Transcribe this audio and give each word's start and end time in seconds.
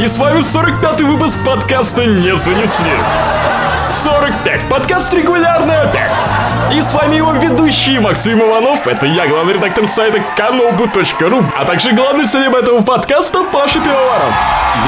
И 0.00 0.08
с 0.08 0.16
вами 0.16 0.38
45-й 0.38 1.04
выпуск 1.04 1.38
подкаста 1.44 2.06
«Не 2.06 2.34
занесли». 2.34 2.92
45. 4.02 4.66
Подкаст 4.70 5.12
регулярный 5.12 5.78
опять. 5.82 6.18
И 6.72 6.80
с 6.80 6.94
вами 6.94 7.16
его 7.16 7.32
ведущий 7.32 7.98
Максим 7.98 8.40
Иванов. 8.40 8.86
Это 8.86 9.04
я, 9.04 9.26
главный 9.26 9.52
редактор 9.52 9.86
сайта 9.86 10.24
kanobu.ru, 10.38 11.44
а 11.54 11.64
также 11.66 11.92
главный 11.92 12.24
селеб 12.24 12.54
этого 12.54 12.80
подкаста 12.80 13.44
Паша 13.44 13.78
Пивоваров. 13.78 14.32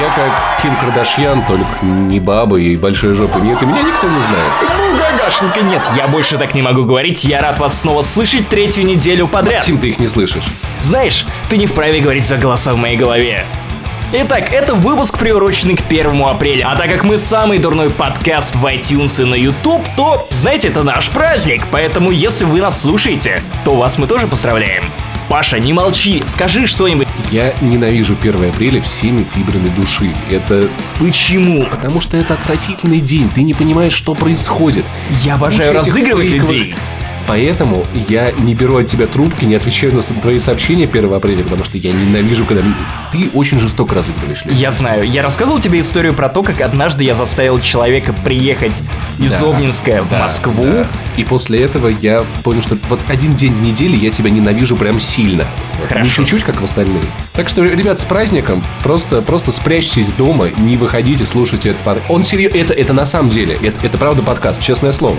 Я 0.01 0.07
как 0.15 0.63
Ким 0.63 0.75
Кардашьян, 0.77 1.43
только 1.45 1.85
не 1.85 2.19
баба 2.19 2.57
и 2.57 2.75
большой 2.75 3.13
жопы 3.13 3.39
нет, 3.39 3.61
и 3.61 3.67
меня 3.67 3.83
никто 3.83 4.07
не 4.07 4.19
знает. 4.19 4.51
Ну, 4.61 4.97
гагашенька, 4.97 5.61
нет, 5.61 5.83
я 5.95 6.07
больше 6.07 6.39
так 6.39 6.55
не 6.55 6.63
могу 6.63 6.85
говорить. 6.85 7.23
Я 7.23 7.39
рад 7.39 7.59
вас 7.59 7.79
снова 7.79 8.01
слышать 8.01 8.49
третью 8.49 8.87
неделю 8.87 9.27
подряд. 9.27 9.59
Максим, 9.59 9.77
ты 9.77 9.89
их 9.89 9.99
не 9.99 10.07
слышишь. 10.07 10.45
Знаешь, 10.81 11.27
ты 11.51 11.57
не 11.57 11.67
вправе 11.67 11.99
говорить 11.99 12.25
за 12.25 12.37
голоса 12.37 12.73
в 12.73 12.77
моей 12.77 12.97
голове. 12.97 13.45
Итак, 14.15 14.53
это 14.53 14.75
выпуск 14.75 15.17
приуроченный 15.17 15.75
к 15.75 15.81
1 15.89 16.21
апреля. 16.23 16.69
А 16.71 16.75
так 16.75 16.91
как 16.91 17.03
мы 17.03 17.17
самый 17.17 17.57
дурной 17.57 17.89
подкаст 17.89 18.55
в 18.55 18.63
iTunes 18.67 19.19
и 19.19 19.25
на 19.25 19.33
YouTube, 19.33 19.83
то, 19.97 20.27
знаете, 20.29 20.67
это 20.67 20.83
наш 20.83 21.09
праздник. 21.09 21.63
Поэтому, 21.71 22.11
если 22.11 22.45
вы 22.45 22.61
нас 22.61 22.79
слушаете, 22.79 23.41
то 23.65 23.73
вас 23.75 23.97
мы 23.97 24.05
тоже 24.05 24.27
поздравляем. 24.27 24.83
Паша, 25.29 25.57
не 25.57 25.73
молчи, 25.73 26.21
скажи 26.27 26.67
что-нибудь. 26.67 27.07
Я 27.31 27.55
ненавижу 27.61 28.15
1 28.21 28.49
апреля 28.49 28.81
всеми 28.81 29.25
фибрами 29.33 29.69
души. 29.69 30.13
Это 30.29 30.67
Почему? 30.99 31.65
потому 31.65 31.99
что 31.99 32.15
это 32.15 32.35
отвратительный 32.35 32.99
день. 32.99 33.31
Ты 33.33 33.41
не 33.41 33.55
понимаешь, 33.55 33.93
что 33.93 34.13
происходит. 34.13 34.85
Я 35.23 35.35
обожаю 35.35 35.73
Куча 35.79 35.87
разыгрывать 35.87 36.27
фейковых- 36.27 36.37
людей. 36.37 36.75
Поэтому 37.27 37.85
я 38.09 38.31
не 38.31 38.53
беру 38.53 38.77
от 38.77 38.87
тебя 38.87 39.07
трубки, 39.07 39.45
не 39.45 39.55
отвечаю 39.55 39.93
на 39.95 40.01
твои 40.01 40.39
сообщения 40.39 40.85
1 40.85 41.13
апреля, 41.13 41.43
потому 41.43 41.63
что 41.63 41.77
я 41.77 41.91
ненавижу, 41.91 42.45
когда 42.45 42.61
ты 43.11 43.29
очень 43.33 43.59
жестоко 43.59 43.95
разыгрываешь. 43.95 44.43
Я 44.49 44.71
знаю, 44.71 45.09
я 45.09 45.21
рассказывал 45.21 45.59
тебе 45.59 45.79
историю 45.79 46.13
про 46.13 46.27
то, 46.29 46.43
как 46.43 46.59
однажды 46.61 47.03
я 47.03 47.15
заставил 47.15 47.59
человека 47.59 48.13
приехать 48.13 48.73
из 49.19 49.31
Да, 49.31 49.47
Обнинска 49.49 50.03
в 50.03 50.09
да, 50.09 50.19
Москву. 50.19 50.63
да. 50.65 50.87
И 51.15 51.23
после 51.23 51.59
этого 51.63 51.87
я 51.87 52.25
понял, 52.43 52.61
что 52.61 52.77
вот 52.89 52.99
один 53.07 53.35
день 53.35 53.53
в 53.53 53.61
неделе 53.61 53.95
я 53.97 54.09
тебя 54.09 54.29
ненавижу 54.29 54.75
прям 54.75 54.99
сильно. 54.99 55.45
Хорошо. 55.87 56.03
Не 56.03 56.09
чуть-чуть, 56.09 56.43
как 56.43 56.59
в 56.59 56.65
остальные. 56.65 57.03
Так 57.33 57.47
что, 57.49 57.63
ребят, 57.63 57.99
с 57.99 58.05
праздником. 58.05 58.63
Просто, 58.83 59.21
просто 59.21 59.51
спрячьтесь 59.51 60.11
дома, 60.11 60.49
не 60.57 60.75
выходите, 60.77 61.25
слушайте 61.25 61.69
этот 61.69 61.81
подкаст. 61.81 62.09
Он 62.11 62.23
серьезно, 62.23 62.57
это, 62.57 62.73
это 62.73 62.93
на 62.93 63.05
самом 63.05 63.29
деле, 63.29 63.57
это, 63.61 63.85
это 63.85 63.97
правда 63.97 64.21
подкаст, 64.21 64.61
честное 64.61 64.91
слово. 64.91 65.17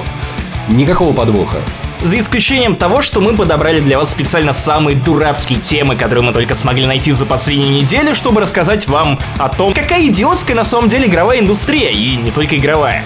Никакого 0.69 1.12
подвоха. 1.12 1.59
За 2.03 2.19
исключением 2.19 2.77
того, 2.77 3.03
что 3.03 3.20
мы 3.20 3.34
подобрали 3.34 3.81
для 3.81 3.98
вас 3.98 4.11
специально 4.11 4.53
самые 4.53 4.97
дурацкие 4.97 5.59
темы, 5.59 5.97
которые 5.97 6.23
мы 6.23 6.33
только 6.33 6.55
смогли 6.55 6.87
найти 6.87 7.12
за 7.12 7.25
последнюю 7.25 7.70
неделю, 7.70 8.14
чтобы 8.14 8.41
рассказать 8.41 8.87
вам 8.89 9.19
о 9.39 9.48
том, 9.48 9.73
какая 9.73 10.06
идиотская 10.06 10.56
на 10.56 10.65
самом 10.65 10.89
деле 10.89 11.06
игровая 11.06 11.41
индустрия, 11.41 11.91
и 11.91 12.17
не 12.17 12.31
только 12.31 12.56
игровая. 12.56 13.05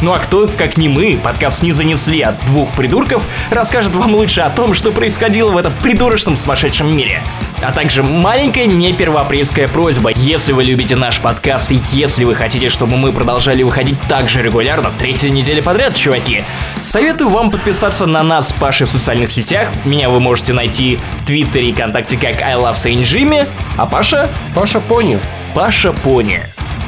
Ну 0.00 0.12
а 0.12 0.18
кто, 0.18 0.46
как 0.46 0.76
не 0.76 0.88
мы, 0.88 1.18
подкаст 1.22 1.62
не 1.62 1.72
занесли 1.72 2.22
от 2.22 2.44
двух 2.46 2.70
придурков, 2.70 3.26
расскажет 3.50 3.94
вам 3.96 4.14
лучше 4.14 4.42
о 4.42 4.50
том, 4.50 4.72
что 4.72 4.92
происходило 4.92 5.50
в 5.50 5.56
этом 5.56 5.72
придурочном 5.82 6.36
сумасшедшем 6.36 6.96
мире. 6.96 7.20
А 7.60 7.72
также 7.72 8.02
маленькая 8.02 8.66
не 8.66 8.92
первоапрельская 8.92 9.66
просьба. 9.68 10.10
Если 10.14 10.52
вы 10.52 10.62
любите 10.64 10.94
наш 10.96 11.18
подкаст 11.20 11.72
и 11.72 11.80
если 11.92 12.24
вы 12.24 12.34
хотите, 12.34 12.68
чтобы 12.68 12.96
мы 12.96 13.12
продолжали 13.12 13.62
выходить 13.62 13.96
так 14.08 14.28
же 14.28 14.42
регулярно, 14.42 14.92
третью 14.98 15.32
неделю 15.32 15.62
подряд, 15.62 15.96
чуваки, 15.96 16.44
советую 16.82 17.30
вам 17.30 17.50
подписаться 17.50 18.06
на 18.06 18.22
нас 18.22 18.48
с 18.50 18.52
Пашей 18.52 18.86
в 18.86 18.90
социальных 18.90 19.32
сетях. 19.32 19.68
Меня 19.84 20.08
вы 20.08 20.20
можете 20.20 20.52
найти 20.52 20.98
в 21.18 21.26
Твиттере 21.26 21.70
и 21.70 21.72
ВКонтакте 21.72 22.16
как 22.16 22.40
I 22.40 22.54
Love 22.54 22.74
Saint 22.74 23.02
Jimmy, 23.02 23.46
а 23.76 23.86
Паша 23.86 24.28
Паша 24.54 24.80
пони. 24.80 25.18
Паша 25.54 25.92
Пони. 25.92 26.40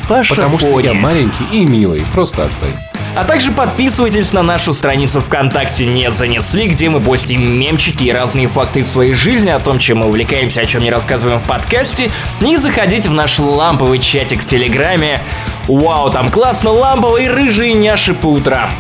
Паша 0.09 0.35
Потому 0.35 0.59
что 0.59 0.71
Пони. 0.71 0.87
я 0.87 0.95
маленький 0.95 1.45
и 1.53 1.65
милый. 1.65 2.05
Просто 2.13 2.45
отстой. 2.45 2.71
А 3.17 3.25
также 3.25 3.51
подписывайтесь 3.51 4.33
на 4.33 4.43
нашу 4.43 4.73
страницу 4.73 5.21
ВКонтакте 5.21 5.85
«Не 5.85 6.11
занесли», 6.13 6.69
где 6.69 6.89
мы 6.89 7.01
постим 7.01 7.59
мемчики 7.59 8.05
и 8.05 8.13
разные 8.13 8.47
факты 8.47 8.81
из 8.81 8.91
своей 8.91 9.15
жизни 9.15 9.51
о 9.51 9.59
том, 9.59 9.79
чем 9.81 9.99
мы 9.99 10.07
увлекаемся, 10.07 10.61
о 10.61 10.67
чем 10.67 10.83
не 10.83 10.91
рассказываем 10.91 11.41
в 11.41 11.45
подкасте. 11.45 12.11
И 12.41 12.57
заходите 12.57 13.09
в 13.09 13.13
наш 13.13 13.39
ламповый 13.41 13.99
чатик 13.99 14.43
в 14.43 14.47
Телеграме. 14.47 15.21
Вау, 15.67 16.11
там 16.11 16.31
классно, 16.31 16.71
ламповые 16.71 17.29
рыжие 17.31 17.75
няши 17.75 18.15
по 18.15 18.27
утрам. 18.27 18.71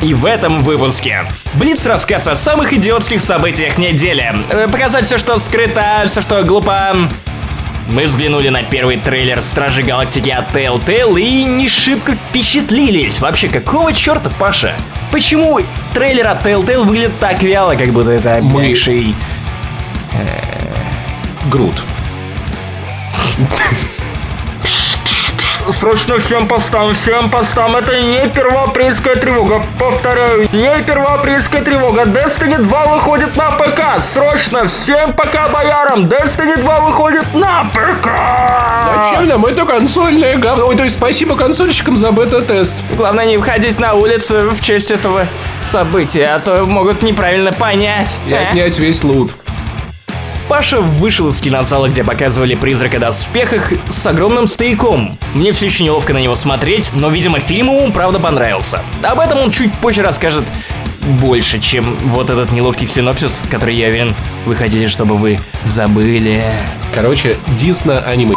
И 0.00 0.14
в 0.14 0.24
этом 0.24 0.62
выпуске 0.62 1.26
Блиц 1.54 1.84
рассказ 1.84 2.26
о 2.28 2.34
самых 2.34 2.72
идиотских 2.72 3.20
событиях 3.20 3.76
недели. 3.76 4.32
Э, 4.48 4.68
Показать 4.68 5.04
все, 5.04 5.18
что 5.18 5.38
скрыто, 5.38 6.04
все, 6.06 6.22
что 6.22 6.42
глупо. 6.42 6.96
Мы 7.92 8.04
взглянули 8.04 8.50
на 8.50 8.62
первый 8.62 8.98
трейлер 8.98 9.42
Стражи 9.42 9.82
Галактики 9.82 10.30
от 10.30 10.54
Telltale 10.54 11.20
и 11.20 11.42
не 11.44 11.68
шибко 11.68 12.14
впечатлились. 12.14 13.18
Вообще, 13.18 13.48
какого 13.48 13.92
черта, 13.92 14.30
Паша? 14.38 14.74
Почему 15.10 15.58
трейлер 15.92 16.28
от 16.28 16.46
Telltale 16.46 16.84
выглядит 16.84 17.18
так 17.18 17.42
вяло, 17.42 17.74
как 17.74 17.88
будто 17.88 18.10
это 18.10 18.38
Мы- 18.40 18.68
бывший... 18.68 19.14
Срочно 25.72 26.18
всем 26.18 26.46
постам, 26.46 26.92
всем 26.92 27.30
постам, 27.30 27.74
это 27.76 27.98
не 28.02 28.28
первоапрельская 28.28 29.14
тревога, 29.16 29.62
повторяю, 29.78 30.46
не 30.52 30.82
первоапрельская 30.82 31.62
тревога, 31.62 32.02
Destiny 32.02 32.58
2 32.58 32.84
выходит 32.96 33.34
на 33.36 33.50
ПК, 33.52 33.80
срочно 34.12 34.66
всем 34.68 35.14
пока 35.14 35.48
боярам, 35.48 36.04
Destiny 36.04 36.60
2 36.60 36.80
выходит 36.80 37.34
на 37.34 37.64
ПК! 37.72 38.08
Зачем 38.94 39.28
нам 39.28 39.46
это 39.46 39.64
консольное 39.64 40.36
говно? 40.36 40.66
Ой, 40.66 40.76
то 40.76 40.84
есть 40.84 40.96
спасибо 40.96 41.34
консольщикам 41.36 41.96
за 41.96 42.10
бета-тест. 42.12 42.74
Главное 42.96 43.24
не 43.24 43.38
выходить 43.38 43.78
на 43.80 43.94
улицу 43.94 44.50
в 44.50 44.60
честь 44.60 44.90
этого 44.90 45.26
события, 45.62 46.34
а 46.34 46.40
то 46.40 46.64
могут 46.64 47.02
неправильно 47.02 47.52
понять. 47.52 48.14
И 48.26 48.32
Э? 48.32 48.48
отнять 48.48 48.78
весь 48.78 49.02
лут. 49.02 49.32
Паша 50.50 50.80
вышел 50.80 51.28
из 51.28 51.40
кинозала, 51.40 51.88
где 51.88 52.02
показывали 52.02 52.56
призрака 52.56 52.98
доспехах 52.98 53.72
с 53.88 54.04
огромным 54.04 54.48
стояком. 54.48 55.16
Мне 55.32 55.52
все 55.52 55.66
еще 55.66 55.84
неловко 55.84 56.12
на 56.12 56.18
него 56.18 56.34
смотреть, 56.34 56.90
но, 56.92 57.08
видимо, 57.08 57.38
фильм 57.38 57.68
ему 57.68 57.92
правда 57.92 58.18
понравился. 58.18 58.82
Об 59.00 59.20
этом 59.20 59.38
он 59.38 59.52
чуть 59.52 59.72
позже 59.74 60.02
расскажет 60.02 60.44
больше, 61.20 61.60
чем 61.60 61.96
вот 62.02 62.30
этот 62.30 62.50
неловкий 62.50 62.88
синопсис, 62.88 63.44
который 63.48 63.76
я 63.76 63.90
уверен, 63.90 64.12
вы 64.44 64.56
хотите, 64.56 64.88
чтобы 64.88 65.16
вы 65.16 65.38
забыли. 65.66 66.42
Короче, 66.92 67.36
Дисна 67.56 68.00
аниме. 68.00 68.34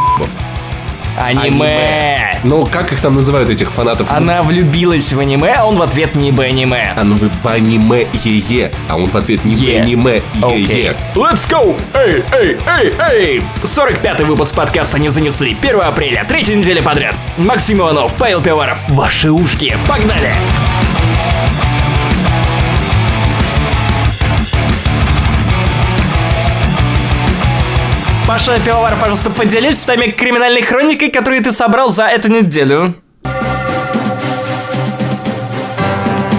Аниме. 1.18 2.40
Ну, 2.44 2.66
как 2.66 2.92
их 2.92 3.02
там 3.02 3.16
называют, 3.16 3.50
этих 3.50 3.72
фанатов? 3.72 4.12
Она 4.12 4.44
влюбилась 4.44 5.12
в 5.14 5.20
аниме, 5.20 5.54
а 5.58 5.66
он 5.66 5.76
в 5.78 5.82
ответ 5.82 6.16
не 6.16 6.32
бы 6.32 6.44
аниме. 6.46 6.94
А 6.96 7.04
ну 7.04 7.16
вы 7.16 7.30
в 7.30 7.48
аниме 7.48 8.06
е 8.24 8.72
а 8.90 8.98
он 8.98 9.10
в 9.10 9.16
ответ 9.18 9.46
не 9.46 9.56
в 9.56 9.60
Е. 9.60 9.82
аниме 9.82 10.22
Окей. 10.42 10.88
е 10.88 10.96
Let's 11.16 11.48
go! 11.50 11.76
Эй, 11.94 12.24
эй, 12.34 12.58
эй, 12.68 12.94
эй! 13.12 13.44
45-й 13.64 14.24
выпуск 14.26 14.56
подкаста 14.56 15.00
не 15.00 15.10
занесли. 15.10 15.56
1 15.62 15.82
апреля, 15.82 16.26
третья 16.28 16.56
неделя 16.56 16.82
подряд. 16.82 17.16
Максим 17.38 17.80
Иванов, 17.80 18.14
Павел 18.16 18.42
Пиваров, 18.42 18.80
ваши 18.90 19.32
ушки. 19.32 19.78
Погнали! 19.88 20.34
Паша 28.28 28.58
Пивовар, 28.66 28.96
пожалуйста, 29.00 29.30
поделись 29.30 29.82
с 29.82 29.88
нами 29.88 30.08
криминальной 30.08 30.62
хроникой, 30.62 31.12
которую 31.12 31.44
ты 31.44 31.52
собрал 31.52 31.92
за 31.92 32.06
эту 32.06 32.30
неделю. 32.30 32.96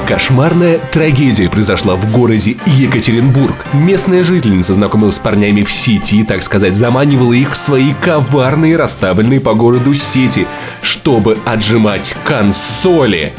Кошмарная 0.09 0.78
трагедия 0.93 1.49
произошла 1.50 1.94
в 1.94 2.11
городе 2.11 2.56
Екатеринбург. 2.67 3.55
Местная 3.73 4.25
жительница 4.25 4.75
знакомилась 4.75 5.17
с 5.17 5.19
парнями 5.19 5.62
в 5.62 5.73
сети, 5.73 6.25
так 6.25 6.43
сказать, 6.43 6.77
заманивала 6.77 7.32
их 7.32 7.53
в 7.53 7.56
свои 7.56 7.93
коварные 8.00 8.76
расставленные 8.76 9.41
по 9.41 9.55
городу 9.55 9.94
сети, 9.94 10.47
чтобы 10.81 11.37
отжимать 11.44 12.14
консоли. 12.25 13.32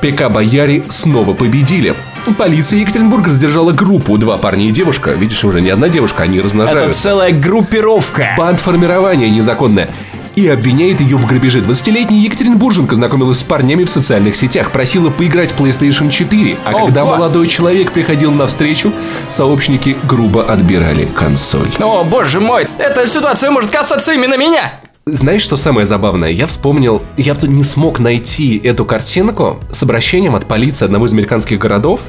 ПК 0.00 0.30
Бояре 0.30 0.82
снова 0.88 1.34
победили. 1.34 1.94
Полиция 2.38 2.78
Екатеринбурга 2.80 3.30
задержала 3.30 3.72
группу, 3.72 4.16
два 4.18 4.38
парня 4.38 4.68
и 4.68 4.70
девушка. 4.70 5.10
Видишь, 5.12 5.44
уже 5.44 5.60
не 5.60 5.70
одна 5.70 5.88
девушка, 5.88 6.22
они 6.22 6.36
Это 6.36 6.44
размножаются. 6.46 7.02
целая 7.02 7.32
группировка. 7.32 8.28
Бандформирование 8.36 9.30
незаконное. 9.30 9.90
И 10.36 10.46
обвиняет 10.46 11.00
ее 11.00 11.16
в 11.16 11.26
грабеже. 11.26 11.58
20-летняя 11.60 12.20
Екатеринбурженка 12.22 12.94
знакомилась 12.94 13.38
с 13.40 13.42
парнями 13.42 13.84
в 13.84 13.90
социальных 13.90 14.36
сетях, 14.36 14.70
просила 14.70 15.10
поиграть 15.10 15.50
в 15.50 15.60
PlayStation 15.60 16.08
4, 16.08 16.56
а 16.64 16.70
Ого. 16.70 16.86
когда 16.86 17.04
молодой 17.04 17.48
человек 17.48 17.90
приходил 17.90 18.30
на 18.30 18.46
встречу, 18.46 18.92
сообщники 19.28 19.96
грубо 20.04 20.44
отбирали 20.44 21.06
консоль. 21.06 21.68
О, 21.80 22.04
боже 22.04 22.38
мой, 22.40 22.68
эта 22.78 23.06
ситуация 23.08 23.50
может 23.50 23.70
касаться 23.70 24.12
именно 24.12 24.36
меня. 24.36 24.72
Знаешь, 25.12 25.42
что 25.42 25.56
самое 25.56 25.86
забавное? 25.86 26.30
Я 26.30 26.46
вспомнил, 26.46 27.02
я 27.16 27.34
тут 27.34 27.50
не 27.50 27.64
смог 27.64 27.98
найти 27.98 28.58
эту 28.58 28.84
картинку 28.84 29.58
с 29.70 29.82
обращением 29.82 30.34
от 30.36 30.46
полиции 30.46 30.84
одного 30.84 31.06
из 31.06 31.12
американских 31.12 31.58
городов. 31.58 32.00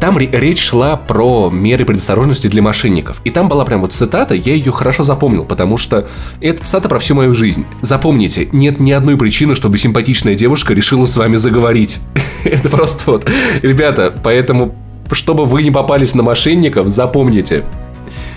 там 0.00 0.18
ре- 0.18 0.28
речь 0.32 0.60
шла 0.60 0.96
про 0.96 1.48
меры 1.50 1.84
предосторожности 1.84 2.48
для 2.48 2.60
мошенников. 2.62 3.20
И 3.24 3.30
там 3.30 3.48
была 3.48 3.64
прям 3.64 3.80
вот 3.82 3.92
цитата, 3.92 4.34
я 4.34 4.54
ее 4.54 4.72
хорошо 4.72 5.04
запомнил, 5.04 5.44
потому 5.44 5.76
что 5.76 6.08
это 6.40 6.64
цитата 6.64 6.88
про 6.88 6.98
всю 6.98 7.14
мою 7.14 7.34
жизнь. 7.34 7.64
Запомните, 7.82 8.48
нет 8.50 8.80
ни 8.80 8.90
одной 8.90 9.16
причины, 9.16 9.54
чтобы 9.54 9.78
симпатичная 9.78 10.34
девушка 10.34 10.74
решила 10.74 11.04
с 11.06 11.16
вами 11.16 11.36
заговорить. 11.36 11.98
Это 12.44 12.68
просто 12.68 13.10
вот. 13.12 13.30
Ребята, 13.62 14.12
поэтому, 14.24 14.74
чтобы 15.12 15.44
вы 15.44 15.62
не 15.62 15.70
попались 15.70 16.14
на 16.14 16.24
мошенников, 16.24 16.88
запомните, 16.88 17.64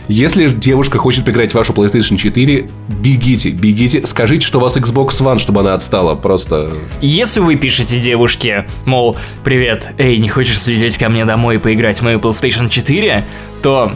если 0.07 0.49
девушка 0.49 0.97
хочет 0.97 1.25
поиграть 1.25 1.51
в 1.51 1.55
вашу 1.55 1.73
PlayStation 1.73 2.17
4, 2.17 2.69
бегите, 2.89 3.49
бегите, 3.49 4.05
скажите, 4.05 4.45
что 4.45 4.59
у 4.59 4.61
вас 4.61 4.77
Xbox 4.77 5.09
One, 5.21 5.39
чтобы 5.39 5.61
она 5.61 5.73
отстала, 5.73 6.15
просто... 6.15 6.71
Если 7.01 7.39
вы 7.39 7.55
пишете 7.55 7.99
девушке, 7.99 8.67
мол, 8.85 9.17
привет, 9.43 9.93
эй, 9.97 10.17
не 10.17 10.29
хочешь 10.29 10.61
слететь 10.61 10.97
ко 10.97 11.09
мне 11.09 11.25
домой 11.25 11.55
и 11.55 11.57
поиграть 11.57 11.99
в 11.99 12.01
мою 12.03 12.19
PlayStation 12.19 12.69
4, 12.69 13.25
то 13.61 13.93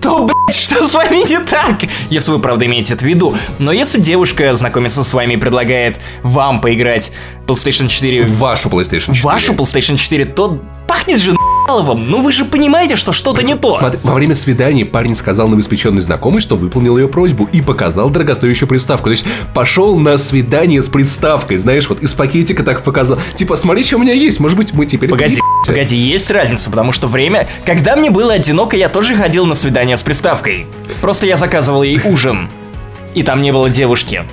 то, 0.00 0.24
блядь, 0.24 0.58
что 0.58 0.88
с 0.88 0.94
вами 0.94 1.28
не 1.28 1.38
так? 1.44 1.84
Если 2.08 2.30
вы, 2.32 2.38
правда, 2.38 2.66
имеете 2.66 2.94
это 2.94 3.04
в 3.04 3.08
виду. 3.08 3.36
Но 3.58 3.70
если 3.70 4.00
девушка 4.00 4.54
знакомится 4.54 5.04
с 5.04 5.12
вами 5.12 5.34
и 5.34 5.36
предлагает 5.36 6.00
вам 6.22 6.60
поиграть 6.60 7.12
PlayStation 7.46 7.88
4... 7.88 8.24
В 8.24 8.38
вашу 8.38 8.70
PlayStation 8.70 9.14
4. 9.14 9.22
Вашу 9.22 9.52
PlayStation 9.52 9.96
4, 9.96 10.24
то 10.24 10.58
пахнет 10.88 11.20
же 11.20 11.36
вам. 11.78 12.10
Ну 12.10 12.20
вы 12.20 12.32
же 12.32 12.44
понимаете, 12.44 12.96
что 12.96 13.12
что-то 13.12 13.42
не 13.42 13.56
то. 13.56 13.74
Смотри, 13.76 14.00
во 14.02 14.14
время 14.14 14.34
свидания 14.34 14.84
парень 14.84 15.14
сказал 15.14 15.48
новоспеченной 15.48 16.02
знакомой, 16.02 16.40
что 16.40 16.56
выполнил 16.56 16.98
ее 16.98 17.08
просьбу 17.08 17.48
и 17.52 17.62
показал 17.62 18.10
дорогостоящую 18.10 18.68
приставку. 18.68 19.04
То 19.04 19.12
есть 19.12 19.24
пошел 19.54 19.96
на 19.98 20.18
свидание 20.18 20.82
с 20.82 20.88
приставкой, 20.88 21.56
знаешь, 21.56 21.88
вот 21.88 22.00
из 22.00 22.12
пакетика 22.12 22.62
так 22.62 22.82
показал. 22.82 23.18
Типа, 23.34 23.56
смотри, 23.56 23.84
что 23.84 23.96
у 23.96 24.00
меня 24.00 24.12
есть, 24.12 24.40
может 24.40 24.56
быть, 24.56 24.74
мы 24.74 24.86
теперь... 24.86 25.08
Погоди, 25.08 25.38
погоди, 25.66 25.96
есть 25.96 26.30
разница, 26.30 26.70
потому 26.70 26.92
что 26.92 27.06
время... 27.06 27.48
Когда 27.64 27.96
мне 27.96 28.10
было 28.10 28.34
одиноко, 28.34 28.76
я 28.76 28.88
тоже 28.88 29.14
ходил 29.14 29.46
на 29.46 29.54
свидание 29.54 29.96
с 29.96 30.02
приставкой. 30.02 30.66
Просто 31.00 31.26
я 31.26 31.36
заказывал 31.36 31.82
ей 31.82 32.00
ужин. 32.04 32.48
И 33.14 33.22
там 33.22 33.42
не 33.42 33.52
было 33.52 33.70
девушки. 33.70 34.24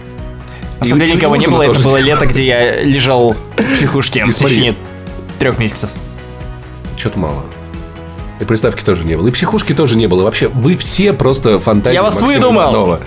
На 0.80 0.86
самом 0.86 1.02
деле 1.02 1.14
никого 1.14 1.36
не 1.36 1.48
было, 1.48 1.64
это 1.64 1.80
было 1.80 1.98
лето, 1.98 2.26
где 2.26 2.46
я 2.46 2.84
лежал 2.84 3.36
в 3.56 3.76
психушке 3.76 4.26
в 4.26 4.34
течение 4.34 4.76
трех 5.40 5.60
месяцев 5.60 5.90
что-то 6.98 7.20
мало. 7.20 7.44
И 8.40 8.46
приставки 8.46 8.84
тоже 8.84 9.06
не 9.06 9.16
было. 9.16 9.28
И 9.28 9.32
психушки 9.32 9.74
тоже 9.74 9.98
не 9.98 10.08
было. 10.08 10.24
Вообще, 10.24 10.48
вы 10.48 10.78
все 10.78 11.14
просто 11.14 11.60
фантазии. 11.60 11.96
Я 11.96 12.04
вас 12.04 12.16
Максима 12.16 12.34
выдумал! 12.34 12.62
Иванова. 12.62 13.00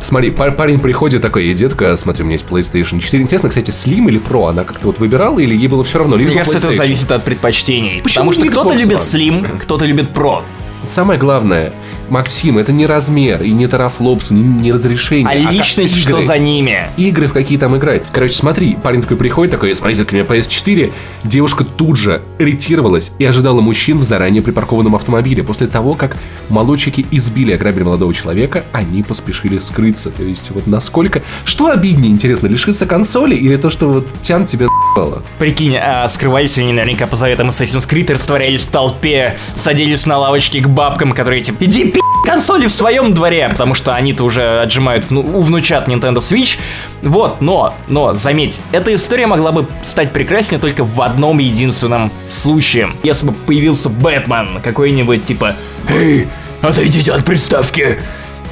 Смотри, 0.00 0.30
парень 0.30 0.78
приходит 0.78 1.22
такой, 1.22 1.46
и 1.46 1.54
детка, 1.54 1.96
смотри, 1.96 2.22
у 2.22 2.26
меня 2.26 2.34
есть 2.34 2.46
PlayStation 2.46 3.00
4. 3.00 3.20
Интересно, 3.22 3.48
кстати, 3.48 3.70
Slim 3.70 4.06
или 4.08 4.20
Pro? 4.20 4.48
Она 4.48 4.62
как-то 4.62 4.86
вот 4.86 5.00
выбирала 5.00 5.40
или 5.40 5.56
ей 5.56 5.66
было 5.66 5.82
все 5.82 5.98
равно? 5.98 6.16
Мне 6.16 6.34
кажется, 6.34 6.58
это 6.58 6.70
зависит 6.70 7.10
от 7.10 7.24
предпочтений. 7.24 8.00
Почему 8.02 8.30
Потому 8.30 8.32
что 8.32 8.52
кто-то 8.52 8.76
любит 8.76 8.98
Slim, 8.98 9.58
кто-то 9.58 9.84
любит 9.84 10.10
Pro. 10.10 10.42
Самое 10.86 11.18
главное, 11.18 11.72
Максим, 12.10 12.58
это 12.58 12.72
не 12.72 12.86
размер, 12.86 13.42
и 13.42 13.50
не 13.50 13.66
тарафлопс, 13.66 14.30
не, 14.30 14.42
не 14.42 14.72
разрешение. 14.72 15.26
А, 15.26 15.48
а 15.48 15.52
личность, 15.52 15.96
игры. 15.96 16.14
что 16.14 16.22
за 16.22 16.38
ними? 16.38 16.90
Игры, 16.96 17.26
в 17.26 17.32
какие 17.32 17.58
там 17.58 17.76
играть. 17.76 18.02
Короче, 18.12 18.34
смотри, 18.34 18.76
парень 18.82 19.02
такой 19.02 19.16
приходит, 19.16 19.52
такой, 19.52 19.74
смотрите, 19.74 20.06
у 20.10 20.14
меня 20.14 20.24
PS4. 20.24 20.92
Девушка 21.24 21.64
тут 21.64 21.96
же 21.96 22.22
ретировалась 22.38 23.12
и 23.18 23.24
ожидала 23.24 23.60
мужчин 23.60 23.98
в 23.98 24.02
заранее 24.02 24.42
припаркованном 24.42 24.94
автомобиле. 24.94 25.42
После 25.42 25.66
того, 25.66 25.94
как 25.94 26.16
молодчики 26.48 27.04
избили 27.10 27.52
и 27.52 27.54
ограбили 27.54 27.84
молодого 27.84 28.14
человека, 28.14 28.64
они 28.72 29.02
поспешили 29.02 29.58
скрыться. 29.58 30.10
То 30.10 30.22
есть, 30.22 30.50
вот 30.50 30.66
насколько... 30.66 31.22
Что 31.44 31.70
обиднее, 31.70 32.12
интересно, 32.12 32.46
лишиться 32.46 32.86
консоли 32.86 33.34
или 33.34 33.56
то, 33.56 33.70
что 33.70 33.88
вот 33.88 34.08
тян 34.22 34.46
тебе 34.46 34.66
на***ало? 34.66 35.22
Прикинь, 35.38 35.76
а 35.76 36.08
скрывались 36.08 36.58
они 36.58 36.72
наверняка 36.72 37.06
по 37.06 37.16
заветам 37.16 37.48
Assassin's 37.48 37.88
Creed, 37.88 38.12
растворялись 38.12 38.62
в 38.62 38.70
толпе, 38.70 39.38
садились 39.54 40.06
на 40.06 40.18
лавочке 40.18 40.60
к 40.60 40.68
бабкам, 40.68 41.12
которые 41.12 41.42
типа, 41.42 41.64
иди 41.64 41.97
консоли 42.24 42.66
в 42.66 42.72
своем 42.72 43.14
дворе, 43.14 43.48
потому 43.48 43.74
что 43.74 43.94
они-то 43.94 44.24
уже 44.24 44.60
отжимают 44.60 45.10
ну, 45.10 45.20
у 45.20 45.40
внучат 45.40 45.88
Nintendo 45.88 46.18
Switch. 46.18 46.58
Вот, 47.02 47.40
но, 47.40 47.74
но, 47.86 48.14
заметь, 48.14 48.60
эта 48.72 48.94
история 48.94 49.26
могла 49.26 49.52
бы 49.52 49.66
стать 49.82 50.12
прекраснее 50.12 50.60
только 50.60 50.84
в 50.84 51.00
одном 51.00 51.38
единственном 51.38 52.12
случае. 52.28 52.90
Если 53.02 53.26
бы 53.26 53.32
появился 53.32 53.88
Бэтмен, 53.88 54.60
какой-нибудь 54.62 55.24
типа 55.24 55.56
«Эй, 55.88 56.28
отойдите 56.62 57.12
от 57.12 57.24
приставки!» 57.24 57.98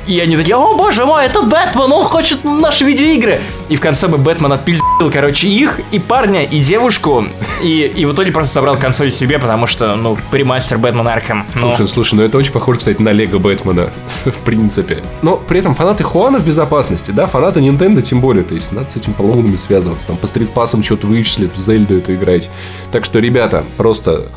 И 0.06 0.20
они 0.20 0.36
такие, 0.36 0.54
о 0.54 0.76
боже 0.76 1.04
мой, 1.04 1.26
это 1.26 1.42
Бэтмен, 1.42 1.90
он 1.92 2.04
хочет 2.04 2.44
наши 2.44 2.84
видеоигры. 2.84 3.40
И 3.68 3.76
в 3.76 3.80
конце 3.80 4.06
бы 4.06 4.18
Бэтмен 4.18 4.52
отпиздил, 4.52 5.10
короче, 5.12 5.48
их, 5.48 5.80
и 5.90 5.98
парня, 5.98 6.44
и 6.44 6.60
девушку. 6.60 7.26
И, 7.62 7.92
и 7.96 8.04
в 8.04 8.12
итоге 8.12 8.30
просто 8.30 8.54
собрал 8.54 8.78
консоль 8.78 9.10
себе, 9.10 9.38
потому 9.38 9.66
что, 9.66 9.96
ну, 9.96 10.16
примастер 10.30 10.78
Бэтмен 10.78 11.06
Арkham. 11.08 11.42
Ну. 11.54 11.60
Слушай, 11.60 11.88
слушай, 11.88 12.14
ну 12.14 12.22
это 12.22 12.38
очень 12.38 12.52
похоже, 12.52 12.78
кстати, 12.78 13.02
на 13.02 13.10
Лего 13.10 13.38
Бэтмена, 13.38 13.92
в 14.24 14.38
принципе. 14.44 15.02
Но 15.22 15.36
при 15.36 15.58
этом 15.58 15.74
фанаты 15.74 16.04
Хуана 16.04 16.38
в 16.38 16.44
безопасности, 16.44 17.10
да, 17.10 17.26
фанаты 17.26 17.60
Nintendo 17.60 18.00
тем 18.00 18.20
более, 18.20 18.44
то 18.44 18.54
есть 18.54 18.70
надо 18.70 18.88
с 18.88 18.96
этим 18.96 19.12
поломанными 19.12 19.56
связываться, 19.56 20.06
там 20.06 20.16
по 20.16 20.28
стритпассам 20.28 20.84
что-то 20.84 21.08
вычислят, 21.08 21.52
в 21.52 21.58
Зельду 21.58 21.98
это 21.98 22.14
играть. 22.14 22.48
Так 22.92 23.04
что, 23.04 23.18
ребята, 23.18 23.64
просто 23.76 24.28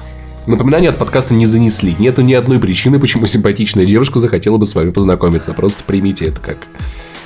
Напоминание 0.45 0.89
от 0.89 0.97
подкаста 0.97 1.33
не 1.33 1.45
занесли. 1.45 1.95
Нету 1.99 2.21
ни 2.21 2.33
одной 2.33 2.59
причины, 2.59 2.99
почему 2.99 3.25
симпатичная 3.25 3.85
девушка 3.85 4.19
захотела 4.19 4.57
бы 4.57 4.65
с 4.65 4.73
вами 4.75 4.91
познакомиться. 4.91 5.53
Просто 5.53 5.83
примите 5.83 6.27
это 6.27 6.39
как 6.39 6.57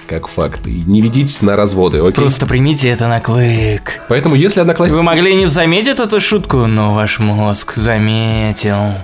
как 0.07 0.27
факт. 0.27 0.68
И 0.68 0.83
не 0.86 1.01
ведитесь 1.01 1.42
на 1.42 1.56
разводы, 1.56 2.00
окей? 2.00 2.13
Просто 2.13 2.45
примите 2.45 2.89
это 2.89 3.07
на 3.07 3.19
клык. 3.19 4.01
Поэтому, 4.10 4.36
если 4.36 4.60
одноклассник... 4.60 4.98
Вы 4.98 5.04
могли 5.04 5.33
не 5.33 5.48
заметить 5.48 6.00
эту 6.00 6.19
шутку, 6.19 6.68
но 6.68 6.94
ваш 6.94 7.19
мозг 7.19 7.74
заметил. 7.75 8.95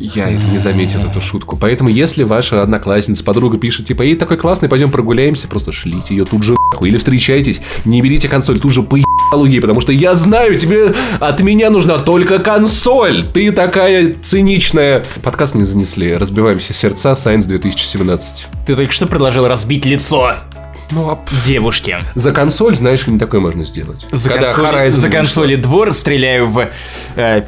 Я 0.00 0.30
это 0.30 0.42
не 0.50 0.56
заметил, 0.56 1.00
эту 1.00 1.20
шутку. 1.20 1.58
Поэтому, 1.60 1.90
если 1.90 2.22
ваша 2.22 2.62
одноклассница, 2.62 3.22
подруга 3.22 3.58
пишет, 3.58 3.86
типа, 3.86 4.00
ей 4.00 4.16
такой 4.16 4.38
классный, 4.38 4.66
пойдем 4.66 4.90
прогуляемся, 4.90 5.46
просто 5.46 5.72
шлите 5.72 6.14
ее 6.14 6.24
тут 6.24 6.42
же 6.42 6.52
нахуй. 6.72 6.88
Или 6.88 6.96
встречайтесь, 6.96 7.60
не 7.84 8.00
берите 8.00 8.26
консоль, 8.26 8.58
тут 8.58 8.72
же 8.72 8.82
поебалу 8.82 9.44
ей, 9.44 9.60
потому 9.60 9.82
что 9.82 9.92
я 9.92 10.14
знаю, 10.14 10.58
тебе 10.58 10.94
от 11.18 11.42
меня 11.42 11.68
нужна 11.68 11.98
только 11.98 12.38
консоль. 12.38 13.24
Ты 13.24 13.52
такая 13.52 14.14
циничная. 14.22 15.04
Подкаст 15.22 15.54
не 15.54 15.64
занесли. 15.64 16.16
Разбиваемся 16.16 16.72
сердца, 16.72 17.12
Science 17.12 17.46
2017. 17.46 18.46
Ты 18.66 18.76
только 18.76 18.92
что 18.92 19.06
предложил 19.06 19.46
разбить 19.48 19.84
лицо. 19.84 20.36
Ну, 20.92 21.10
а... 21.10 21.24
Девушки. 21.46 21.98
За 22.14 22.32
консоль, 22.32 22.74
знаешь, 22.74 23.06
не 23.06 23.18
такое 23.18 23.40
можно 23.40 23.64
сделать. 23.64 24.06
За, 24.10 24.30
Когда 24.30 24.52
консоли, 24.52 24.88
за 24.88 25.08
консоли 25.08 25.56
двор 25.56 25.92
стреляю 25.92 26.48
в 26.48 26.68
э, 27.16 27.42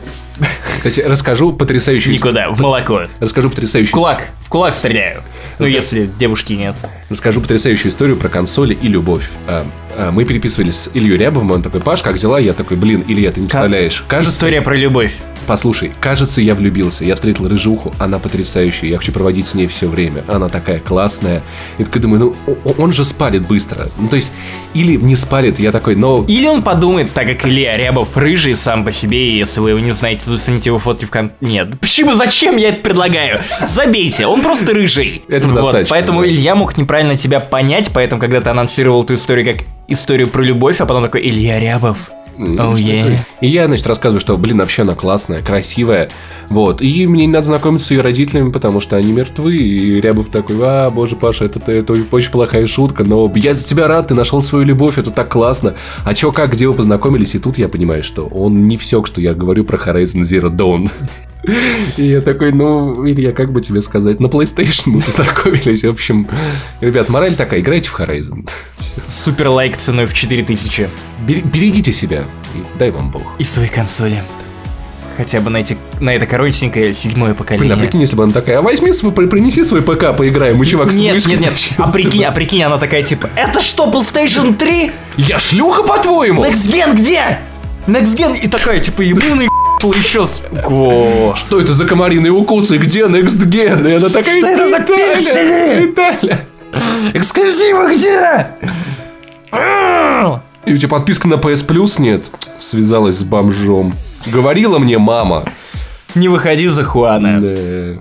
кстати, 0.77 1.00
расскажу 1.00 1.53
потрясающую 1.53 2.12
Никуда, 2.12 2.50
в 2.50 2.61
молоко. 2.61 3.03
Расскажу 3.21 3.50
потрясающую... 3.50 3.91
В 3.91 3.93
кулак, 3.93 4.31
в 4.41 4.49
кулак 4.49 4.75
стреляю. 4.75 5.23
Ну, 5.59 5.67
если 5.67 6.06
девушки 6.06 6.55
нет. 6.55 6.75
Расскажу 7.09 7.40
потрясающую 7.40 7.90
историю 7.90 8.16
про 8.16 8.28
консоли 8.28 8.75
и 8.75 8.88
любовь. 8.88 9.28
А, 9.96 10.11
мы 10.11 10.25
переписывались 10.25 10.76
с 10.76 10.90
Ильей 10.94 11.16
Рябовым, 11.16 11.50
он 11.50 11.62
такой, 11.62 11.80
Паш, 11.80 12.02
как 12.02 12.18
дела? 12.18 12.38
Я 12.38 12.52
такой, 12.52 12.76
блин, 12.76 13.04
Илья, 13.06 13.30
ты 13.32 13.40
не 13.40 13.46
представляешь. 13.46 14.04
Кажется... 14.08 14.37
История 14.37 14.62
про 14.62 14.76
любовь. 14.76 15.14
Послушай, 15.46 15.92
кажется, 16.00 16.40
я 16.40 16.54
влюбился. 16.54 17.04
Я 17.04 17.16
встретил 17.16 17.49
рыжуху, 17.49 17.92
она 17.99 18.18
потрясающая. 18.18 18.88
Я 18.88 18.99
хочу 18.99 19.12
проводить 19.12 19.49
с 19.49 19.54
ней 19.54 19.66
все 19.66 19.88
время. 19.88 20.22
Она 20.28 20.49
такая 20.49 20.78
классная. 20.78 21.42
И 21.78 21.84
такой 21.84 22.00
думаю, 22.00 22.37
ну, 22.46 22.58
он 22.78 22.92
же 22.92 23.04
спалит 23.04 23.46
быстро. 23.46 23.88
Ну, 23.99 24.08
то 24.08 24.16
есть, 24.16 24.32
или 24.75 24.96
не 24.96 25.16
спалит, 25.16 25.58
я 25.58 25.72
такой, 25.72 25.96
но... 25.96 26.25
Или 26.28 26.46
он 26.46 26.62
подумает, 26.62 27.12
так 27.12 27.26
как 27.26 27.44
Илья 27.44 27.76
Рябов 27.76 28.16
рыжий 28.16 28.54
сам 28.54 28.84
по 28.84 28.92
себе, 28.92 29.30
и 29.30 29.38
если 29.38 29.61
вы 29.61 29.70
его 29.70 29.80
не 29.80 29.90
знаете, 29.90 30.25
зацените 30.25 30.70
его 30.70 30.78
фотки 30.78 31.06
в 31.06 31.11
кон... 31.11 31.32
Нет, 31.40 31.78
почему, 31.80 32.14
зачем 32.14 32.56
я 32.56 32.68
это 32.68 32.82
предлагаю? 32.82 33.42
Забейте, 33.66 34.26
он 34.26 34.42
просто 34.42 34.72
рыжий. 34.72 35.25
Этого 35.28 35.52
вот, 35.52 35.62
достаточно. 35.62 35.90
Поэтому 35.90 36.20
да. 36.20 36.28
Илья 36.28 36.54
мог 36.54 36.76
неправильно 36.76 37.16
тебя 37.16 37.40
понять, 37.40 37.90
поэтому, 37.92 38.20
когда 38.20 38.40
ты 38.40 38.50
анонсировал 38.50 39.02
эту 39.02 39.14
историю 39.14 39.54
как 39.54 39.66
историю 39.89 40.29
про 40.29 40.43
любовь, 40.43 40.81
а 40.81 40.87
потом 40.87 41.05
такой, 41.05 41.23
Илья 41.23 41.59
Рябов, 41.59 42.11
Oh, 42.39 42.75
yeah. 42.75 43.19
И 43.41 43.49
я, 43.49 43.67
значит, 43.67 43.87
рассказываю, 43.87 44.21
что, 44.21 44.37
блин, 44.37 44.59
вообще 44.59 44.83
она 44.83 44.95
классная, 44.95 45.41
красивая. 45.41 46.09
Вот. 46.49 46.81
И 46.81 47.07
мне 47.07 47.27
не 47.27 47.33
надо 47.33 47.47
знакомиться 47.47 47.89
с 47.89 47.91
ее 47.91 48.01
родителями, 48.01 48.51
потому 48.51 48.81
что 48.81 48.97
они 48.97 49.12
мертвы. 49.12 49.57
И 49.57 50.01
Рябов 50.01 50.31
такой, 50.31 50.57
а, 50.61 50.91
боже, 50.91 51.17
Паша, 51.17 51.45
это, 51.45 51.59
это, 51.73 51.93
это 51.93 52.17
очень 52.17 52.31
плохая 52.31 52.67
шутка, 52.67 53.05
но 53.05 53.31
я 53.37 53.55
за 53.55 53.65
тебя 53.65 53.87
рад, 53.87 54.09
ты 54.09 54.15
нашел 54.15 54.43
свою 54.43 54.65
любовь, 54.65 54.99
это 54.99 55.11
так 55.11 55.29
классно. 55.29 55.75
А 56.05 56.15
чё, 56.15 56.33
как, 56.33 56.53
где 56.53 56.67
вы 56.67 56.75
познакомились? 56.75 57.35
И 57.35 57.39
тут 57.39 57.59
я 57.59 57.69
понимаю, 57.69 58.03
что 58.03 58.27
он 58.27 58.65
не 58.65 58.79
все, 58.79 59.05
что 59.05 59.21
я 59.21 59.35
говорю 59.35 59.65
про 59.65 59.77
Horizon 59.77 60.21
Zero 60.21 60.51
Dawn. 60.51 60.91
И 61.96 62.04
я 62.04 62.20
такой, 62.20 62.52
ну, 62.52 63.06
Илья, 63.06 63.32
как 63.32 63.52
бы 63.52 63.61
тебе 63.61 63.80
сказать, 63.80 64.20
на 64.20 64.26
PlayStation 64.26 64.82
мы 64.87 65.00
познакомились. 65.02 65.82
В 65.82 65.90
общем, 65.90 66.28
ребят, 66.80 67.08
мораль 67.08 67.34
такая, 67.34 67.61
играйте 67.61 67.88
в 67.88 67.99
Horizon. 67.99 68.49
Супер 69.08 69.49
лайк 69.49 69.76
ценой 69.76 70.06
в 70.06 70.14
4000. 70.14 70.88
Берегите 71.26 71.92
себя, 71.92 72.25
и 72.54 72.78
дай 72.78 72.90
вам 72.90 73.11
бог. 73.11 73.22
И 73.38 73.44
свои 73.44 73.68
консоли. 73.68 74.22
Хотя 75.16 75.40
бы 75.40 75.50
на, 75.50 75.58
эти, 75.58 75.76
на 76.00 76.14
это 76.14 76.26
коротенькое 76.26 76.94
седьмое 76.94 77.34
поколение. 77.34 77.75
Блин, 77.75 77.78
а 77.78 77.80
прикинь, 77.82 78.00
если 78.00 78.16
бы 78.16 78.22
она 78.22 78.32
такая, 78.32 78.58
а 78.58 78.62
возьми 78.62 78.92
свой, 78.92 79.12
принеси 79.12 79.62
свой 79.62 79.82
ПК, 79.82 80.16
поиграем, 80.16 80.62
и 80.62 80.66
чувак 80.66 80.92
Нет, 80.94 81.26
нет, 81.26 81.40
нет, 81.40 81.54
а 81.76 81.90
прикинь, 81.90 82.25
а 82.25 82.32
прикинь, 82.32 82.62
она 82.62 82.78
такая 82.78 83.02
типа, 83.02 83.28
это 83.37 83.61
что, 83.61 83.90
PlayStation 83.90 84.54
3? 84.54 84.90
Я 85.18 85.38
шлюха, 85.38 85.82
по-твоему? 85.82 86.42
Next 86.42 86.66
Gen 86.72 86.94
где? 86.94 87.40
Next 87.87 88.16
Gen 88.16 88.38
и 88.38 88.49
такая, 88.49 88.80
типа, 88.80 89.02
ебаный 89.02 89.49
еще... 89.91 90.27
с- 90.27 90.41
Го. 90.65 91.35
Что 91.37 91.61
это 91.61 91.75
за 91.75 91.85
комариные 91.87 92.31
укусы? 92.33 92.77
Где 92.79 93.01
Next 93.07 93.45
Gen? 93.49 93.91
И 93.91 93.95
она 93.95 94.09
такая... 94.09 94.39
Что 94.39 94.47
это 94.47 94.69
за 94.71 94.79
«Виталя, 94.79 95.15
пиксели?» 95.17 95.87
Виталя. 95.87 96.41
Эксклюзивы 97.15 97.95
где? 97.95 98.47
И 100.65 100.73
у 100.73 100.77
тебя 100.77 100.89
подписка 100.89 101.29
на 101.29 101.35
PS 101.35 101.67
Plus 101.67 102.01
нет? 102.01 102.31
Связалась 102.61 103.17
с 103.19 103.25
бомжом. 103.25 103.93
Говорила 104.27 104.79
мне 104.79 104.99
мама. 104.99 105.45
Не 106.15 106.29
выходи 106.29 106.69
за 106.69 106.85
Хуана. 106.85 107.41
Да. 107.41 108.01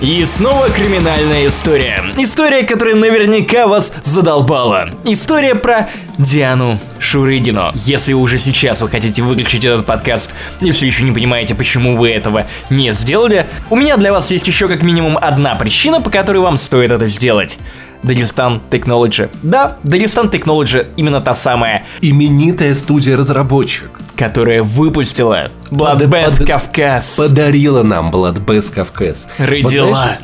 И 0.00 0.24
снова 0.24 0.68
криминальная 0.68 1.48
история. 1.48 2.04
История, 2.16 2.62
которая 2.62 2.94
наверняка 2.94 3.66
вас 3.66 3.92
задолбала. 4.04 4.90
История 5.04 5.56
про 5.56 5.90
Диану 6.18 6.78
Шурыгину. 7.00 7.72
Если 7.84 8.12
уже 8.12 8.38
сейчас 8.38 8.80
вы 8.80 8.88
хотите 8.88 9.22
выключить 9.22 9.64
этот 9.64 9.86
подкаст 9.86 10.36
и 10.60 10.70
все 10.70 10.86
еще 10.86 11.04
не 11.04 11.10
понимаете, 11.10 11.56
почему 11.56 11.96
вы 11.96 12.10
этого 12.10 12.46
не 12.70 12.92
сделали, 12.92 13.46
у 13.70 13.76
меня 13.76 13.96
для 13.96 14.12
вас 14.12 14.30
есть 14.30 14.46
еще 14.46 14.68
как 14.68 14.82
минимум 14.82 15.18
одна 15.20 15.56
причина, 15.56 16.00
по 16.00 16.10
которой 16.10 16.38
вам 16.38 16.58
стоит 16.58 16.92
это 16.92 17.08
сделать. 17.08 17.58
Дагестан 18.04 18.62
Technology. 18.70 19.28
Да, 19.42 19.78
Дагестан 19.82 20.28
Technology 20.28 20.86
именно 20.96 21.20
та 21.20 21.34
самая, 21.34 21.82
Именитая 22.00 22.76
студия-разработчик 22.76 23.90
которая 24.18 24.62
выпустила 24.62 25.50
Bloodbath 25.70 26.36
под- 26.38 26.46
Кавказ. 26.46 27.16
подарила 27.16 27.82
нам 27.82 28.10
Bloodbath 28.10 28.74
Кавказ. 28.74 29.28
Родила. 29.38 30.18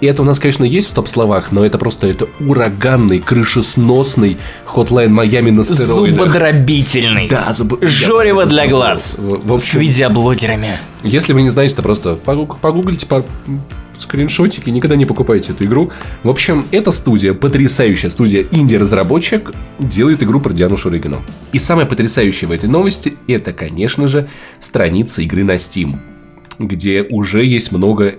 и 0.00 0.06
это 0.06 0.22
у 0.22 0.24
нас, 0.24 0.38
конечно, 0.38 0.64
есть 0.64 0.90
в 0.90 0.94
топ-словах, 0.94 1.50
но 1.52 1.64
это 1.66 1.76
просто 1.76 2.06
это 2.06 2.26
ураганный, 2.38 3.18
крышесносный 3.18 4.38
хотлайн 4.64 5.12
Майами 5.12 5.50
на 5.50 5.64
стероидах. 5.64 6.24
Зубодробительный. 6.24 7.28
Да, 7.28 7.52
зуб... 7.52 7.78
Жорево 7.82 8.46
для 8.46 8.66
глаз. 8.68 9.16
В, 9.18 9.46
в 9.46 9.58
С 9.58 9.64
общем, 9.64 9.80
видеоблогерами. 9.80 10.78
если 11.02 11.32
вы 11.32 11.42
не 11.42 11.50
знаете, 11.50 11.74
то 11.76 11.82
просто 11.82 12.16
погу- 12.24 12.56
погуглите 12.62 13.04
по 13.06 13.24
скриншотики, 14.00 14.70
никогда 14.70 14.96
не 14.96 15.06
покупайте 15.06 15.52
эту 15.52 15.64
игру. 15.64 15.90
В 16.22 16.28
общем, 16.28 16.64
эта 16.70 16.90
студия, 16.92 17.34
потрясающая 17.34 18.10
студия 18.10 18.46
инди-разработчик, 18.50 19.52
делает 19.78 20.22
игру 20.22 20.40
про 20.40 20.52
Диану 20.52 20.76
Шурыгину. 20.76 21.22
И 21.52 21.58
самое 21.58 21.86
потрясающее 21.86 22.48
в 22.48 22.52
этой 22.52 22.68
новости, 22.68 23.14
это, 23.26 23.52
конечно 23.52 24.06
же, 24.06 24.28
страница 24.58 25.22
игры 25.22 25.44
на 25.44 25.56
Steam, 25.56 25.98
где 26.58 27.06
уже 27.10 27.44
есть 27.44 27.72
много 27.72 28.16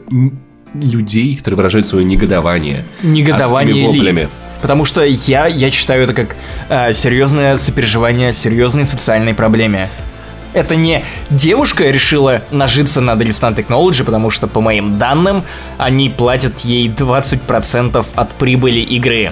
людей, 0.73 1.35
которые 1.35 1.57
выражают 1.57 1.85
свое 1.85 2.05
негодование. 2.05 2.85
Негодование 3.03 3.91
ли? 3.91 4.27
Потому 4.61 4.85
что 4.85 5.03
я, 5.03 5.47
я 5.47 5.71
читаю 5.71 6.03
это 6.03 6.13
как 6.13 6.35
э, 6.69 6.93
серьезное 6.93 7.57
сопереживание 7.57 8.31
серьезной 8.31 8.85
социальной 8.85 9.33
проблеме. 9.33 9.89
Это 10.53 10.75
не 10.75 11.03
девушка 11.29 11.85
решила 11.89 12.41
нажиться 12.51 12.99
на 13.01 13.15
Дагестан 13.15 13.53
Technology, 13.53 14.03
потому 14.03 14.29
что, 14.29 14.47
по 14.47 14.59
моим 14.61 14.97
данным, 14.99 15.43
они 15.77 16.09
платят 16.09 16.59
ей 16.61 16.89
20% 16.89 18.05
от 18.15 18.31
прибыли 18.33 18.79
игры, 18.79 19.31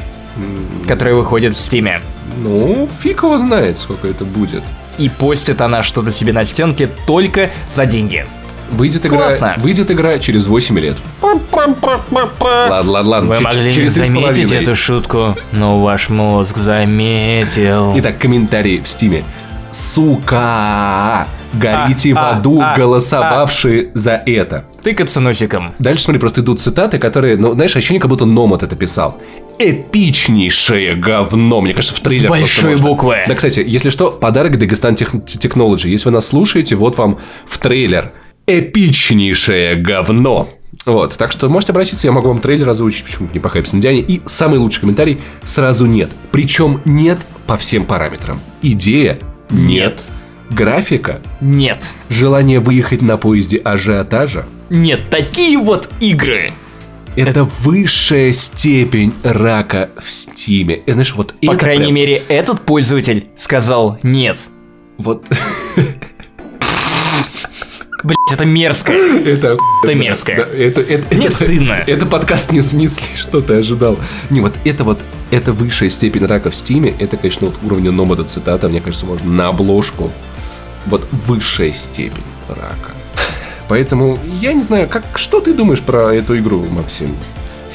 которая 0.88 1.16
выходит 1.16 1.56
в 1.56 1.60
Стиме. 1.60 2.02
Ну, 2.38 2.88
фиг 3.02 3.24
его 3.24 3.38
знает, 3.38 3.80
сколько 3.80 4.08
это 4.08 4.24
будет. 4.24 4.64
И 4.98 5.10
постит 5.10 5.62
она 5.62 5.84
что-то 5.84 6.12
себе 6.12 6.32
на 6.34 6.46
стенке 6.46 6.90
только 7.06 7.52
за 7.70 7.86
деньги. 7.86 8.26
Выйдет 8.72 9.06
игра, 9.06 9.18
Классно. 9.18 9.56
выйдет 9.58 9.90
игра 9.90 10.20
через 10.20 10.46
8 10.46 10.78
лет. 10.80 10.98
Ладно, 11.22 12.92
ладно, 12.92 13.10
ладно. 13.10 13.30
Вы 13.30 13.38
Ч- 13.38 13.44
могли 13.44 13.74
через 13.74 13.94
заметить 13.94 14.52
эту 14.52 14.76
шутку, 14.76 15.36
но 15.52 15.82
ваш 15.82 16.10
мозг 16.10 16.58
заметил. 16.58 17.94
Итак, 17.98 18.20
комментарии 18.20 18.80
в 18.84 18.88
стиме. 18.88 19.24
Сука! 19.72 21.28
Горите 21.54 22.12
А, 22.12 22.16
в 22.16 22.18
а, 22.18 22.30
аду, 22.32 22.62
а, 22.62 22.76
голосовавшие 22.78 23.90
за 23.94 24.22
это. 24.26 24.66
Тыкаться 24.84 25.20
носиком. 25.20 25.74
Дальше, 25.80 26.04
смотри, 26.04 26.20
просто 26.20 26.42
идут 26.42 26.60
цитаты, 26.60 27.00
которые, 27.00 27.38
ну, 27.38 27.54
знаешь, 27.54 27.76
ощущение, 27.76 28.00
как 28.00 28.10
будто 28.10 28.26
Номот 28.26 28.62
это 28.62 28.76
писал. 28.76 29.20
Эпичнейшее 29.58 30.96
говно. 30.96 31.62
Мне 31.62 31.74
кажется, 31.74 31.96
в 31.96 32.00
трейлер 32.00 32.28
С 32.28 32.30
большой 32.30 32.72
можно. 32.72 32.88
буквы. 32.88 33.18
Да, 33.28 33.36
кстати, 33.36 33.64
если 33.66 33.90
что, 33.90 34.12
подарок 34.12 34.58
Дагестан 34.60 34.96
Тех- 34.96 35.14
Technology. 35.14 35.88
Если 35.90 36.06
вы 36.10 36.14
нас 36.14 36.28
слушаете, 36.28 36.76
вот 36.76 36.98
вам 36.98 37.18
в 37.46 37.58
трейлер. 37.58 38.12
Эпичнейшее 38.46 39.76
говно. 39.76 40.50
Вот, 40.86 41.18
так 41.18 41.32
что 41.32 41.50
можете 41.50 41.72
обратиться, 41.72 42.08
я 42.08 42.14
могу 42.14 42.28
вам 42.30 42.40
трейлер 42.40 42.70
озвучить, 42.70 43.04
почему 43.04 43.28
не 43.34 43.40
похайпиться 43.40 43.76
на 43.76 43.82
Диане. 43.82 44.00
И 44.02 44.22
самый 44.26 44.60
лучший 44.60 44.82
комментарий– 44.82 45.20
сразу 45.44 45.86
нет. 45.86 46.10
Причем 46.32 46.82
нет 46.86 47.20
по 47.48 47.58
всем 47.58 47.86
параметрам. 47.86 48.40
Идея– 48.62 49.20
нет. 49.50 50.04
Графика 50.50 51.22
Нет. 51.42 51.94
Желание 52.10 52.60
выехать 52.60 53.04
на 53.04 53.18
поезде 53.18 53.58
ажиотажа 53.58 54.46
Нет, 54.72 55.10
такие 55.12 55.60
вот 55.60 55.88
игры. 56.00 56.52
это 57.16 57.44
высшая 57.44 58.32
степень 58.32 59.14
рака 59.24 59.92
в 60.04 60.10
стиме. 60.10 60.76
И 60.88 60.92
знаешь, 60.92 61.14
вот 61.14 61.34
По 61.40 61.52
это 61.52 61.58
крайней 61.60 61.84
прям- 61.86 61.94
мере, 61.96 62.16
этот 62.30 62.62
пользователь 62.62 63.28
сказал 63.36 64.00
нет. 64.02 64.40
Вот 64.98 65.28
Блять, 68.04 68.18
это 68.32 68.46
мерзко. 68.46 68.92
это 68.94 69.58
Это 69.84 69.96
мерзко. 69.96 70.34
Да, 70.38 70.44
это, 70.56 70.82
это, 70.82 71.16
Мне 71.16 71.26
это- 71.28 71.36
стыдно. 71.36 71.74
Это 71.86 72.06
подкаст 72.06 72.52
не 72.52 72.62
снесли, 72.62 73.04
что 73.18 73.42
ты 73.42 73.56
ожидал. 73.56 73.98
Не, 74.30 74.40
вот 74.42 74.54
это 74.64 74.84
вот, 74.84 75.00
это 75.32 75.52
высшая 75.52 75.90
степень 75.90 76.26
рака 76.26 76.50
в 76.50 76.56
стиме. 76.56 76.96
Это, 77.00 77.18
конечно, 77.18 77.48
вот 77.48 77.58
уровня 77.64 77.92
Номада 77.92 78.24
цитата, 78.24 78.70
мне 78.70 78.80
кажется, 78.80 79.06
можно 79.06 79.30
на 79.30 79.48
обложку. 79.50 80.12
Вот 80.86 81.06
высшая 81.12 81.74
степень 81.74 82.24
рака. 82.48 82.94
Поэтому 83.68 84.18
я 84.40 84.54
не 84.54 84.64
знаю, 84.64 84.88
как, 84.88 85.04
что 85.16 85.42
ты 85.42 85.54
думаешь 85.54 85.82
про 85.82 86.14
эту 86.16 86.38
игру, 86.40 86.66
Максим? 86.70 87.16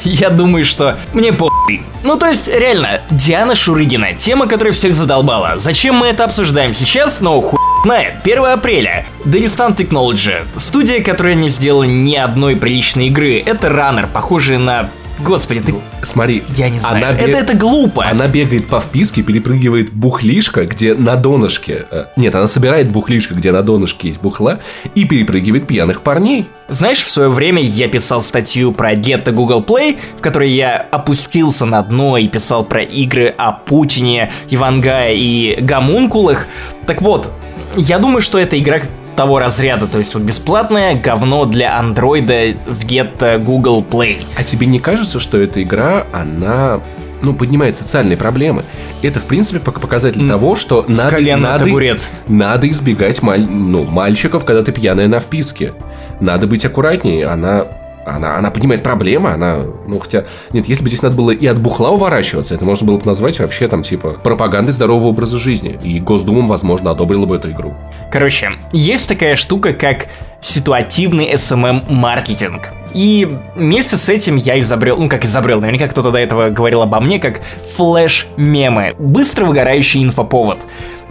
Я 0.03 0.29
думаю, 0.31 0.65
что 0.65 0.97
мне 1.13 1.33
похуй. 1.33 1.83
Ну, 2.03 2.19
то 2.19 2.27
есть, 2.27 2.49
реально, 2.49 3.01
Диана 3.11 3.55
Шурыгина, 3.55 4.15
тема, 4.15 4.47
которая 4.47 4.73
всех 4.73 4.95
задолбала. 4.95 5.55
Зачем 5.59 5.95
мы 5.97 6.09
это 6.09 6.25
обсуждаем 6.25 6.75
сейчас? 6.75 7.21
Ну, 7.21 7.41
хуй 7.41 7.59
знает. 7.85 8.15
1 8.25 8.45
апреля. 8.47 9.05
Дагестан 9.27 9.73
Technology. 9.75 10.43
Студия, 10.57 11.03
которая 11.03 11.35
не 11.35 11.51
сделала 11.51 11.85
ни 11.85 12.15
одной 12.17 12.57
приличной 12.57 13.09
игры. 13.09 13.43
Это 13.45 13.69
раннер, 13.69 14.09
похожий 14.13 14.57
на... 14.59 14.91
Господи, 15.21 15.61
ты... 15.61 15.75
Смотри, 16.03 16.43
Я 16.57 16.69
не 16.71 16.81
знаю. 16.81 16.97
она 16.97 17.11
это, 17.13 17.29
бег- 17.31 17.37
это 17.37 17.57
глупо. 17.57 18.05
Она 18.05 18.27
бегает 18.27 18.67
по 18.67 18.81
вписке, 18.81 19.23
перепрыгивает 19.23 19.93
бухлишко, 19.93 20.67
где 20.67 20.95
на 20.95 21.15
донышке... 21.15 21.87
э, 21.89 22.07
Нет, 22.17 22.35
она 22.35 22.49
собирает 22.49 22.91
бухлишко, 22.91 23.35
где 23.35 23.53
на 23.53 23.63
донышке 23.63 24.09
есть 24.09 24.21
бухла, 24.21 24.59
и 24.97 25.05
перепрыгивает 25.05 25.69
пьяных 25.69 26.01
парней. 26.01 26.47
Знаешь, 26.69 26.99
в 27.01 27.09
свое 27.11 27.29
время 27.29 27.63
я 27.63 27.87
писал 27.87 28.23
статью 28.23 28.73
про 28.73 28.95
Гетто 28.97 29.31
Google 29.31 29.63
Play, 29.63 29.99
в 30.19 30.21
которой 30.21 30.51
я 30.51 30.85
опустился 30.91 31.65
на 31.65 31.81
дно 31.83 32.17
и 32.17 32.27
писал 32.27 32.65
про 32.65 32.83
игры 32.83 33.33
о 33.39 33.53
Путине, 33.53 34.33
Ивангае 34.51 35.17
и 35.17 35.61
Гомункулах. 35.61 36.49
Так 36.87 37.03
вот, 37.03 37.31
я 37.77 37.99
думаю, 37.99 38.21
что 38.23 38.39
эта 38.39 38.59
игра 38.59 38.79
того 39.17 39.39
разряда, 39.39 39.87
то 39.87 39.99
есть 39.99 40.13
вот 40.15 40.25
бесплатное 40.25 40.95
говно 41.01 41.45
для 41.45 41.79
андроида 41.79 42.57
в 42.67 42.85
Гетто 42.85 43.39
Google 43.39 43.85
Play. 43.89 44.25
А 44.37 44.43
тебе 44.43 44.67
не 44.67 44.81
кажется, 44.81 45.21
что 45.21 45.39
эта 45.41 45.63
игра, 45.63 46.05
она 46.13 46.81
ну, 47.23 47.33
поднимает 47.33 47.75
социальные 47.77 48.17
проблемы. 48.19 48.65
Это, 49.03 49.21
в 49.21 49.25
принципе, 49.25 49.59
пок- 49.59 49.81
показатель 49.81 50.21
М, 50.21 50.29
того, 50.29 50.57
что 50.57 50.83
С 50.83 50.89
надо, 50.89 51.37
надо, 51.37 51.65
табурет. 51.65 52.03
надо 52.29 52.69
избегать 52.69 53.23
маль- 53.23 53.47
ну, 53.49 53.85
мальчиков, 53.85 54.45
когда 54.45 54.63
ты 54.63 54.73
пьяная 54.73 55.09
на 55.09 55.21
вписке. 55.21 55.75
Надо 56.21 56.47
быть 56.47 56.65
аккуратнее. 56.67 57.27
Она, 57.27 57.67
она, 58.05 58.37
она 58.37 58.51
понимает 58.51 58.83
проблемы, 58.83 59.31
она, 59.31 59.65
ну, 59.87 59.99
хотя, 59.99 60.25
нет, 60.53 60.67
если 60.67 60.83
бы 60.83 60.89
здесь 60.89 61.03
надо 61.03 61.17
было 61.17 61.31
и 61.31 61.47
от 61.47 61.59
бухла 61.59 61.91
уворачиваться, 61.91 62.55
это 62.55 62.65
можно 62.65 62.87
было 62.87 62.99
бы 62.99 63.07
назвать 63.07 63.39
вообще, 63.41 63.69
там, 63.69 63.83
типа, 63.83 64.21
пропагандой 64.23 64.73
здорового 64.73 65.09
образа 65.09 65.39
жизни. 65.39 65.79
И 65.83 66.01
Госдума, 66.01 66.47
возможно, 66.47 66.91
одобрила 66.91 67.27
бы 67.27 67.37
эту 67.37 67.51
игру. 67.51 67.75
Короче, 68.11 68.53
есть 68.73 69.09
такая 69.09 69.37
штука, 69.37 69.73
как 69.73 70.07
ситуативный 70.41 71.33
SMM-маркетинг. 71.33 72.69
И 72.93 73.29
вместе 73.57 73.97
с 73.97 74.09
этим 74.09 74.37
я 74.37 74.61
изобрел, 74.61 74.99
ну 74.99 75.09
как 75.09 75.25
изобрел, 75.25 75.61
наверняка 75.61 75.89
кто-то 75.89 76.13
до 76.13 76.19
этого 76.19 76.51
говорил 76.51 76.83
обо 76.83 77.01
мне, 77.01 77.19
как 77.19 77.41
флэш-мемы. 77.77 78.95
Быстро 78.99 79.47
выгорающий 79.47 80.03
инфоповод. 80.05 80.59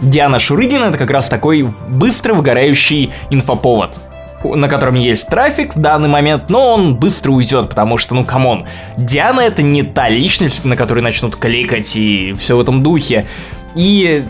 Диана 0.00 0.38
Шурыгина 0.38 0.84
это 0.86 0.98
как 0.98 1.10
раз 1.10 1.28
такой 1.28 1.68
быстро 1.90 2.32
выгорающий 2.34 3.12
инфоповод 3.30 3.98
на 4.44 4.68
котором 4.68 4.94
есть 4.96 5.26
трафик 5.28 5.74
в 5.74 5.78
данный 5.80 6.08
момент, 6.08 6.50
но 6.50 6.74
он 6.74 6.94
быстро 6.96 7.32
уйдет, 7.32 7.70
потому 7.70 7.96
что, 7.98 8.14
ну, 8.14 8.24
come 8.24 8.48
on, 8.48 8.66
Диана 8.96 9.40
это 9.40 9.62
не 9.62 9.82
та 9.82 10.08
личность, 10.08 10.64
на 10.64 10.76
которой 10.76 11.00
начнут 11.00 11.36
кликать 11.36 11.96
и 11.96 12.34
все 12.38 12.56
в 12.56 12.60
этом 12.60 12.82
духе. 12.82 13.26
И 13.74 14.22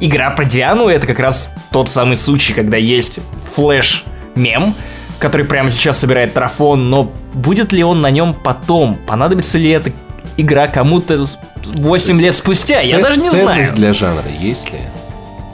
игра 0.00 0.30
про 0.30 0.44
Диану 0.44 0.88
это 0.88 1.06
как 1.06 1.20
раз 1.20 1.48
тот 1.70 1.88
самый 1.88 2.16
случай, 2.16 2.52
когда 2.52 2.76
есть 2.76 3.20
флэш-мем, 3.54 4.74
который 5.18 5.46
прямо 5.46 5.70
сейчас 5.70 5.98
собирает 5.98 6.34
трафон, 6.34 6.90
но 6.90 7.10
будет 7.32 7.72
ли 7.72 7.82
он 7.84 8.02
на 8.02 8.10
нем 8.10 8.34
потом? 8.34 8.96
Понадобится 9.06 9.56
ли 9.58 9.70
эта 9.70 9.90
игра 10.36 10.66
кому-то 10.66 11.24
с- 11.26 11.38
8 11.64 12.20
лет 12.20 12.34
спустя? 12.34 12.80
Я 12.80 12.96
Ц- 12.96 13.02
даже 13.02 13.20
не 13.20 13.30
знаю. 13.30 13.66
Для 13.74 13.92
жанра 13.92 14.24
есть 14.40 14.70
ли? 14.72 14.80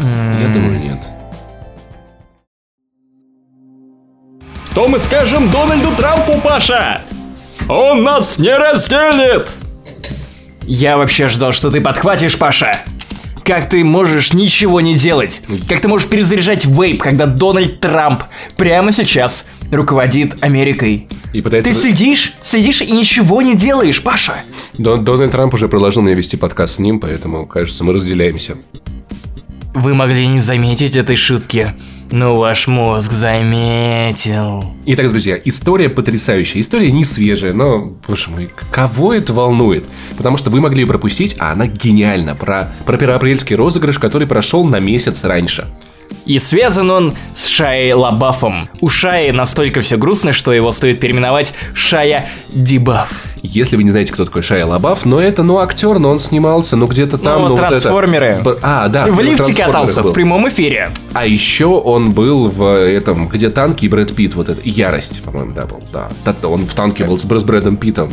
Я 0.00 0.49
думаю, 0.49 0.80
нет. 0.80 0.99
Что 4.72 4.88
мы 4.88 4.98
скажем 4.98 5.50
Дональду 5.50 5.90
Трампу, 5.96 6.40
Паша? 6.40 7.02
Он 7.68 8.02
нас 8.02 8.38
не 8.38 8.56
разделит! 8.56 9.48
Я 10.62 10.96
вообще 10.96 11.28
ждал, 11.28 11.52
что 11.52 11.70
ты 11.70 11.80
подхватишь, 11.80 12.38
Паша. 12.38 12.78
Как 13.44 13.68
ты 13.68 13.82
можешь 13.84 14.32
ничего 14.32 14.80
не 14.80 14.94
делать? 14.94 15.42
Как 15.68 15.80
ты 15.80 15.88
можешь 15.88 16.08
перезаряжать 16.08 16.64
вейп, 16.64 17.02
когда 17.02 17.26
Дональд 17.26 17.80
Трамп 17.80 18.22
прямо 18.56 18.92
сейчас 18.92 19.44
руководит 19.72 20.42
Америкой? 20.42 21.08
И 21.32 21.42
пытается... 21.42 21.70
Ты 21.72 21.76
сидишь, 21.76 22.34
сидишь 22.42 22.80
и 22.80 22.90
ничего 22.92 23.42
не 23.42 23.56
делаешь, 23.56 24.00
Паша. 24.02 24.36
Дон- 24.78 25.04
Дональд 25.04 25.32
Трамп 25.32 25.52
уже 25.54 25.68
предложил 25.68 26.02
мне 26.02 26.14
вести 26.14 26.36
подкаст 26.36 26.76
с 26.76 26.78
ним, 26.78 27.00
поэтому, 27.00 27.44
кажется, 27.46 27.82
мы 27.84 27.92
разделяемся. 27.92 28.56
Вы 29.74 29.94
могли 29.94 30.26
не 30.26 30.40
заметить 30.40 30.96
этой 30.96 31.16
шутки, 31.16 31.74
но 32.12 32.37
ваш 32.37 32.67
мозг 32.67 33.12
заметил. 33.12 34.64
Итак, 34.87 35.11
друзья, 35.11 35.38
история 35.45 35.88
потрясающая. 35.88 36.61
История 36.61 36.90
не 36.90 37.05
свежая, 37.05 37.52
но, 37.52 37.93
боже 38.07 38.31
мой, 38.31 38.50
кого 38.71 39.12
это 39.12 39.33
волнует? 39.33 39.87
Потому 40.17 40.37
что 40.37 40.50
вы 40.50 40.61
могли 40.61 40.81
ее 40.81 40.87
пропустить, 40.87 41.37
а 41.38 41.52
она 41.52 41.67
гениальна. 41.67 42.35
Про, 42.35 42.75
про 42.87 42.97
первоапрельский 42.97 43.57
розыгрыш, 43.57 43.99
который 43.99 44.26
прошел 44.26 44.64
на 44.64 44.81
месяц 44.81 45.25
раньше. 45.25 45.69
И 46.26 46.38
связан 46.38 46.90
он 46.90 47.14
с 47.34 47.46
Шаей 47.46 47.92
Лабафом. 47.92 48.68
У 48.80 48.88
Шаи 48.88 49.30
настолько 49.30 49.80
все 49.80 49.96
грустно, 49.96 50.32
что 50.32 50.52
его 50.52 50.70
стоит 50.72 51.00
переименовать 51.00 51.54
Шая 51.74 52.28
Дибаф. 52.50 53.24
Если 53.42 53.76
вы 53.76 53.84
не 53.84 53.90
знаете, 53.90 54.12
кто 54.12 54.26
такой 54.26 54.42
Шайя 54.42 54.66
Лабаф, 54.66 55.06
но 55.06 55.18
это, 55.18 55.42
ну, 55.42 55.58
актер, 55.58 55.98
но 55.98 56.10
он 56.10 56.20
снимался, 56.20 56.76
ну, 56.76 56.86
где-то 56.86 57.16
там, 57.16 57.40
Ну, 57.40 57.48
ну, 57.48 57.50
вот 57.56 57.58
это- 57.60 57.68
«Трансформеры». 57.70 58.36
А, 58.62 58.88
да. 58.88 59.06
в 59.06 59.18
лифте 59.20 59.54
катался 59.54 60.02
был. 60.02 60.10
в 60.10 60.12
прямом 60.14 60.48
эфире. 60.50 60.90
А 61.14 61.26
еще 61.26 61.66
он 61.66 62.12
был 62.12 62.48
в 62.50 62.64
этом, 62.86 63.28
где 63.28 63.48
танки 63.48 63.86
и 63.86 63.88
Брэд 63.88 64.14
Питт, 64.14 64.34
вот 64.34 64.50
это, 64.50 64.60
Ярость, 64.64 65.22
по-моему, 65.22 65.52
да, 65.54 65.64
был, 65.64 65.82
да. 65.92 66.10
Он 66.46 66.66
в 66.66 66.74
танке 66.74 67.04
был 67.04 67.18
с 67.18 67.24
Брэдом 67.24 67.76
Питтом, 67.76 68.12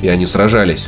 и 0.00 0.08
они 0.08 0.24
сражались. 0.24 0.86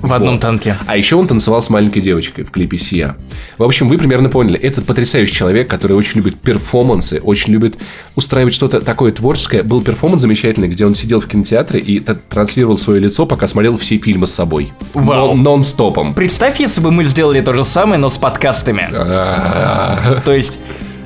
В 0.00 0.12
одном 0.12 0.34
Вот. 0.34 0.40
танке. 0.40 0.76
А 0.86 0.96
еще 0.96 1.16
он 1.16 1.26
танцевал 1.26 1.60
с 1.62 1.68
маленькой 1.70 2.00
девочкой 2.00 2.44
в 2.44 2.50
клипе 2.50 2.78
Сия. 2.78 3.16
В 3.58 3.62
общем, 3.62 3.88
вы 3.88 3.98
примерно 3.98 4.28
поняли. 4.28 4.58
Это 4.58 4.80
потрясающий 4.82 5.34
человек, 5.34 5.68
который 5.68 5.92
очень 5.92 6.16
любит 6.16 6.36
перформансы, 6.40 7.20
очень 7.20 7.52
любит 7.52 7.76
устраивать 8.16 8.54
что-то 8.54 8.80
такое 8.80 9.12
творческое. 9.12 9.62
Был 9.62 9.82
перформанс 9.82 10.22
замечательный, 10.22 10.68
где 10.68 10.86
он 10.86 10.94
сидел 10.94 11.20
в 11.20 11.26
кинотеатре 11.28 11.80
и 11.80 12.00
транслировал 12.00 12.78
свое 12.78 13.00
лицо, 13.00 13.26
пока 13.26 13.46
смотрел 13.46 13.76
все 13.76 13.98
фильмы 13.98 14.26
с 14.26 14.32
собой. 14.34 14.72
Вау. 14.94 15.28
Нон- 15.34 15.42
Нон-стопом. 15.42 16.14
Представь, 16.14 16.60
если 16.60 16.80
бы 16.80 16.90
мы 16.90 17.04
сделали 17.04 17.40
то 17.40 17.52
же 17.52 17.64
самое, 17.64 17.98
но 17.98 18.08
с 18.08 18.16
подкастами. 18.16 18.88
А, 18.92 20.20
То 20.24 20.32
есть 20.32 20.58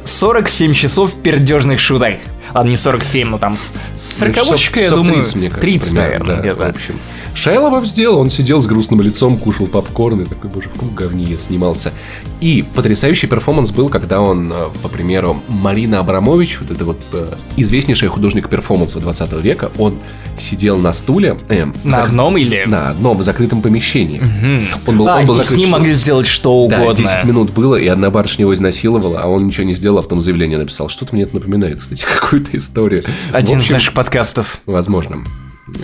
47 0.04 0.72
часов 0.74 1.14
пердежных 1.14 1.80
шуток. 1.80 2.14
Ладно, 2.54 2.70
не 2.70 2.76
47, 2.76 3.28
но 3.28 3.38
там 3.38 3.56
с- 3.56 3.72
сороковочка, 4.18 4.78
я 4.78 4.84
часов 4.86 4.98
думаю. 5.00 5.16
30, 5.16 5.36
мне 5.36 5.48
кажется, 5.50 5.60
30, 5.60 5.90
примерно, 5.90 6.08
наверное, 6.08 6.36
да, 6.36 6.40
где-то. 6.42 6.56
В 6.56 6.68
общем, 6.76 7.00
Шайя 7.34 7.60
Лабаф 7.60 7.84
сделал, 7.86 8.18
он 8.20 8.30
сидел 8.30 8.60
с 8.62 8.66
грустным 8.66 9.00
лицом, 9.00 9.38
кушал 9.38 9.66
попкорн 9.66 10.20
и 10.20 10.24
такой, 10.24 10.50
боже, 10.50 10.68
в 10.68 10.72
каком 10.74 10.94
говне 10.94 11.24
я 11.24 11.38
снимался. 11.38 11.92
И 12.40 12.64
потрясающий 12.74 13.26
перформанс 13.26 13.72
был, 13.72 13.88
когда 13.88 14.20
он, 14.20 14.52
э, 14.52 14.68
по 14.82 14.88
примеру, 14.88 15.42
Марина 15.48 15.98
Абрамович, 15.98 16.60
вот 16.60 16.70
это 16.70 16.84
вот 16.84 17.00
э, 17.12 17.34
известнейшая 17.56 18.08
художник 18.10 18.48
перформанса 18.48 19.00
20 19.00 19.32
века, 19.40 19.72
он 19.78 19.98
сидел 20.38 20.76
на 20.78 20.92
стуле. 20.92 21.36
э, 21.48 21.64
На 21.82 21.96
зак- 21.96 22.04
одном 22.04 22.36
или- 22.36 22.64
На 22.66 22.90
одном 22.90 23.20
закрытом 23.22 23.62
помещении. 23.62 24.20
Он 24.86 24.96
был, 24.98 25.08
А, 25.08 25.18
он 25.18 25.26
был 25.26 25.34
и 25.40 25.42
с 25.42 25.46
закрыт 25.46 25.58
ним 25.58 25.70
могли 25.70 25.92
сделать 25.94 26.26
что 26.28 26.66
Да, 26.68 26.82
угодно. 26.82 26.94
10 27.04 27.24
минут 27.24 27.50
было, 27.52 27.74
и 27.76 27.86
одна 27.88 28.10
барышня 28.10 28.42
его 28.44 28.54
изнасиловала, 28.54 29.20
а 29.22 29.26
он 29.26 29.46
ничего 29.46 29.64
не 29.66 29.74
сделал, 29.74 29.98
а 29.98 30.02
потом 30.02 30.20
заявление 30.20 30.58
написал. 30.58 30.88
Что-то 30.88 31.14
мне 31.14 31.24
это 31.24 31.34
напоминает, 31.34 31.80
кстати, 31.80 32.04
какую-то 32.44 32.56
историю. 32.56 33.04
Один 33.32 33.58
В 33.58 33.60
из 33.60 33.64
общем, 33.64 33.72
наших 33.74 33.94
подкастов. 33.94 34.58
Возможно. 34.66 35.24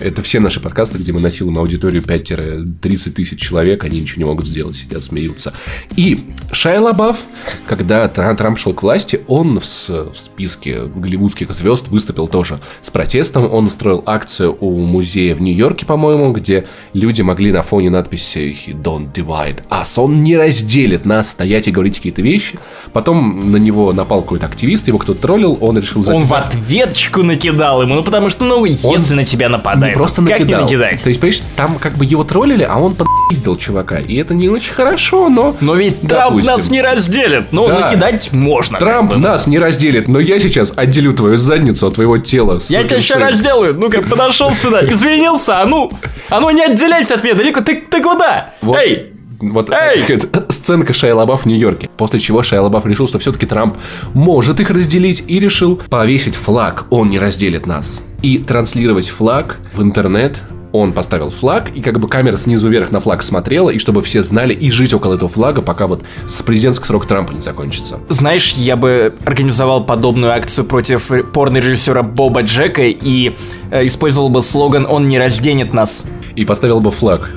Это 0.00 0.22
все 0.22 0.40
наши 0.40 0.60
подкасты, 0.60 0.98
где 0.98 1.12
мы 1.12 1.20
насилуем 1.20 1.58
аудиторию 1.58 2.02
5-30 2.02 3.10
тысяч 3.12 3.40
человек, 3.40 3.82
они 3.84 4.00
ничего 4.00 4.18
не 4.18 4.24
могут 4.24 4.46
сделать, 4.46 4.76
сидят, 4.76 5.02
смеются. 5.02 5.54
И 5.96 6.24
Шайя 6.52 6.80
Лабаф, 6.80 7.18
когда 7.66 8.06
Тра- 8.08 8.34
Трамп 8.34 8.58
шел 8.58 8.74
к 8.74 8.82
власти, 8.82 9.20
он 9.26 9.58
в, 9.58 9.64
списке 9.64 10.84
голливудских 10.84 11.52
звезд 11.54 11.88
выступил 11.88 12.28
тоже 12.28 12.60
с 12.82 12.90
протестом. 12.90 13.50
Он 13.50 13.66
устроил 13.66 14.02
акцию 14.04 14.56
у 14.60 14.78
музея 14.80 15.34
в 15.34 15.40
Нью-Йорке, 15.40 15.86
по-моему, 15.86 16.32
где 16.32 16.66
люди 16.92 17.22
могли 17.22 17.50
на 17.52 17.62
фоне 17.62 17.90
надписи 17.90 18.56
«Don't 18.68 19.12
divide 19.12 19.62
us», 19.70 19.98
он 19.98 20.22
не 20.22 20.36
разделит 20.36 21.06
нас, 21.06 21.30
стоять 21.30 21.68
и 21.68 21.70
говорить 21.70 21.96
какие-то 21.96 22.20
вещи. 22.20 22.58
Потом 22.92 23.50
на 23.52 23.56
него 23.56 23.92
напал 23.92 24.22
какой-то 24.22 24.46
активист, 24.46 24.88
его 24.88 24.98
кто-то 24.98 25.22
троллил, 25.22 25.56
он 25.60 25.78
решил 25.78 26.00
Он 26.00 26.22
в 26.22 26.26
записать... 26.26 26.54
ответчку 26.54 27.22
накидал 27.22 27.82
ему, 27.82 27.94
ну 27.94 28.02
потому 28.02 28.28
что, 28.28 28.44
ну, 28.44 28.64
если 28.64 29.14
на 29.14 29.24
тебя 29.24 29.48
нападает, 29.70 29.94
Не 29.94 29.96
просто 29.98 30.22
как 30.22 30.30
накидал. 30.40 30.58
не 30.58 30.64
накидать? 30.64 31.02
То 31.02 31.08
есть, 31.08 31.20
понимаешь, 31.20 31.42
там 31.56 31.78
как 31.78 31.94
бы 31.94 32.04
его 32.04 32.24
троллили, 32.24 32.62
а 32.68 32.78
он 32.78 32.94
подпиздил 32.94 33.56
чувака. 33.56 33.98
И 33.98 34.16
это 34.16 34.34
не 34.34 34.48
очень 34.48 34.72
хорошо, 34.72 35.28
но... 35.28 35.56
Но 35.60 35.74
ведь 35.74 36.00
Трамп 36.00 36.30
Допустим. 36.34 36.52
нас 36.52 36.70
не 36.70 36.82
разделит. 36.82 37.52
Ну, 37.52 37.68
Да. 37.68 37.80
накидать 37.80 38.32
можно. 38.32 38.78
Трамп 38.78 39.12
бы. 39.14 39.16
нас 39.18 39.46
не 39.46 39.58
разделит, 39.58 40.08
но 40.08 40.18
я 40.20 40.38
сейчас 40.38 40.72
отделю 40.76 41.12
твою 41.14 41.36
задницу 41.36 41.86
от 41.86 41.94
твоего 41.94 42.18
тела. 42.18 42.58
Я 42.68 42.84
тебя 42.84 42.96
еще 42.98 43.14
сын. 43.14 43.22
разделаю. 43.22 43.74
Ну-ка, 43.74 44.02
подошел 44.02 44.52
сюда, 44.54 44.84
извинился, 44.84 45.60
а 45.60 45.66
ну, 45.66 45.90
а 46.28 46.40
ну 46.40 46.50
не 46.50 46.62
отделяйся 46.64 47.14
от 47.14 47.24
меня, 47.24 47.34
далеко, 47.34 47.60
ты, 47.60 47.76
ты 47.76 48.02
куда? 48.02 48.54
Вот. 48.62 48.78
Эй, 48.78 49.12
Вот 49.40 49.70
Эй! 49.70 50.04
сценка 50.50 50.92
Шайя 50.92 51.14
Лабаф 51.14 51.42
в 51.42 51.46
Нью-Йорке. 51.46 51.88
После 51.96 52.20
чего 52.20 52.42
Шайя 52.42 52.62
Лабаф 52.62 52.84
решил, 52.86 53.08
что 53.08 53.18
все-таки 53.18 53.46
Трамп 53.46 53.76
может 54.12 54.60
их 54.60 54.70
разделить 54.70 55.24
и 55.26 55.40
решил 55.40 55.80
повесить 55.88 56.34
флаг. 56.34 56.84
Он 56.90 57.08
не 57.08 57.18
разделит 57.18 57.66
нас. 57.66 58.04
И 58.22 58.38
транслировать 58.38 59.08
флаг 59.08 59.58
в 59.74 59.82
интернет. 59.82 60.42
Он 60.72 60.92
поставил 60.92 61.30
флаг, 61.30 61.70
и 61.74 61.80
как 61.80 61.98
бы 61.98 62.06
камера 62.06 62.36
снизу 62.36 62.68
вверх 62.68 62.92
на 62.92 63.00
флаг 63.00 63.24
смотрела, 63.24 63.70
и 63.70 63.78
чтобы 63.78 64.02
все 64.02 64.22
знали, 64.22 64.54
и 64.54 64.70
жить 64.70 64.94
около 64.94 65.14
этого 65.14 65.28
флага, 65.28 65.62
пока 65.62 65.88
вот 65.88 66.04
президентский 66.46 66.84
срок 66.84 67.06
Трампа 67.06 67.32
не 67.32 67.40
закончится. 67.40 67.98
Знаешь, 68.08 68.52
я 68.52 68.76
бы 68.76 69.12
организовал 69.24 69.82
подобную 69.82 70.32
акцию 70.32 70.66
против 70.66 71.10
порно-режиссера 71.32 72.04
Боба 72.04 72.42
Джека 72.42 72.82
и 72.82 73.34
э, 73.72 73.84
использовал 73.84 74.28
бы 74.28 74.42
слоган 74.42 74.86
«Он 74.88 75.08
не 75.08 75.18
разденет 75.18 75.74
нас». 75.74 76.04
И 76.36 76.44
поставил 76.44 76.78
бы 76.78 76.92
флаг. 76.92 77.28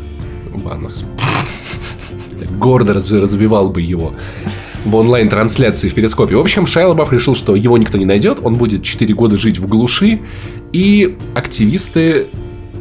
Ванус. 0.54 1.04
Гордо 2.58 2.94
раз- 2.94 3.12
развивал 3.12 3.70
бы 3.70 3.82
его 3.82 4.13
в 4.86 4.96
онлайн-трансляции 4.96 5.89
в 5.89 5.94
перископе. 5.94 6.36
В 6.36 6.39
общем, 6.39 6.68
Шайя 6.68 6.88
Лабаф 6.88 7.12
решил, 7.13 7.36
что 7.36 7.56
его 7.56 7.78
никто 7.78 7.98
не 7.98 8.06
найдет, 8.06 8.39
он 8.44 8.56
будет 8.56 8.84
4 8.84 9.13
года 9.13 9.38
жить 9.38 9.58
в 9.58 9.68
глуши, 9.68 10.20
и 10.74 11.18
активисты 11.36 12.28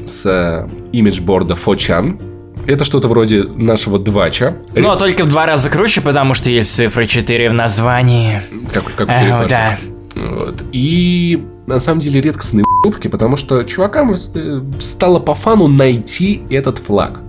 с 0.04 0.26
э, 0.26 0.68
имиджборда 0.92 1.54
Фочан, 1.54 2.18
это 2.66 2.84
что-то 2.84 3.08
вроде 3.08 3.42
нашего 3.42 3.98
двача. 3.98 4.56
Ну, 4.74 4.90
а 4.90 4.96
только 4.96 5.24
в 5.24 5.28
два 5.28 5.46
раза 5.46 5.68
круче, 5.68 6.00
потому 6.00 6.34
что 6.34 6.50
есть 6.50 6.74
цифра 6.74 7.06
4 7.06 7.50
в 7.50 7.52
названии. 7.52 8.40
Как, 8.72 8.84
как 8.96 9.08
Э, 9.08 9.46
да. 9.48 9.78
Вот. 10.14 10.62
И 10.72 11.42
на 11.66 11.78
самом 11.80 12.00
деле 12.00 12.20
редкостные 12.20 12.64
упки, 12.86 13.08
потому 13.08 13.36
что 13.36 13.62
чувакам 13.64 14.14
э, 14.14 14.62
стало 14.80 15.18
по 15.18 15.34
фану 15.34 15.68
найти 15.68 16.42
этот 16.50 16.78
флаг. 16.78 17.20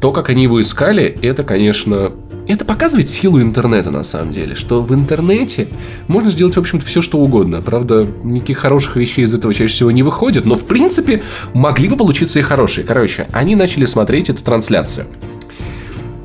То, 0.00 0.12
как 0.12 0.30
они 0.30 0.44
его 0.44 0.60
искали, 0.60 1.18
это, 1.20 1.44
конечно, 1.44 2.12
это 2.48 2.64
показывает 2.64 3.10
силу 3.10 3.40
интернета, 3.40 3.90
на 3.90 4.02
самом 4.02 4.32
деле. 4.32 4.54
Что 4.54 4.82
в 4.82 4.94
интернете 4.94 5.68
можно 6.08 6.30
сделать, 6.30 6.56
в 6.56 6.58
общем-то, 6.58 6.86
все, 6.86 7.02
что 7.02 7.18
угодно. 7.18 7.60
Правда, 7.60 8.06
никаких 8.24 8.58
хороших 8.58 8.96
вещей 8.96 9.24
из 9.24 9.34
этого 9.34 9.52
чаще 9.52 9.72
всего 9.72 9.90
не 9.90 10.02
выходит, 10.02 10.46
но, 10.46 10.56
в 10.56 10.64
принципе, 10.64 11.22
могли 11.52 11.88
бы 11.88 11.96
получиться 11.96 12.38
и 12.38 12.42
хорошие. 12.42 12.86
Короче, 12.86 13.26
они 13.32 13.56
начали 13.56 13.84
смотреть 13.84 14.30
эту 14.30 14.42
трансляцию. 14.42 15.06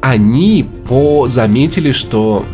Они 0.02 0.66
по 0.88 1.28
заметили, 1.28 1.92
что 1.92 2.46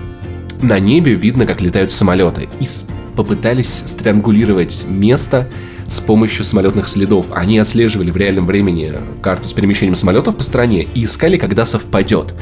на 0.61 0.79
небе 0.79 1.13
видно, 1.13 1.45
как 1.45 1.61
летают 1.61 1.91
самолеты. 1.91 2.49
И 2.59 2.67
попытались 3.15 3.83
стриангулировать 3.85 4.85
место 4.87 5.47
с 5.91 5.99
помощью 5.99 6.45
самолетных 6.45 6.87
следов. 6.87 7.27
Они 7.33 7.59
отслеживали 7.59 8.11
в 8.11 8.17
реальном 8.17 8.45
времени 8.45 8.93
карту 9.21 9.49
с 9.49 9.53
перемещением 9.53 9.95
самолетов 9.95 10.37
по 10.37 10.43
стране 10.43 10.87
и 10.93 11.03
искали, 11.03 11.37
когда 11.37 11.65
совпадет. 11.65 12.33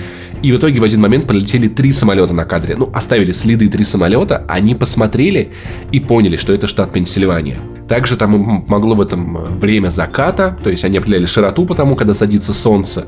И 0.44 0.52
в 0.52 0.58
итоге 0.58 0.80
в 0.80 0.84
один 0.84 1.02
момент 1.02 1.28
полетели 1.28 1.68
три 1.68 1.92
самолета 1.92 2.32
на 2.32 2.46
кадре. 2.46 2.76
Ну, 2.76 2.90
оставили 2.94 3.32
следы 3.32 3.68
три 3.68 3.84
самолета, 3.84 4.46
они 4.48 4.76
посмотрели 4.76 5.52
и 5.92 6.00
поняли, 6.00 6.36
что 6.36 6.54
это 6.54 6.68
штат 6.68 6.94
Пенсильвания. 6.94 7.58
Также 7.88 8.18
там 8.18 8.66
могло 8.68 8.94
в 8.94 9.02
этом 9.02 9.38
э, 9.38 9.46
время 9.50 9.90
заката, 9.90 10.56
то 10.64 10.70
есть 10.70 10.86
они 10.86 11.00
определяли 11.00 11.26
широту 11.26 11.66
потому, 11.66 11.96
когда 11.96 12.14
садится 12.14 12.54
солнце. 12.54 13.08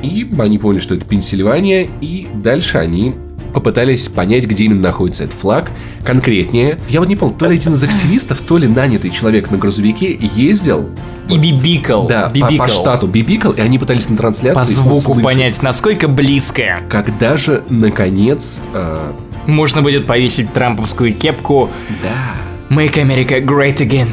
И 0.00 0.30
они 0.38 0.58
поняли, 0.58 0.80
что 0.80 0.94
это 0.94 1.04
Пенсильвания, 1.04 1.88
и 2.00 2.28
дальше 2.34 2.78
они 2.78 3.16
попытались 3.52 4.08
понять, 4.08 4.44
где 4.46 4.64
именно 4.64 4.80
находится 4.80 5.24
этот 5.24 5.36
флаг. 5.38 5.70
Конкретнее, 6.04 6.78
я 6.88 7.00
вот 7.00 7.08
не 7.08 7.16
помню, 7.16 7.36
то 7.36 7.46
ли 7.46 7.56
один 7.56 7.74
из 7.74 7.84
активистов, 7.84 8.40
то 8.40 8.58
ли 8.58 8.66
нанятый 8.66 9.10
человек 9.10 9.50
на 9.50 9.58
грузовике 9.58 10.18
ездил, 10.34 10.90
И 11.28 11.36
бибикал. 11.38 12.06
да, 12.06 12.28
по, 12.28 12.34
бибикал. 12.34 12.56
по 12.56 12.68
штату 12.68 13.06
бибикал, 13.06 13.52
и 13.52 13.60
они 13.60 13.78
пытались 13.78 14.08
на 14.08 14.16
трансляции 14.16 14.54
По 14.58 14.64
звуку 14.64 15.12
услышать, 15.12 15.22
понять, 15.24 15.62
насколько 15.62 16.08
близко. 16.08 16.82
Когда 16.90 17.36
же, 17.36 17.62
наконец, 17.68 18.60
э, 18.74 19.12
Можно 19.46 19.82
будет 19.82 20.06
повесить 20.06 20.52
трамповскую 20.52 21.14
кепку 21.14 21.70
да, 22.02 22.36
Make 22.74 22.94
America 22.94 23.44
Great 23.44 23.78
Again. 23.78 24.08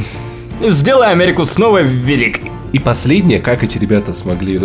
Сделай 0.69 1.12
Америку 1.12 1.45
снова 1.45 1.82
великой. 1.82 2.52
И 2.73 2.80
последнее, 2.80 3.39
как 3.39 3.63
эти 3.63 3.78
ребята 3.78 4.13
смогли 4.13 4.60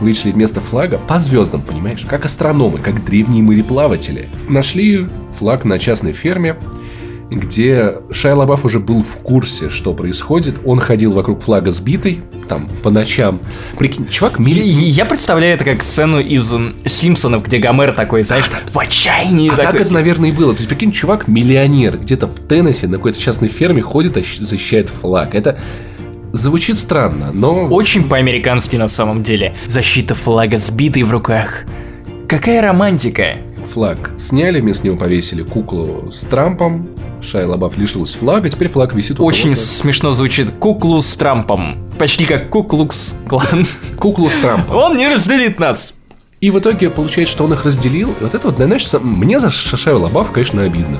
вычислить 0.00 0.36
место 0.36 0.60
флага 0.60 0.98
по 0.98 1.18
звездам, 1.18 1.62
понимаешь? 1.62 2.04
Как 2.08 2.24
астрономы, 2.24 2.78
как 2.78 3.04
древние 3.04 3.42
мореплаватели. 3.42 4.28
Нашли 4.48 5.08
флаг 5.38 5.64
на 5.64 5.78
частной 5.78 6.12
ферме, 6.12 6.56
где 7.30 7.98
Шайа 8.10 8.34
Лабаф 8.34 8.64
уже 8.64 8.80
был 8.80 9.02
в 9.02 9.16
курсе, 9.18 9.70
что 9.70 9.94
происходит. 9.94 10.56
Он 10.64 10.80
ходил 10.80 11.12
вокруг 11.12 11.42
флага 11.42 11.70
сбитый, 11.70 12.22
там, 12.48 12.68
по 12.82 12.90
ночам. 12.90 13.38
Прикинь, 13.78 14.08
чувак... 14.08 14.40
Мили... 14.40 14.64
я 14.64 15.04
представляю 15.04 15.54
это 15.54 15.64
как 15.64 15.82
сцену 15.82 16.18
из 16.18 16.52
Симпсонов, 16.86 17.44
где 17.44 17.58
Гомер 17.58 17.92
такой, 17.92 18.24
знаешь, 18.24 18.50
в 18.72 18.78
отчаянии 18.78 19.48
А 19.48 19.56
такой. 19.56 19.64
так 19.64 19.80
это, 19.80 19.94
наверное, 19.94 20.30
и 20.30 20.32
было. 20.32 20.52
То 20.52 20.58
есть, 20.58 20.68
прикинь, 20.68 20.90
чувак 20.90 21.28
миллионер, 21.28 21.98
где-то 21.98 22.26
в 22.26 22.34
Теннессе 22.48 22.88
на 22.88 22.96
какой-то 22.96 23.20
частной 23.20 23.48
ферме 23.48 23.80
ходит 23.80 24.18
защищает 24.40 24.88
флаг. 24.88 25.36
Это 25.36 25.60
звучит 26.32 26.78
странно, 26.78 27.30
но... 27.32 27.66
Очень 27.66 28.08
по-американски 28.08 28.76
на 28.76 28.88
самом 28.88 29.22
деле. 29.22 29.54
Защита 29.66 30.14
флага 30.14 30.56
сбитый 30.58 31.02
в 31.02 31.10
руках. 31.10 31.64
Какая 32.28 32.62
романтика. 32.62 33.38
Флаг 33.72 34.10
сняли, 34.18 34.60
вместо 34.60 34.86
него 34.86 34.96
повесили 34.96 35.42
куклу 35.42 36.10
с 36.10 36.20
Трампом. 36.20 36.88
Шайа 37.22 37.46
Лабаф 37.46 37.76
лишилась 37.76 38.14
флага, 38.14 38.48
теперь 38.48 38.68
флаг 38.68 38.94
висит 38.94 39.20
у 39.20 39.24
Очень 39.24 39.54
смешно 39.54 40.12
звучит 40.12 40.50
куклу 40.52 41.02
с 41.02 41.14
Трампом. 41.16 41.78
Почти 41.98 42.24
как 42.24 42.48
куклукс 42.50 43.14
клан. 43.28 43.66
Куклу 43.98 44.28
с 44.28 44.36
Трампом. 44.36 44.76
Он 44.76 44.96
не 44.96 45.12
разделит 45.12 45.60
нас. 45.60 45.94
И 46.40 46.50
в 46.50 46.58
итоге 46.58 46.88
получается, 46.88 47.34
что 47.34 47.44
он 47.44 47.52
их 47.52 47.64
разделил. 47.64 48.10
И 48.20 48.22
вот 48.22 48.34
это 48.34 48.48
вот, 48.48 48.56
знаешь, 48.56 48.88
мне 49.02 49.38
за 49.38 49.50
Шашаю 49.50 50.00
Лабаф, 50.00 50.30
конечно, 50.30 50.62
обидно. 50.62 50.98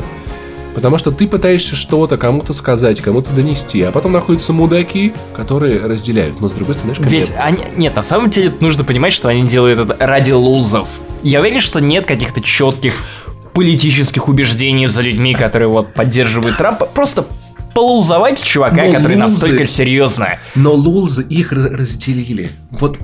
Потому 0.74 0.98
что 0.98 1.10
ты 1.10 1.26
пытаешься 1.26 1.74
что-то 1.74 2.16
кому-то 2.16 2.52
сказать, 2.52 3.00
кому-то 3.00 3.32
донести, 3.32 3.82
а 3.82 3.90
потом 3.92 4.12
находятся 4.12 4.52
мудаки, 4.52 5.12
которые 5.34 5.80
разделяют. 5.86 6.40
Но 6.40 6.48
с 6.48 6.52
другой 6.52 6.74
стороны, 6.76 6.94
знаешь, 6.94 7.10
как 7.10 7.10
Ведь 7.12 7.32
они... 7.38 7.58
Нет, 7.76 7.96
на 7.96 8.02
самом 8.02 8.30
деле 8.30 8.52
нужно 8.60 8.84
понимать, 8.84 9.12
что 9.12 9.28
они 9.28 9.46
делают 9.48 9.78
это 9.80 10.06
ради 10.06 10.30
лузов. 10.30 10.88
Я 11.22 11.40
уверен, 11.40 11.60
что 11.60 11.80
нет 11.80 12.06
каких-то 12.06 12.40
четких 12.40 12.94
политических 13.52 14.28
убеждений 14.28 14.86
за 14.86 15.02
людьми, 15.02 15.34
которые 15.34 15.68
вот 15.68 15.92
поддерживают 15.92 16.56
Трампа. 16.56 16.86
Просто 16.86 17.26
полузовать 17.74 18.42
чувака, 18.42 18.84
Ну, 18.84 18.92
который 18.92 19.16
лузы- 19.16 19.20
настолько 19.20 19.66
серьезно. 19.66 20.38
Но 20.54 20.72
лулзы 20.72 21.22
их 21.24 21.52
разделили. 21.52 22.50
Вот 22.72 22.98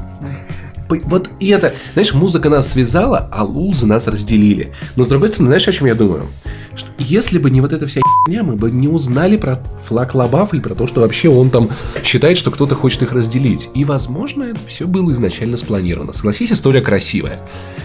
вот 0.89 1.31
и 1.41 1.49
это, 1.49 1.75
знаешь, 1.93 2.15
музыка 2.15 2.49
нас 2.49 2.71
связала, 2.71 3.29
а 3.33 3.45
лулзы 3.45 3.87
нас 3.87 4.07
разделили. 4.07 4.73
Но 4.97 5.05
с 5.05 5.09
другой 5.09 5.29
стороны, 5.29 5.49
знаешь, 5.49 5.69
о 5.69 5.73
чем 5.73 5.87
я 5.87 5.95
думаю? 5.95 6.27
Что 6.75 6.91
если 6.99 7.39
бы 7.39 7.51
не 7.51 7.61
вот 7.61 7.73
эта 7.73 7.87
вся 7.87 8.01
херня, 8.03 8.43
мы 8.43 8.57
бы 8.57 8.71
не 8.71 8.89
узнали 8.89 9.37
про 9.37 9.63
флаг 9.85 10.15
Лабафа 10.15 10.57
и 10.57 10.61
про 10.61 10.75
то, 10.75 10.87
что 10.87 11.01
вообще 11.01 11.29
он 11.29 11.51
там 11.51 11.71
считает, 12.05 12.37
что 12.37 12.51
кто-то 12.51 12.75
хочет 12.75 13.03
их 13.03 13.13
разделить. 13.13 13.71
И, 13.75 13.85
возможно, 13.85 14.45
это 14.45 14.61
все 14.67 14.87
было 14.87 15.13
изначально 15.13 15.57
спланировано. 15.57 16.13
Согласись, 16.13 16.53
история 16.53 16.83
красивая. 16.83 17.41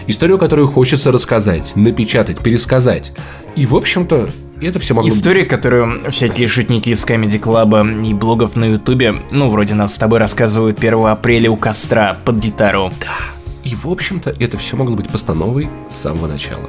Историю, 0.06 0.38
которую 0.38 0.68
хочется 0.68 1.10
рассказать, 1.10 1.74
напечатать, 1.74 2.38
пересказать. 2.40 3.12
И, 3.56 3.66
в 3.66 3.74
общем-то, 3.74 4.30
это 4.66 4.78
все 4.78 4.94
могло... 4.94 5.08
История, 5.08 5.44
которую 5.44 6.10
всякие 6.10 6.48
шутники 6.48 6.90
из 6.90 7.04
Comedy 7.04 7.40
Club 7.40 8.06
и 8.06 8.14
блогов 8.14 8.56
на 8.56 8.66
Ютубе, 8.66 9.14
ну, 9.30 9.48
вроде 9.50 9.74
нас 9.74 9.94
с 9.94 9.98
тобой 9.98 10.18
рассказывают 10.18 10.78
1 10.78 11.06
апреля 11.06 11.50
у 11.50 11.56
костра 11.56 12.18
под 12.24 12.36
гитару. 12.36 12.92
И, 13.64 13.74
в 13.74 13.86
общем-то, 13.86 14.34
это 14.38 14.58
все 14.58 14.76
могло 14.76 14.96
быть 14.96 15.08
постановой 15.08 15.68
с 15.88 15.96
самого 15.96 16.26
начала. 16.26 16.68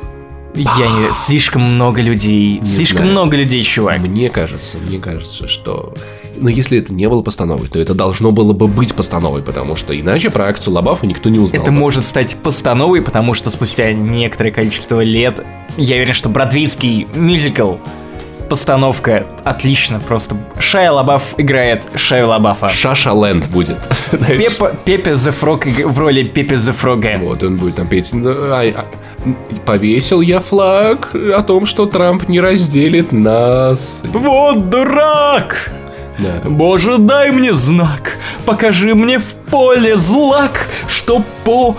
Я 0.56 0.88
не... 0.88 1.12
Слишком 1.14 1.64
много 1.64 2.02
людей. 2.02 2.60
Не 2.60 2.66
слишком 2.66 3.00
знаю. 3.00 3.12
много 3.12 3.38
людей, 3.38 3.64
чувак. 3.64 4.00
Мне 4.00 4.30
кажется, 4.30 4.78
мне 4.78 5.00
кажется, 5.00 5.48
что... 5.48 5.96
Но 6.36 6.50
если 6.50 6.80
это 6.80 6.94
не 6.94 7.08
было 7.08 7.22
постановой, 7.22 7.68
то 7.68 7.80
это 7.80 7.94
должно 7.94 8.32
было 8.32 8.54
бы 8.54 8.68
быть 8.68 8.94
постановой, 8.94 9.42
потому 9.42 9.76
что 9.76 9.98
иначе 10.00 10.30
про 10.30 10.46
акцию 10.48 10.74
Лабафа 10.74 11.06
никто 11.06 11.30
не 11.30 11.40
узнал. 11.40 11.62
Это 11.62 11.72
бы. 11.72 11.78
может 11.78 12.06
стать 12.06 12.36
постановой, 12.36 13.02
потому 13.02 13.34
что 13.34 13.50
спустя 13.50 13.94
некоторое 13.94 14.52
количество 14.52 15.02
лет, 15.04 15.44
я 15.78 15.96
уверен, 15.96 16.14
что 16.14 16.30
бродвейский 16.30 17.08
мюзикл, 17.14 17.76
постановка 18.50 19.26
отлично, 19.44 20.00
просто 20.00 20.36
Шайа 20.60 20.92
Лабаф 20.92 21.36
играет 21.38 21.86
Шаю 21.96 22.28
Лабафа. 22.28 22.70
Шаша 22.70 23.12
Ленд 23.12 23.48
будет. 23.50 23.78
Пепа, 24.12 24.74
Пепе 24.86 25.12
the 25.12 25.34
Frog 25.40 25.88
в 25.88 26.00
роли 26.00 26.24
Пепе 26.24 26.56
the 26.56 26.76
Frog. 26.76 27.20
Вот 27.24 27.44
он 27.44 27.56
будет 27.58 27.76
там 27.76 27.88
петь. 27.88 28.14
«Ну, 28.14 28.30
а, 28.32 28.64
м, 29.26 29.38
Повесил 29.66 30.22
я 30.22 30.40
флаг 30.40 31.10
о 31.16 31.42
том, 31.42 31.66
что 31.66 31.86
Трамп 31.86 32.28
не 32.28 32.40
разделит 32.40 33.12
нас. 33.12 34.02
Вот 34.12 34.70
дурак! 34.70 35.72
Да. 36.20 36.42
Боже, 36.48 36.98
дай 36.98 37.32
мне 37.32 37.54
знак, 37.54 38.18
покажи 38.46 38.94
мне 38.94 39.18
в 39.18 39.34
поле 39.50 39.98
злак, 39.98 40.70
что 40.88 41.24
по 41.44 41.76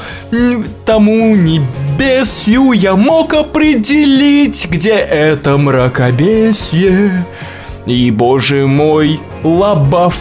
тому 0.85 1.35
небесью 1.37 2.73
я 2.73 2.97
мог 2.97 3.35
определить, 3.35 4.67
где 4.71 4.95
это 4.95 5.57
мракобесье. 5.57 7.25
И, 7.87 8.11
боже 8.11 8.67
мой, 8.67 9.21
лабаф, 9.43 10.17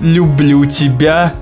люблю 0.00 0.64
тебя. 0.64 1.34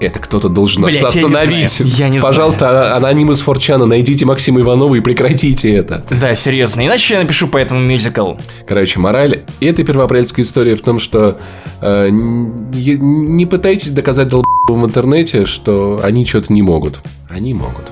Это 0.00 0.18
кто-то 0.18 0.48
должен 0.48 0.82
Блядь, 0.82 1.02
нас 1.02 1.14
я 1.14 1.20
не 1.20 1.26
остановить. 1.26 1.70
знаю. 1.70 1.92
Я 1.96 2.08
не 2.08 2.18
знаю. 2.18 2.32
Пожалуйста, 2.32 2.94
а- 2.94 2.96
аноним 2.96 3.32
из 3.32 3.40
Форчана, 3.40 3.84
найдите 3.84 4.24
Максима 4.24 4.60
Иванова 4.60 4.94
и 4.94 5.00
прекратите 5.00 5.72
это. 5.74 6.04
Да, 6.10 6.34
серьезно, 6.34 6.86
иначе 6.86 7.14
я 7.14 7.20
напишу 7.20 7.48
по 7.48 7.58
этому 7.58 7.80
мюзикл. 7.80 8.34
Короче, 8.66 8.98
мораль 8.98 9.44
этой 9.60 9.84
первоапрельской 9.84 10.42
истории 10.44 10.74
в 10.74 10.80
том, 10.80 10.98
что 11.00 11.38
э, 11.82 12.08
не, 12.10 12.96
не 12.98 13.44
пытайтесь 13.46 13.90
доказать 13.90 14.28
долб***ам 14.28 14.82
в 14.82 14.86
интернете, 14.86 15.44
что 15.44 16.00
они 16.02 16.24
что-то 16.24 16.52
не 16.52 16.62
могут. 16.62 17.00
Они 17.28 17.52
могут. 17.52 17.84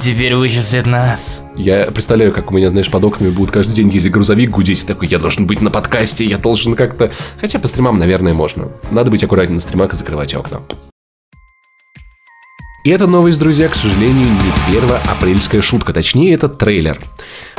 Теперь 0.00 0.34
вычислят 0.34 0.86
нас. 0.86 1.44
Я 1.56 1.84
представляю, 1.86 2.32
как 2.32 2.50
у 2.50 2.54
меня, 2.54 2.70
знаешь, 2.70 2.90
под 2.90 3.04
окнами 3.04 3.30
будет 3.30 3.50
каждый 3.52 3.72
день 3.72 3.88
ездить 3.88 4.12
грузовик, 4.12 4.50
гудеть, 4.50 4.82
и 4.82 4.86
такой, 4.86 5.06
я 5.08 5.18
должен 5.18 5.46
быть 5.46 5.60
на 5.62 5.70
подкасте, 5.70 6.24
я 6.24 6.38
должен 6.38 6.74
как-то... 6.74 7.10
Хотя 7.40 7.58
по 7.58 7.68
стримам, 7.68 7.98
наверное, 7.98 8.34
можно. 8.34 8.68
Надо 8.90 9.10
быть 9.10 9.22
аккуратнее 9.22 9.56
на 9.56 9.60
стримах 9.60 9.92
и 9.92 9.96
закрывать 9.96 10.34
окна. 10.34 10.60
И 12.82 12.88
эта 12.88 13.06
новость, 13.06 13.38
друзья, 13.38 13.68
к 13.68 13.74
сожалению, 13.74 14.26
не 14.26 14.72
первоапрельская 14.72 15.60
шутка, 15.60 15.92
точнее, 15.92 16.32
это 16.32 16.48
трейлер. 16.48 16.98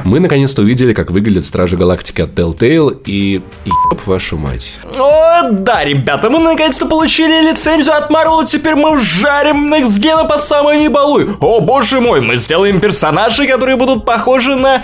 Мы 0.04 0.20
наконец-то 0.20 0.64
увидели, 0.64 0.94
как 0.94 1.12
выглядят 1.12 1.46
Стражи 1.46 1.78
Галактики 1.78 2.22
от 2.22 2.32
Telltale, 2.32 3.00
и... 3.06 3.44
еб 3.66 4.08
вашу 4.08 4.38
мать. 4.38 4.80
О, 4.98 5.44
да, 5.52 5.84
ребята, 5.84 6.32
мы 6.32 6.40
наконец-то 6.40 6.88
получили 6.88 7.52
лицензию 7.52 7.96
от 7.96 8.10
Marvel, 8.10 8.48
теперь 8.48 8.74
мы 8.74 8.96
вжарим 8.96 9.72
Next 9.72 10.00
Gen 10.02 10.28
по 10.28 10.40
самой 10.40 10.80
небалуй. 10.80 11.30
О, 11.40 11.62
боже 11.62 12.02
мой, 12.02 12.20
мы 12.22 12.38
сделаем 12.38 12.80
персонажей, 12.80 13.48
которые 13.48 13.76
будут 13.76 14.06
похожи 14.06 14.56
на 14.56 14.84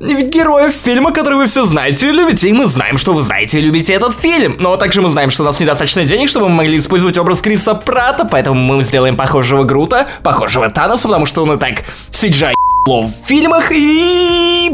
героев 0.00 0.72
фильма, 0.72 1.12
который 1.12 1.38
вы 1.38 1.46
все 1.46 1.64
знаете 1.64 2.08
и 2.08 2.12
любите. 2.12 2.48
И 2.48 2.52
мы 2.52 2.66
знаем, 2.66 2.98
что 2.98 3.12
вы 3.14 3.22
знаете 3.22 3.58
и 3.58 3.62
любите 3.62 3.94
этот 3.94 4.14
фильм. 4.14 4.56
Но 4.58 4.76
также 4.76 5.02
мы 5.02 5.08
знаем, 5.08 5.30
что 5.30 5.42
у 5.42 5.46
нас 5.46 5.60
недостаточно 5.60 6.04
денег, 6.04 6.28
чтобы 6.28 6.48
мы 6.48 6.56
могли 6.56 6.78
использовать 6.78 7.18
образ 7.18 7.40
Криса 7.40 7.74
Прата, 7.74 8.24
поэтому 8.24 8.60
мы 8.60 8.82
сделаем 8.82 9.16
похожего 9.16 9.64
Грута, 9.64 10.06
похожего 10.22 10.68
Таноса, 10.68 11.08
потому 11.08 11.26
что 11.26 11.42
он 11.42 11.52
и 11.52 11.58
так 11.58 11.84
CGI 12.12 12.52
в 12.86 13.10
фильмах 13.26 13.72
и... 13.72 14.70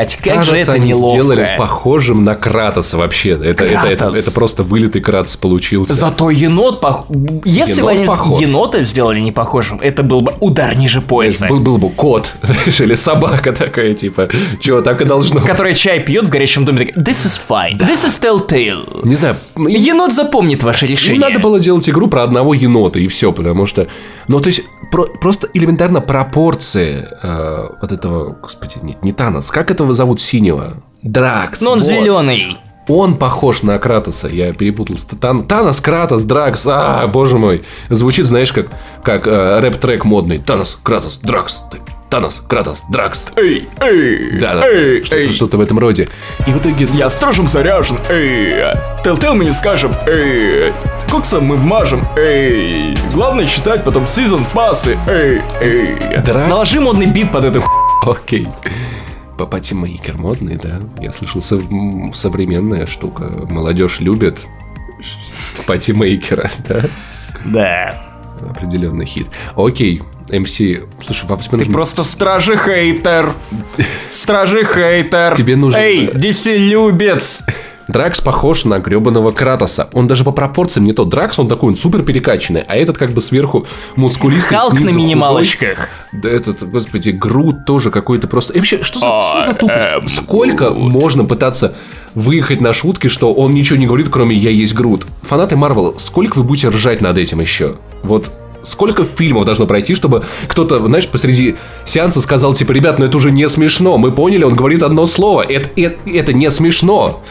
Блять, 0.00 0.16
как 0.16 0.44
же 0.44 0.50
Кажется, 0.52 0.56
это 0.56 0.72
они 0.72 0.88
неловко. 0.88 1.20
сделали 1.20 1.54
похожим 1.58 2.24
на 2.24 2.34
Кратоса 2.34 2.96
вообще. 2.96 3.30
Это, 3.30 3.44
это, 3.44 3.64
это, 3.64 3.96
Кратос. 4.04 4.18
это 4.18 4.30
просто 4.32 4.62
вылитый 4.62 5.02
Кратос 5.02 5.36
получился. 5.36 5.94
Зато 5.94 6.30
енот 6.30 6.80
пох... 6.80 7.06
Если 7.44 7.82
бы 7.82 7.88
Енот 7.90 7.98
они 7.98 8.06
похож. 8.06 8.40
енота 8.40 8.82
сделали 8.82 9.20
не 9.20 9.32
похожим, 9.32 9.78
это 9.80 10.02
был 10.02 10.22
бы 10.22 10.32
удар 10.40 10.74
ниже 10.76 11.02
пояса. 11.02 11.48
Был, 11.48 11.60
был 11.60 11.78
бы 11.78 11.90
кот, 11.90 12.32
знаешь, 12.42 12.80
или 12.80 12.94
собака 12.94 13.52
такая, 13.52 13.94
типа, 13.94 14.28
чего, 14.60 14.80
так 14.80 15.00
и 15.02 15.04
должно. 15.04 15.40
Который 15.40 15.74
чай 15.74 16.00
пьет 16.00 16.26
в 16.26 16.30
горячем 16.30 16.64
доме, 16.64 16.86
такая, 16.86 17.04
This 17.04 17.26
is 17.26 17.38
fine. 17.48 17.78
This 17.78 18.06
is 18.06 18.20
telltale. 18.20 19.06
Не 19.06 19.16
знаю, 19.16 19.36
Енот 19.56 20.12
запомнит 20.14 20.62
ваше 20.62 20.86
решение. 20.86 21.20
надо 21.20 21.38
было 21.40 21.60
делать 21.60 21.88
игру 21.88 22.08
про 22.08 22.22
одного 22.22 22.54
енота, 22.54 22.98
и 22.98 23.06
все, 23.08 23.32
потому 23.32 23.66
что... 23.66 23.86
Ну, 24.28 24.40
то 24.40 24.46
есть, 24.46 24.62
про- 24.90 25.06
просто 25.20 25.48
элементарно 25.52 26.00
пропорции 26.00 27.06
э, 27.22 27.68
вот 27.82 27.92
этого... 27.92 28.36
Господи, 28.40 28.74
нет, 28.82 29.02
не 29.02 29.12
Танос. 29.12 29.50
Как 29.50 29.70
этого 29.70 29.89
зовут 29.94 30.20
синего? 30.20 30.82
Дракс. 31.02 31.60
Но 31.60 31.72
он 31.72 31.78
вот. 31.80 31.88
зеленый. 31.88 32.56
Он 32.88 33.16
похож 33.16 33.62
на 33.62 33.78
Кратоса, 33.78 34.26
я 34.28 34.52
перепутал. 34.52 34.96
Тан- 35.20 35.44
Танос, 35.46 35.80
Кратос, 35.80 36.22
Дракс, 36.24 36.66
а, 36.66 37.06
боже 37.06 37.38
мой. 37.38 37.62
Звучит, 37.88 38.26
знаешь, 38.26 38.52
как, 38.52 38.66
как 39.04 39.28
э, 39.28 39.60
рэп-трек 39.60 40.04
модный. 40.04 40.38
Танос, 40.38 40.76
Кратос, 40.82 41.18
Дракс. 41.18 41.62
Ты- 41.70 41.78
Танос, 42.10 42.42
Кратос, 42.48 42.82
Дракс. 42.90 43.28
Эй, 43.36 43.68
эй, 43.80 44.40
Да, 44.40 44.54
да, 44.54 44.66
эй, 44.66 45.04
что-то, 45.04 45.22
эй. 45.22 45.32
что-то 45.32 45.56
в 45.58 45.60
этом 45.60 45.78
роде. 45.78 46.08
И 46.48 46.50
в 46.50 46.58
итоге... 46.58 46.88
Я 46.92 47.08
строжем 47.10 47.46
заряжен, 47.46 47.96
эй. 48.08 48.74
Telltale 49.04 49.34
мы 49.34 49.44
не 49.44 49.52
скажем, 49.52 49.92
эй. 50.08 50.72
Коксом 51.08 51.44
мы 51.44 51.54
вмажем, 51.54 52.00
эй. 52.16 52.96
Главное 53.14 53.46
читать 53.46 53.84
потом 53.84 54.08
сезон 54.08 54.44
пасы, 54.52 54.98
эй, 55.06 55.40
эй. 55.60 55.94
Дракс. 56.24 56.50
Наложи 56.50 56.80
модный 56.80 57.06
бит 57.06 57.30
под 57.30 57.44
эту 57.44 57.60
ху... 57.60 58.10
Окей. 58.10 58.48
Патимейкер 59.46 60.16
модный, 60.16 60.56
да. 60.56 60.80
Я 61.00 61.12
слышал, 61.12 61.42
сов... 61.42 61.62
современная 62.14 62.86
штука. 62.86 63.46
Молодежь 63.50 64.00
любит 64.00 64.46
патимейкера, 65.66 66.50
да? 66.68 66.82
Да. 67.44 68.04
Определенный 68.50 69.06
хит. 69.06 69.26
Окей, 69.54 70.02
МС, 70.30 70.56
слушай, 71.02 71.26
вам 71.26 71.38
тебе 71.38 71.50
Ты 71.50 71.56
нужно... 71.58 71.72
просто 71.72 72.04
стражи 72.04 72.56
хейтер. 72.56 73.34
Стражи 74.06 74.64
хейтер. 74.64 75.34
Тебе 75.36 75.56
нужен- 75.56 75.78
Эй, 75.80 76.08
DC 76.08 76.56
любец. 76.56 77.42
Дракс 77.90 78.20
похож 78.20 78.64
на 78.64 78.78
гребаного 78.78 79.32
Кратоса. 79.32 79.88
Он 79.92 80.06
даже 80.06 80.24
по 80.24 80.32
пропорциям 80.32 80.84
не 80.84 80.92
тот. 80.92 81.08
Дракс, 81.08 81.38
он 81.38 81.48
такой, 81.48 81.70
он 81.70 81.76
супер 81.76 82.02
перекачанный, 82.02 82.62
а 82.66 82.76
этот 82.76 82.98
как 82.98 83.10
бы 83.10 83.20
сверху 83.20 83.66
мускулистый, 83.96 84.56
Халк 84.56 84.78
на 84.80 84.90
минималочках. 84.90 85.88
Да 86.12 86.28
этот, 86.28 86.68
господи, 86.68 87.10
Грут 87.10 87.64
тоже 87.66 87.90
какой-то 87.90 88.28
просто... 88.28 88.52
И 88.52 88.58
вообще, 88.58 88.82
что 88.82 88.98
за, 88.98 89.06
что 89.06 89.44
за 89.46 89.54
тупость? 89.54 89.86
I 89.86 90.00
am 90.00 90.06
Сколько 90.06 90.70
можно 90.70 91.24
пытаться 91.24 91.74
выехать 92.14 92.60
на 92.60 92.72
шутки, 92.72 93.08
что 93.08 93.32
он 93.32 93.54
ничего 93.54 93.78
не 93.78 93.86
говорит, 93.86 94.08
кроме 94.08 94.36
«я 94.36 94.50
есть 94.50 94.74
Грут»? 94.74 95.06
Фанаты 95.22 95.56
Марвел, 95.56 95.98
сколько 95.98 96.38
вы 96.38 96.44
будете 96.44 96.68
ржать 96.68 97.00
над 97.00 97.18
этим 97.18 97.40
еще? 97.40 97.76
Вот 98.02 98.30
Сколько 98.62 99.04
фильмов 99.04 99.46
должно 99.46 99.66
пройти, 99.66 99.94
чтобы 99.94 100.24
кто-то, 100.46 100.78
знаешь, 100.80 101.08
посреди 101.08 101.56
сеанса 101.86 102.20
сказал, 102.20 102.52
типа, 102.54 102.72
ребят, 102.72 102.98
ну 102.98 103.06
это 103.06 103.16
уже 103.16 103.30
не 103.30 103.48
смешно, 103.48 103.96
мы 103.96 104.12
поняли, 104.12 104.44
он 104.44 104.54
говорит 104.54 104.82
одно 104.82 105.06
слово, 105.06 105.42
это, 105.42 105.70
это, 105.80 105.96
это 106.10 106.32
не 106.32 106.50
смешно. 106.50 107.22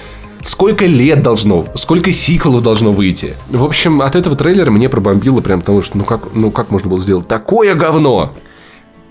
Сколько 0.41 0.85
лет 0.85 1.21
должно, 1.21 1.65
сколько 1.75 2.11
сиквелов 2.11 2.61
должно 2.61 2.91
выйти? 2.91 3.35
В 3.49 3.63
общем, 3.63 4.01
от 4.01 4.15
этого 4.15 4.35
трейлера 4.35 4.71
мне 4.71 4.89
пробомбило 4.89 5.41
прям 5.41 5.59
потому, 5.59 5.81
что 5.81 5.97
ну 5.97 6.05
как, 6.05 6.33
ну 6.33 6.49
как 6.51 6.71
можно 6.71 6.89
было 6.89 6.99
сделать 6.99 7.27
такое 7.27 7.75
говно? 7.75 8.33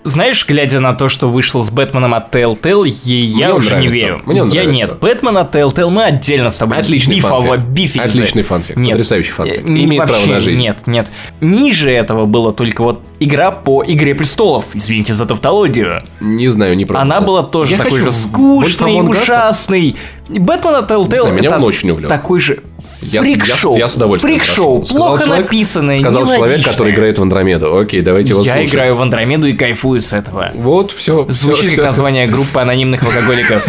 Знаешь, 0.03 0.47
глядя 0.47 0.79
на 0.79 0.93
то, 0.93 1.09
что 1.09 1.27
вышло 1.27 1.61
с 1.61 1.69
Бэтменом 1.71 2.13
от 2.13 2.33
Telltale, 2.33 2.87
я 3.03 3.47
Мне 3.47 3.53
уже 3.55 3.69
не 3.71 3.75
нравится. 3.75 3.93
верю. 3.93 4.21
Мне 4.25 4.37
я 4.39 4.43
нравится. 4.45 4.71
нет. 4.71 4.99
Бэтмен 4.99 5.37
от 5.37 5.53
Telltale 5.53 5.89
мы 5.89 6.03
отдельно 6.05 6.49
с 6.49 6.57
тобой 6.57 6.77
Отличный 6.77 7.17
бифово 7.17 7.57
бифик. 7.57 8.01
Отличный 8.01 8.43
фанфик. 8.43 8.77
Нет. 8.77 8.93
Потрясающий 8.93 9.31
фанфик. 9.31 9.57
Э, 9.57 9.67
Имеет 9.67 10.03
право 10.03 10.13
вообще 10.13 10.31
на 10.31 10.39
жизнь. 10.39 10.61
Нет, 10.61 10.87
нет. 10.87 11.11
Ниже 11.41 11.91
этого 11.91 12.25
было 12.25 12.53
только 12.53 12.81
вот 12.81 13.01
игра 13.19 13.51
по 13.51 13.83
Игре 13.85 14.15
Престолов. 14.15 14.65
Извините 14.73 15.13
за 15.13 15.25
тавтологию. 15.25 16.03
Не 16.21 16.47
знаю, 16.49 16.77
не 16.77 16.85
пробовал. 16.85 17.01
Она 17.03 17.21
была 17.21 17.43
тоже 17.43 17.73
Я 17.73 17.77
такой 17.79 17.99
хочу 17.99 18.05
же 18.05 18.11
скучный, 18.13 19.01
ужасный. 19.01 19.97
Бэтмен 20.29 20.75
от 20.75 20.89
Telltale 20.89 21.31
меня 21.33 21.49
это 21.49 21.57
он 21.57 21.63
очень 21.65 21.89
увлек. 21.89 22.07
такой 22.07 22.39
же 22.39 22.63
Я- 23.01 23.21
фрик-шоу. 23.21 23.73
я- 23.73 23.79
я 23.79 23.87
с 23.89 23.95
удовольствием 23.95 24.39
Фрик-шоу. 24.39 24.85
Плохо 24.85 25.25
человек- 25.25 25.45
написанное, 25.45 25.95
Сказал 25.99 26.25
человек, 26.25 26.63
который 26.65 26.93
играет 26.93 27.17
в 27.17 27.21
Андромеду. 27.21 27.77
Окей, 27.77 28.01
давайте 28.01 28.29
его 28.33 28.41
Я 28.41 28.53
слушать. 28.53 28.69
играю 28.73 28.95
в 28.95 29.01
Андромеду 29.01 29.47
и 29.47 29.53
кайфую 29.53 30.01
с 30.01 30.13
этого. 30.13 30.51
Вот, 30.55 30.91
все. 30.91 31.25
Звучит 31.29 31.75
как 31.75 31.85
название 31.85 32.27
группы 32.27 32.59
анонимных 32.59 33.03
алкоголиков. 33.03 33.65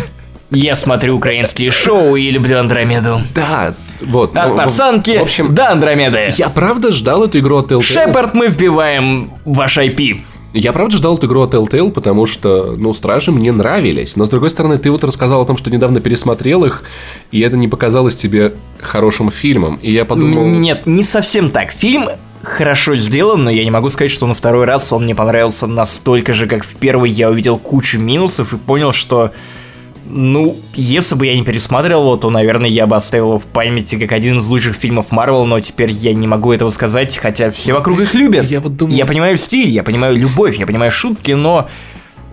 Я 0.52 0.74
смотрю 0.74 1.16
украинские 1.16 1.70
шоу 1.70 2.16
и 2.16 2.28
люблю 2.30 2.58
Андромеду. 2.58 3.22
Да, 3.36 3.74
вот. 4.00 4.36
От 4.36 4.48
ну, 4.48 4.56
пацанки 4.56 5.16
В 5.16 5.22
общем, 5.22 5.54
до 5.54 5.70
Андромеды. 5.70 6.32
я 6.36 6.48
правда 6.48 6.90
ждал 6.90 7.24
эту 7.24 7.38
игру 7.38 7.58
от 7.58 7.70
Telltale. 7.70 7.82
Шепард, 7.82 8.34
мы 8.34 8.48
вбиваем 8.48 9.30
ваш 9.44 9.78
IP. 9.78 10.22
Я 10.52 10.72
правда 10.72 10.96
ждал 10.96 11.16
эту 11.16 11.26
игру 11.26 11.42
от 11.42 11.54
Telltale, 11.54 11.90
потому 11.90 12.26
что, 12.26 12.74
ну, 12.76 12.92
Стражи 12.92 13.30
мне 13.30 13.52
нравились. 13.52 14.16
Но, 14.16 14.24
с 14.24 14.30
другой 14.30 14.50
стороны, 14.50 14.78
ты 14.78 14.90
вот 14.90 15.04
рассказал 15.04 15.42
о 15.42 15.44
том, 15.44 15.56
что 15.56 15.70
недавно 15.70 16.00
пересмотрел 16.00 16.64
их, 16.64 16.82
и 17.30 17.40
это 17.40 17.56
не 17.56 17.68
показалось 17.68 18.16
тебе 18.16 18.54
хорошим 18.80 19.30
фильмом. 19.30 19.78
И 19.82 19.92
я 19.92 20.04
подумал... 20.04 20.46
Нет, 20.46 20.86
не 20.86 21.04
совсем 21.04 21.50
так. 21.50 21.70
Фильм 21.70 22.08
хорошо 22.42 22.96
сделан, 22.96 23.44
но 23.44 23.50
я 23.50 23.64
не 23.64 23.70
могу 23.70 23.88
сказать, 23.90 24.10
что 24.10 24.26
на 24.26 24.34
второй 24.34 24.64
раз 24.64 24.92
он 24.92 25.04
мне 25.04 25.14
понравился 25.14 25.66
настолько 25.66 26.32
же, 26.32 26.46
как 26.46 26.64
в 26.64 26.74
первый. 26.76 27.10
Я 27.10 27.30
увидел 27.30 27.58
кучу 27.58 28.00
минусов 28.00 28.52
и 28.52 28.56
понял, 28.56 28.92
что 28.92 29.32
ну, 30.12 30.56
если 30.74 31.14
бы 31.14 31.26
я 31.26 31.36
не 31.36 31.44
пересматривал 31.44 32.02
его, 32.02 32.16
то, 32.16 32.30
наверное, 32.30 32.68
я 32.68 32.86
бы 32.86 32.96
оставил 32.96 33.28
его 33.28 33.38
в 33.38 33.46
памяти 33.46 33.96
как 33.98 34.12
один 34.12 34.38
из 34.38 34.48
лучших 34.48 34.74
фильмов 34.76 35.12
Марвел, 35.12 35.44
но 35.46 35.60
теперь 35.60 35.90
я 35.92 36.12
не 36.12 36.26
могу 36.26 36.52
этого 36.52 36.70
сказать, 36.70 37.16
хотя 37.16 37.50
все 37.50 37.72
вокруг 37.72 38.00
их 38.00 38.14
любят. 38.14 38.50
Я 38.50 38.60
вот 38.60 38.76
думаю- 38.76 38.96
Я 38.96 39.06
понимаю 39.06 39.36
стиль, 39.36 39.68
я 39.68 39.82
понимаю 39.82 40.16
любовь, 40.16 40.58
я 40.58 40.66
понимаю 40.66 40.90
шутки, 40.90 41.32
но 41.32 41.68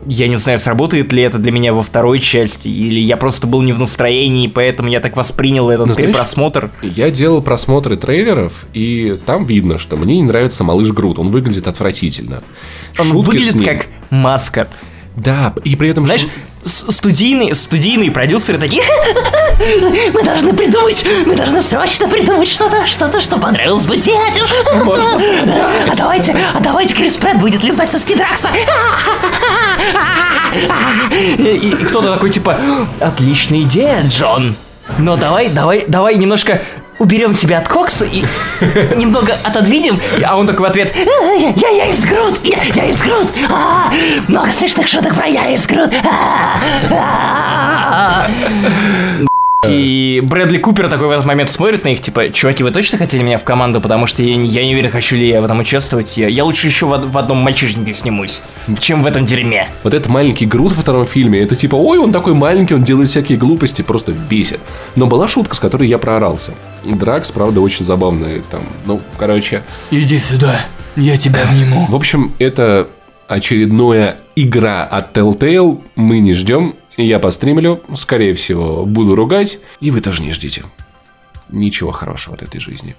я 0.06 0.28
не 0.28 0.38
знаю, 0.38 0.58
сработает 0.58 1.12
ли 1.12 1.22
это 1.24 1.38
для 1.38 1.52
меня 1.52 1.74
во 1.74 1.82
второй 1.82 2.20
части, 2.20 2.70
или 2.70 3.00
я 3.00 3.18
просто 3.18 3.46
был 3.46 3.62
не 3.62 3.74
в 3.74 3.80
настроении, 3.80 4.48
поэтому 4.48 4.90
я 4.90 5.00
так 5.02 5.18
воспринял 5.18 5.70
этот 5.70 5.88
Ну, 5.88 5.94
знаешь, 5.96 6.08
перепросмотр. 6.12 6.72
Я 6.82 7.12
делал 7.12 7.42
просмотры 7.42 7.98
трейлеров, 7.98 8.66
и 8.74 9.18
там 9.26 9.46
видно, 9.46 9.78
что 9.78 9.98
мне 9.98 10.16
не 10.18 10.24
нравится 10.24 10.64
малыш 10.64 10.92
Грут. 10.92 11.20
Он 11.20 11.30
выглядит 11.30 11.68
отвратительно. 11.68 12.42
Он 12.98 13.06
Шутки 13.08 13.26
выглядит 13.28 13.66
как 13.66 13.88
маска. 14.10 14.70
Да, 15.18 15.54
и 15.64 15.76
при 15.76 15.90
этом... 15.90 16.06
Знаешь, 16.06 16.28
с- 16.64 16.92
студийные, 16.92 17.56
студийные 17.56 18.12
продюсеры 18.12 18.60
такие, 18.60 18.84
Мы 20.14 20.24
должны 20.24 20.54
придумать, 20.54 21.04
мы 21.26 21.36
должны 21.36 21.64
срочно 21.64 22.08
придумать 22.08 22.48
что-то, 22.48 22.86
что-то, 22.86 23.20
что 23.20 23.38
понравилось 23.38 23.88
бы 23.88 23.98
дяде. 23.98 24.42
А 24.76 25.96
давайте, 25.96 26.38
а 26.54 26.60
давайте 26.60 26.94
Крис 26.94 27.16
Прэт 27.16 27.40
будет 27.40 27.64
лизать 27.64 27.90
соски 27.92 28.16
Дракса. 28.16 28.50
и, 31.12 31.60
и 31.64 31.72
кто-то 31.86 32.14
такой 32.14 32.30
типа, 32.30 32.58
отличная 33.00 33.62
идея, 33.62 34.04
Джон. 34.08 34.56
Но 35.00 35.18
давай, 35.18 35.50
давай, 35.50 35.84
давай 35.88 36.16
немножко 36.16 36.62
уберем 37.00 37.36
тебя 37.36 37.60
от 37.60 37.68
Кокса 37.68 38.06
и 38.06 38.24
немного 38.96 39.38
отодвинем. 39.44 40.00
А 40.26 40.38
он 40.38 40.48
такой 40.48 40.68
в 40.68 40.70
ответ, 40.70 40.96
Я, 40.96 41.50
я, 41.50 41.70
я 41.70 41.86
из 41.92 42.04
Грут, 42.06 42.40
я, 42.44 42.60
я 42.74 42.90
из 42.90 43.02
Грут. 43.02 43.28
А, 43.50 43.92
Много 44.28 44.52
слышных 44.52 44.88
шуток 44.88 45.16
про 45.16 45.28
я 45.28 45.50
из 45.52 45.66
Грут. 45.68 45.94
А, 46.04 46.60
а, 46.92 48.28
И 49.72 50.20
Брэдли 50.24 50.58
Купер 50.58 50.88
такой 50.90 51.08
в 51.08 51.12
этот 51.12 51.26
момент 51.26 51.50
смотрит 51.50 51.84
на 51.84 51.90
них, 51.90 52.02
типа, 52.02 52.30
чуваки, 52.30 52.64
вы 52.64 52.72
точно 52.72 52.98
хотели 52.98 53.22
меня 53.24 53.38
в 53.38 53.44
команду, 53.44 53.82
потому 53.82 54.08
что 54.08 54.24
я, 54.24 54.36
не- 54.36 54.48
я 54.50 54.66
не 54.66 54.74
уверен, 54.74 54.92
хочу 54.92 55.16
ли 55.16 55.28
я 55.28 55.42
в 55.42 55.46
этом 55.46 55.60
участвовать. 55.60 56.18
Я, 56.18 56.28
я 56.28 56.44
лучше 56.44 56.68
еще 56.68 56.86
в, 56.86 56.92
од- 56.92 57.06
в 57.06 57.18
одном 57.18 57.38
мальчишнике 57.40 57.94
снимусь, 57.94 58.42
чем 58.80 59.04
в 59.04 59.06
этом 59.06 59.26
дерьме. 59.26 59.68
Вот 59.84 59.94
этот 59.94 60.08
маленький 60.08 60.46
Грут 60.46 60.74
во 60.74 60.82
втором 60.82 61.06
фильме, 61.06 61.40
это 61.40 61.56
типа, 61.56 61.76
ой, 61.76 61.98
он 61.98 62.12
такой 62.12 62.34
маленький, 62.34 62.74
он 62.74 62.84
делает 62.84 63.10
всякие 63.10 63.38
глупости, 63.38 63.82
просто 63.82 64.14
бесит. 64.14 64.60
Но 64.96 65.08
была 65.08 65.28
шутка, 65.28 65.56
с 65.56 65.60
которой 65.60 65.88
я 65.88 65.98
проорался. 65.98 66.52
Дракс, 66.86 67.32
правда, 67.32 67.62
очень 67.62 67.86
забавный 67.86 68.42
там. 68.50 68.62
Ну, 68.86 69.02
короче, 69.18 69.64
Иди 69.92 70.20
сюда, 70.20 70.62
я 70.96 71.18
тебя 71.18 71.44
обниму. 71.44 71.86
в 71.90 71.96
общем, 71.96 72.34
это 72.40 72.88
очередная 73.28 74.18
игра 74.36 74.84
от 74.84 75.16
Telltale. 75.16 75.82
Мы 75.96 76.20
не 76.20 76.34
ждем. 76.34 76.76
Я 76.98 77.20
постримлю, 77.20 77.82
скорее 77.96 78.34
всего, 78.34 78.84
буду 78.86 79.16
ругать, 79.16 79.60
и 79.80 79.92
вы 79.92 80.02
тоже 80.02 80.24
не 80.24 80.32
ждите. 80.34 80.64
Ничего 81.50 81.92
хорошего 81.92 82.36
от 82.36 82.42
этой 82.42 82.60
жизни. 82.60 82.96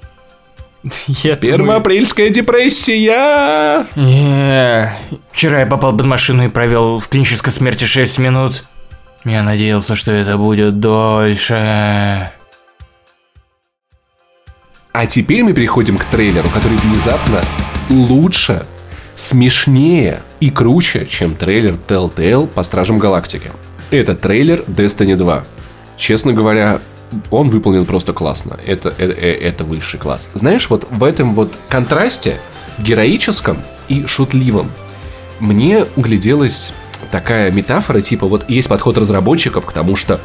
Я 1.09 1.35
думаю- 1.35 1.57
Первоапрельская 1.59 2.31
депрессия! 2.31 3.87
Не, 3.97 4.93
Вчера 5.33 5.61
я 5.61 5.67
попал 5.67 5.97
под 5.97 6.07
машину 6.07 6.45
и 6.45 6.49
провел 6.49 6.99
в 7.01 7.09
клинической 7.09 7.53
смерти 7.53 7.85
6 7.85 8.19
минут. 8.19 8.63
Я 9.25 9.43
надеялся, 9.43 9.97
что 9.97 10.13
это 10.13 10.37
будет 10.39 10.79
дольше. 10.79 12.31
А 14.93 15.07
теперь 15.07 15.43
мы 15.43 15.53
переходим 15.53 15.99
к 15.99 16.05
трейлеру, 16.05 16.49
который 16.51 16.79
внезапно 16.79 17.43
лучше, 17.91 18.65
смешнее 19.17 20.23
и 20.41 20.51
круче, 20.51 21.07
чем 21.07 21.35
трейлер 21.35 21.75
Telltale 21.75 22.47
по 22.47 22.63
Стражам 22.63 22.99
Галактики. 22.99 23.51
Это 23.91 24.15
трейлер 24.15 24.65
Destiny 24.67 25.17
2. 25.17 25.45
Честно 25.97 26.33
говоря, 26.33 26.81
он 27.31 27.49
выполнен 27.49 27.87
просто 27.87 28.13
классно. 28.13 28.59
Это, 28.67 28.91
это, 28.99 29.13
э, 29.13 29.33
это 29.33 29.65
высший 29.65 29.99
класс. 29.99 30.29
Знаешь, 30.35 30.69
вот 30.69 30.87
в 30.91 31.03
этом 31.05 31.35
вот 31.35 31.57
контрасте 31.69 32.41
героическом 32.79 33.63
и 33.89 34.05
шутливом 34.07 34.71
мне 35.41 35.87
угляделась 35.97 36.73
такая 37.11 37.51
метафора, 37.51 38.01
типа 38.01 38.27
вот 38.27 38.49
есть 38.49 38.69
подход 38.69 38.99
разработчиков 38.99 39.65
к 39.65 39.73
тому, 39.73 39.97
что 39.97 40.21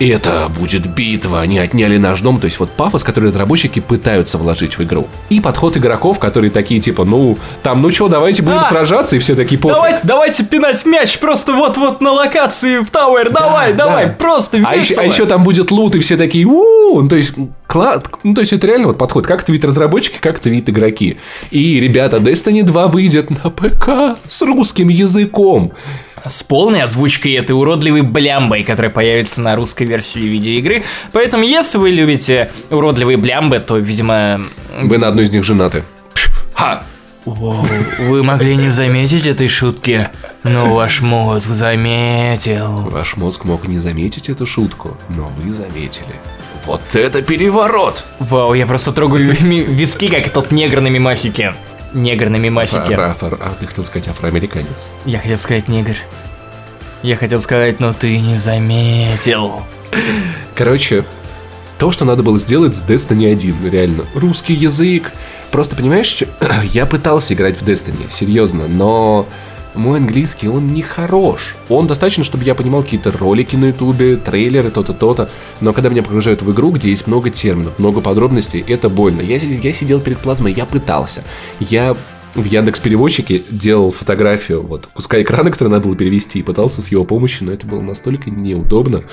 это 0.00 0.48
будет 0.56 0.86
битва, 0.86 1.40
они 1.40 1.58
отняли 1.58 1.96
наш 1.98 2.20
дом. 2.20 2.40
То 2.40 2.44
есть 2.46 2.58
вот 2.60 2.70
пафос, 2.70 3.02
который 3.02 3.26
разработчики 3.26 3.80
пытаются 3.80 4.38
вложить 4.38 4.78
в 4.78 4.82
игру. 4.84 5.08
И 5.28 5.40
подход 5.40 5.76
игроков, 5.76 6.18
которые 6.18 6.50
такие 6.50 6.80
типа, 6.80 7.04
ну, 7.04 7.36
там, 7.62 7.82
ну 7.82 7.90
что, 7.90 8.08
давайте 8.08 8.42
будем 8.42 8.58
А! 8.58 8.68
сражаться, 8.68 9.16
и 9.16 9.18
все 9.18 9.34
такие 9.34 9.58
пофиг. 9.60 9.74
Давайте, 9.76 10.00
давайте 10.04 10.44
пинать 10.44 10.84
мяч 10.86 11.18
просто 11.18 11.52
вот-вот 11.52 12.00
на 12.00 12.12
локации 12.12 12.78
в 12.78 12.90
Тауэр. 12.90 13.30
Давай, 13.30 13.72
Да, 13.72 13.84
давай, 13.86 14.06
да. 14.06 14.12
просто 14.12 14.58
А 14.64 14.76
еще, 14.76 14.94
а 14.94 15.02
еще 15.04 15.26
там 15.26 15.42
будет 15.44 15.70
лут, 15.70 15.94
и 15.94 15.98
все 16.00 16.16
такие, 16.16 16.44
у 16.46 17.02
Ну, 17.02 17.08
то 17.08 17.16
есть, 17.16 17.32
кла- 17.68 18.04
ну, 18.22 18.34
то 18.34 18.40
есть, 18.40 18.52
это 18.52 18.66
реально 18.66 18.86
вот 18.88 18.98
подход. 18.98 19.26
Как 19.26 19.42
это 19.42 19.52
вид 19.52 19.64
разработчики, 19.64 20.18
как 20.20 20.38
это 20.38 20.48
вид 20.50 20.68
игроки. 20.68 21.18
И, 21.50 21.80
ребята, 21.80 22.18
Destiny 22.18 22.62
2 22.62 22.86
выйдет 22.88 23.30
на 23.30 23.50
ПК 23.50 24.18
с 24.28 24.42
русским 24.42 24.88
языком. 24.88 25.72
С 26.24 26.42
полной 26.42 26.82
озвучкой 26.82 27.32
этой 27.32 27.52
уродливой 27.52 28.02
блямбой, 28.02 28.64
которая 28.64 28.90
появится 28.90 29.40
на 29.40 29.56
русской 29.56 29.84
версии 29.84 30.20
видеоигры. 30.20 30.84
Поэтому, 31.12 31.44
если 31.44 31.78
вы 31.78 31.90
любите 31.90 32.50
уродливые 32.70 33.16
блямбы, 33.16 33.58
то, 33.60 33.76
видимо... 33.76 34.40
Вы 34.80 34.98
на 34.98 35.08
одной 35.08 35.24
из 35.24 35.30
них 35.30 35.44
женаты. 35.44 35.84
Ха! 36.54 36.82
Воу, 37.24 37.62
вы 37.98 38.22
могли 38.22 38.56
не 38.56 38.70
заметить 38.70 39.26
этой 39.26 39.48
шутки, 39.48 40.08
но 40.44 40.74
ваш 40.74 41.02
мозг 41.02 41.48
заметил. 41.48 42.88
Ваш 42.88 43.16
мозг 43.16 43.44
мог 43.44 43.68
не 43.68 43.78
заметить 43.78 44.30
эту 44.30 44.46
шутку, 44.46 44.96
но 45.10 45.30
вы 45.36 45.52
заметили. 45.52 46.14
Вот 46.64 46.80
это 46.94 47.22
переворот! 47.22 48.04
Вау, 48.18 48.54
я 48.54 48.66
просто 48.66 48.92
трогаю 48.92 49.34
виски, 49.34 50.08
как 50.08 50.32
тот 50.32 50.52
негр 50.52 50.80
на 50.80 50.88
мимасике. 50.88 51.54
Негр 51.92 52.28
на 52.28 52.36
мимасике. 52.36 52.94
Афро- 52.94 53.10
афро- 53.10 53.38
а 53.40 53.54
ты 53.58 53.66
хотел 53.66 53.84
сказать 53.84 54.08
афроамериканец. 54.08 54.88
Я 55.04 55.18
хотел 55.20 55.36
сказать 55.38 55.68
негр. 55.68 55.96
Я 57.02 57.16
хотел 57.16 57.40
сказать, 57.40 57.80
но 57.80 57.92
ты 57.92 58.18
не 58.18 58.36
заметил. 58.38 59.62
Короче, 60.54 61.04
то, 61.78 61.92
что 61.92 62.04
надо 62.04 62.22
было 62.22 62.38
сделать 62.38 62.76
с 62.76 62.82
Destiny 62.82 63.30
1, 63.30 63.70
реально. 63.70 64.04
Русский 64.14 64.54
язык. 64.54 65.12
Просто, 65.52 65.76
понимаешь, 65.76 66.22
я 66.64 66.86
пытался 66.86 67.34
играть 67.34 67.60
в 67.60 67.66
Destiny, 67.66 68.10
серьезно, 68.10 68.66
но 68.66 69.26
мой 69.78 69.98
английский, 69.98 70.48
он 70.48 70.68
не 70.68 70.82
хорош. 70.82 71.56
Он 71.68 71.86
достаточно, 71.86 72.24
чтобы 72.24 72.44
я 72.44 72.54
понимал 72.54 72.82
какие-то 72.82 73.10
ролики 73.12 73.56
на 73.56 73.66
ютубе, 73.66 74.16
трейлеры, 74.16 74.70
то-то, 74.70 74.92
то-то. 74.92 75.30
Но 75.60 75.72
когда 75.72 75.88
меня 75.88 76.02
погружают 76.02 76.42
в 76.42 76.52
игру, 76.52 76.70
где 76.70 76.90
есть 76.90 77.06
много 77.06 77.30
терминов, 77.30 77.78
много 77.78 78.00
подробностей, 78.00 78.60
это 78.60 78.88
больно. 78.88 79.20
Я, 79.20 79.36
я 79.36 79.72
сидел 79.72 80.00
перед 80.00 80.18
плазмой, 80.18 80.52
я 80.52 80.66
пытался. 80.66 81.24
Я 81.60 81.96
в 82.34 82.44
Яндекс 82.44 82.80
переводчике 82.80 83.42
делал 83.50 83.90
фотографию 83.90 84.62
вот 84.62 84.86
куска 84.86 85.20
экрана, 85.22 85.50
который 85.50 85.68
надо 85.68 85.84
было 85.84 85.96
перевести, 85.96 86.38
и 86.38 86.42
пытался 86.42 86.82
с 86.82 86.88
его 86.92 87.04
помощью, 87.04 87.46
но 87.46 87.52
это 87.52 87.66
было 87.66 87.80
настолько 87.80 88.30
неудобно. 88.30 89.04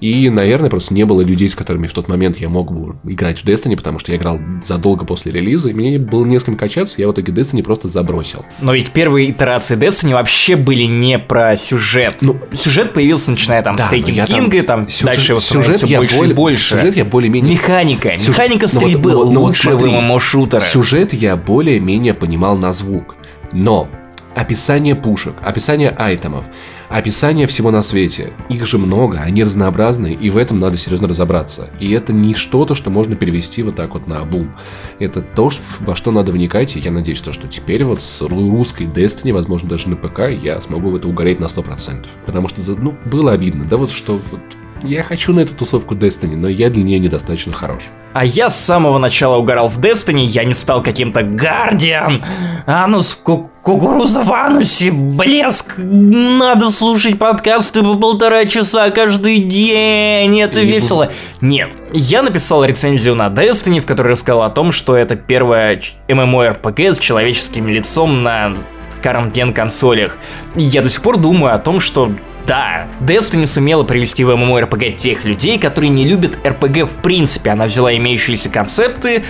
И, 0.00 0.28
наверное, 0.30 0.70
просто 0.70 0.92
не 0.94 1.04
было 1.04 1.20
людей, 1.22 1.48
с 1.48 1.54
которыми 1.54 1.86
в 1.86 1.92
тот 1.92 2.08
момент 2.08 2.36
я 2.38 2.48
мог 2.48 2.72
бы 2.72 2.96
играть 3.10 3.38
в 3.40 3.44
Destiny, 3.44 3.76
потому 3.76 3.98
что 3.98 4.12
я 4.12 4.18
играл 4.18 4.38
задолго 4.64 5.04
после 5.04 5.32
релиза, 5.32 5.70
и 5.70 5.72
мне 5.72 5.98
было 5.98 6.24
не 6.24 6.38
с 6.38 6.44
кем 6.44 6.56
качаться, 6.56 7.00
я 7.00 7.08
в 7.08 7.12
итоге 7.12 7.32
Destiny 7.32 7.62
просто 7.62 7.88
забросил. 7.88 8.44
Но 8.60 8.74
ведь 8.74 8.90
первые 8.90 9.30
итерации 9.30 9.76
Destiny 9.76 10.12
вообще 10.12 10.56
были 10.56 10.82
не 10.84 11.18
про 11.18 11.56
сюжет. 11.56 12.16
Ну, 12.20 12.36
сюжет 12.52 12.92
появился, 12.92 13.30
начиная 13.30 13.62
там 13.62 13.76
Да, 13.76 13.86
с 13.86 13.90
Тейкинг 13.90 14.16
я 14.16 14.26
там- 14.26 14.36
Кинга, 14.50 14.62
там, 14.64 14.88
сюжет- 14.88 15.06
дальше 15.06 15.32
его 15.32 15.40
сюжет 15.40 15.82
я 15.84 15.98
больше 15.98 16.14
и 16.14 16.18
более- 16.18 16.34
больше. 16.34 16.74
сюжет 16.76 16.96
я 16.96 17.04
более-менее- 17.04 17.52
Механика. 17.54 18.10
Сюжет- 18.18 18.28
Механика 18.28 18.66
ну 18.66 18.72
вот- 18.80 18.82
стрельбы 18.82 19.10
ну 19.12 19.16
вот- 19.18 19.32
ну 19.32 19.40
вот 19.40 19.46
лучшая 19.48 19.74
в 19.74 19.78
смотри, 19.78 19.96
ММО-шутерах. 19.96 20.64
Сюжет 20.64 21.12
я 21.12 21.36
более-менее 21.36 22.14
понимал 22.14 22.56
на 22.64 22.72
звук. 22.72 23.16
Но 23.52 23.88
описание 24.34 24.94
пушек, 24.94 25.34
описание 25.42 25.90
айтемов, 25.90 26.44
описание 26.88 27.46
всего 27.46 27.70
на 27.70 27.82
свете, 27.82 28.32
их 28.48 28.66
же 28.66 28.78
много, 28.78 29.18
они 29.18 29.44
разнообразны, 29.44 30.12
и 30.12 30.30
в 30.30 30.36
этом 30.36 30.60
надо 30.60 30.76
серьезно 30.76 31.08
разобраться. 31.08 31.68
И 31.78 31.92
это 31.92 32.12
не 32.12 32.34
что-то, 32.34 32.74
что 32.74 32.90
можно 32.90 33.16
перевести 33.16 33.62
вот 33.62 33.76
так 33.76 33.94
вот 33.94 34.06
на 34.06 34.24
бум. 34.24 34.54
Это 34.98 35.20
то, 35.20 35.50
во 35.80 35.94
что 35.94 36.10
надо 36.10 36.32
вникать, 36.32 36.76
и 36.76 36.80
я 36.80 36.90
надеюсь, 36.90 37.20
то, 37.20 37.32
что 37.32 37.48
теперь 37.48 37.84
вот 37.84 38.02
с 38.02 38.22
ру- 38.22 38.50
русской 38.50 38.86
Destiny, 38.86 39.32
возможно, 39.32 39.68
даже 39.68 39.88
на 39.88 39.96
ПК, 39.96 40.30
я 40.30 40.60
смогу 40.60 40.90
в 40.90 40.96
это 40.96 41.06
угореть 41.06 41.40
на 41.40 41.46
100%. 41.46 42.06
Потому 42.26 42.48
что, 42.48 42.60
ну, 42.76 42.94
было 43.04 43.32
обидно, 43.32 43.66
да 43.66 43.76
вот 43.76 43.90
что 43.90 44.18
вот 44.30 44.40
я 44.84 45.02
хочу 45.02 45.32
на 45.32 45.40
эту 45.40 45.54
тусовку 45.54 45.94
Destiny, 45.94 46.36
но 46.36 46.48
я 46.48 46.70
для 46.70 46.82
нее 46.82 46.98
недостаточно 46.98 47.52
хорош. 47.52 47.84
А 48.12 48.24
я 48.24 48.48
с 48.50 48.58
самого 48.58 48.98
начала 48.98 49.36
угорал 49.38 49.68
в 49.68 49.78
Destiny, 49.80 50.24
я 50.24 50.44
не 50.44 50.54
стал 50.54 50.82
каким-то 50.82 51.22
Гардиан, 51.22 52.24
Анус 52.66 53.18
ку- 53.20 53.50
Кукуруза 53.62 54.22
в 54.22 54.32
анусе, 54.32 54.92
блеск, 54.92 55.74
надо 55.78 56.70
слушать 56.70 57.18
подкасты 57.18 57.82
по 57.82 57.96
полтора 57.96 58.44
часа 58.44 58.90
каждый 58.90 59.38
день, 59.38 60.40
это 60.40 60.60
И- 60.60 60.66
весело. 60.66 61.10
Нет, 61.40 61.72
я 61.92 62.22
написал 62.22 62.64
рецензию 62.64 63.14
на 63.16 63.28
Destiny, 63.28 63.80
в 63.80 63.86
которой 63.86 64.08
рассказал 64.12 64.42
о 64.42 64.50
том, 64.50 64.70
что 64.70 64.96
это 64.96 65.16
первая 65.16 65.80
MMORPG 66.08 66.94
с 66.94 66.98
человеческим 66.98 67.68
лицом 67.68 68.22
на 68.22 68.54
current-gen 69.02 69.52
консолях. 69.52 70.16
И 70.54 70.62
я 70.62 70.80
до 70.82 70.88
сих 70.88 71.02
пор 71.02 71.16
думаю 71.18 71.54
о 71.54 71.58
том, 71.58 71.80
что 71.80 72.10
да, 72.46 72.86
Destiny 73.00 73.46
сумела 73.46 73.82
привести 73.84 74.24
в 74.24 74.30
MMORPG 74.30 74.96
тех 74.96 75.24
людей, 75.24 75.58
которые 75.58 75.90
не 75.90 76.06
любят 76.06 76.38
RPG 76.44 76.84
в 76.84 76.96
принципе. 76.96 77.50
Она 77.50 77.66
взяла 77.66 77.94
имеющиеся 77.96 78.50
концепты 78.50 79.24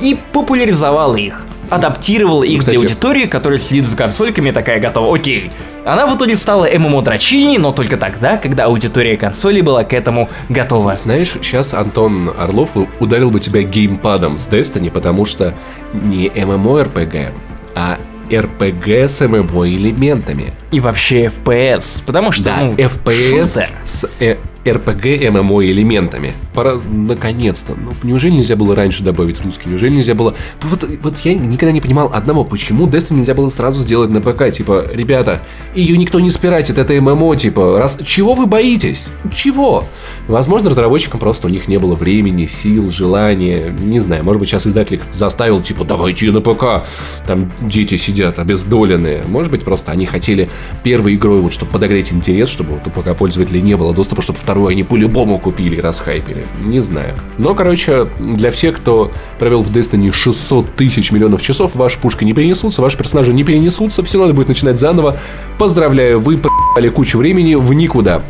и 0.00 0.16
популяризовала 0.32 1.16
их. 1.16 1.44
Адаптировала 1.70 2.42
их 2.44 2.60
Кстати- 2.60 2.76
для 2.76 2.82
аудитории, 2.84 3.26
которая 3.26 3.58
сидит 3.58 3.86
за 3.86 3.96
консольками 3.96 4.50
и 4.50 4.52
такая 4.52 4.78
готова. 4.78 5.14
Окей. 5.14 5.50
Она 5.84 6.06
в 6.06 6.16
итоге 6.16 6.36
стала 6.36 6.66
MMO-дрочиней, 6.70 7.58
но 7.58 7.72
только 7.72 7.96
тогда, 7.96 8.36
когда 8.36 8.66
аудитория 8.66 9.16
консоли 9.16 9.62
была 9.62 9.82
к 9.82 9.92
этому 9.94 10.28
готова. 10.48 10.94
Знаешь, 10.96 11.32
сейчас 11.42 11.74
Антон 11.74 12.32
Орлов 12.38 12.70
ударил 13.00 13.30
бы 13.30 13.40
тебя 13.40 13.62
геймпадом 13.62 14.36
с 14.36 14.46
Destiny, 14.48 14.90
потому 14.90 15.24
что 15.24 15.54
не 15.92 16.28
MMORPG, 16.28 17.30
а 17.74 17.98
RPG 18.30 19.08
с 19.08 19.20
MMO 19.22 19.68
элементами. 19.68 20.52
И 20.70 20.80
вообще 20.80 21.26
FPS. 21.26 22.02
Потому 22.04 22.32
что, 22.32 22.44
Да, 22.44 22.56
ну, 22.60 22.72
FPS 22.74 23.52
шутер. 23.54 23.68
с 23.84 24.08
э, 24.20 24.36
RPG 24.64 25.20
MMO 25.28 25.64
элементами. 25.64 26.34
Пора, 26.54 26.74
наконец-то. 26.90 27.74
Ну, 27.74 27.92
неужели 28.02 28.32
нельзя 28.32 28.56
было 28.56 28.76
раньше 28.76 29.02
добавить 29.02 29.40
русский? 29.44 29.68
Неужели 29.68 29.94
нельзя 29.94 30.14
было... 30.14 30.34
Вот, 30.62 30.84
вот 31.02 31.18
я 31.20 31.34
никогда 31.34 31.72
не 31.72 31.80
понимал 31.80 32.10
одного, 32.12 32.44
почему 32.44 32.86
Destiny 32.86 33.18
нельзя 33.18 33.34
было 33.34 33.48
сразу 33.48 33.80
сделать 33.80 34.10
на 34.10 34.20
ПК. 34.20 34.52
Типа, 34.52 34.86
ребята, 34.92 35.42
ее 35.74 35.96
никто 35.98 36.20
не 36.20 36.30
спиратит, 36.30 36.78
это 36.78 36.94
ММО, 37.00 37.36
типа, 37.36 37.78
раз... 37.78 37.98
Чего 38.04 38.34
вы 38.34 38.46
боитесь? 38.46 39.06
Чего? 39.34 39.84
Возможно, 40.28 40.70
разработчикам 40.70 41.18
просто 41.18 41.48
у 41.48 41.50
них 41.50 41.68
не 41.68 41.78
было 41.78 41.94
времени, 41.94 42.46
сил, 42.46 42.90
желания. 42.90 43.70
Не 43.70 44.00
знаю, 44.00 44.24
может 44.24 44.38
быть, 44.38 44.48
сейчас 44.48 44.66
издатель 44.66 44.96
их 44.96 45.02
заставил, 45.10 45.62
типа, 45.62 45.84
давайте 45.84 46.30
на 46.30 46.40
ПК. 46.40 46.86
Там 47.26 47.50
дети 47.60 47.96
сидят 47.96 48.38
обездоленные. 48.38 49.24
Может 49.26 49.50
быть, 49.50 49.64
просто 49.64 49.92
они 49.92 50.06
хотели 50.06 50.48
первой 50.84 51.14
игрой, 51.14 51.40
вот, 51.40 51.52
чтобы 51.52 51.72
подогреть 51.72 52.12
интерес, 52.12 52.48
чтобы 52.48 52.74
вот 52.74 52.86
у 52.86 52.90
ПК 52.90 53.16
пользователей 53.16 53.60
не 53.60 53.76
было 53.76 53.92
доступа, 53.92 54.22
чтобы 54.22 54.38
вторую 54.52 54.68
они 54.68 54.82
по-любому 54.82 55.38
купили 55.38 55.80
расхайпили. 55.80 56.44
Не 56.60 56.80
знаю. 56.80 57.14
Но, 57.38 57.54
короче, 57.54 58.08
для 58.18 58.50
всех, 58.50 58.76
кто 58.76 59.10
провел 59.38 59.62
в 59.62 59.74
Destiny 59.74 60.12
600 60.12 60.74
тысяч 60.74 61.10
миллионов 61.10 61.40
часов, 61.40 61.74
ваши 61.74 61.98
пушки 61.98 62.24
не 62.24 62.34
перенесутся, 62.34 62.82
ваши 62.82 62.98
персонажи 62.98 63.32
не 63.32 63.44
перенесутся, 63.44 64.02
все 64.02 64.18
надо 64.18 64.34
будет 64.34 64.48
начинать 64.48 64.78
заново. 64.78 65.16
Поздравляю, 65.56 66.20
вы 66.20 66.36
проебали 66.36 66.90
кучу 66.90 67.16
времени 67.16 67.54
в 67.54 67.72
никуда. 67.72 68.20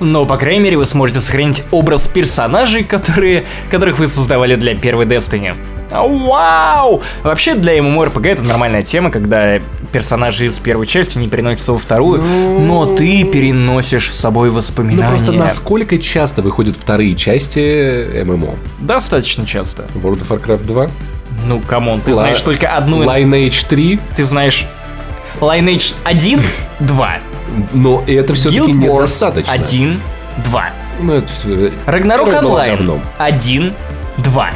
Но, 0.00 0.24
по 0.24 0.38
крайней 0.38 0.60
мере, 0.60 0.78
вы 0.78 0.86
сможете 0.86 1.20
сохранить 1.20 1.62
образ 1.70 2.08
персонажей, 2.08 2.82
которые, 2.82 3.44
которых 3.70 3.98
вы 3.98 4.08
создавали 4.08 4.56
для 4.56 4.74
первой 4.78 5.04
Destiny. 5.04 5.54
А, 5.90 6.02
Вау! 6.06 7.02
Вообще, 7.22 7.54
для 7.54 7.78
MMORPG 7.78 8.28
это 8.28 8.42
нормальная 8.44 8.82
тема, 8.82 9.10
когда 9.10 9.60
персонажи 9.92 10.46
из 10.46 10.58
первой 10.58 10.86
части 10.86 11.18
не 11.18 11.28
переносятся 11.28 11.72
во 11.72 11.78
вторую, 11.78 12.20
но 12.22 12.96
ты 12.96 13.24
переносишь 13.24 14.10
с 14.12 14.18
собой 14.18 14.48
Ну 14.48 14.54
воспоминания. 14.56 15.08
просто 15.08 15.32
насколько 15.32 15.98
часто 15.98 16.42
выходят 16.42 16.76
вторые 16.76 17.14
части 17.14 18.22
ММО? 18.24 18.56
Достаточно 18.80 19.46
часто. 19.46 19.84
World 19.94 20.26
of 20.26 20.28
Warcraft 20.28 20.64
2? 20.66 20.90
Ну, 21.46 21.60
come 21.60 21.83
on, 21.83 22.00
ты 22.00 22.12
Ла- 22.12 22.20
знаешь 22.22 22.40
только 22.40 22.68
одну... 22.68 23.04
Lineage 23.04 23.66
3? 23.68 24.00
Ты 24.16 24.24
знаешь 24.24 24.66
Lineage 25.40 25.94
1, 26.04 26.40
2. 26.80 27.16
Но 27.72 28.02
это 28.06 28.34
все-таки 28.34 28.72
недостаточно. 28.72 29.52
1, 29.52 30.00
2. 30.50 30.70
Ну, 31.00 31.12
это 31.12 31.72
Рагнарок 31.86 32.28
онлайн 32.28 32.76
говном. 32.76 33.02
1, 33.18 33.72
2. 34.18 34.50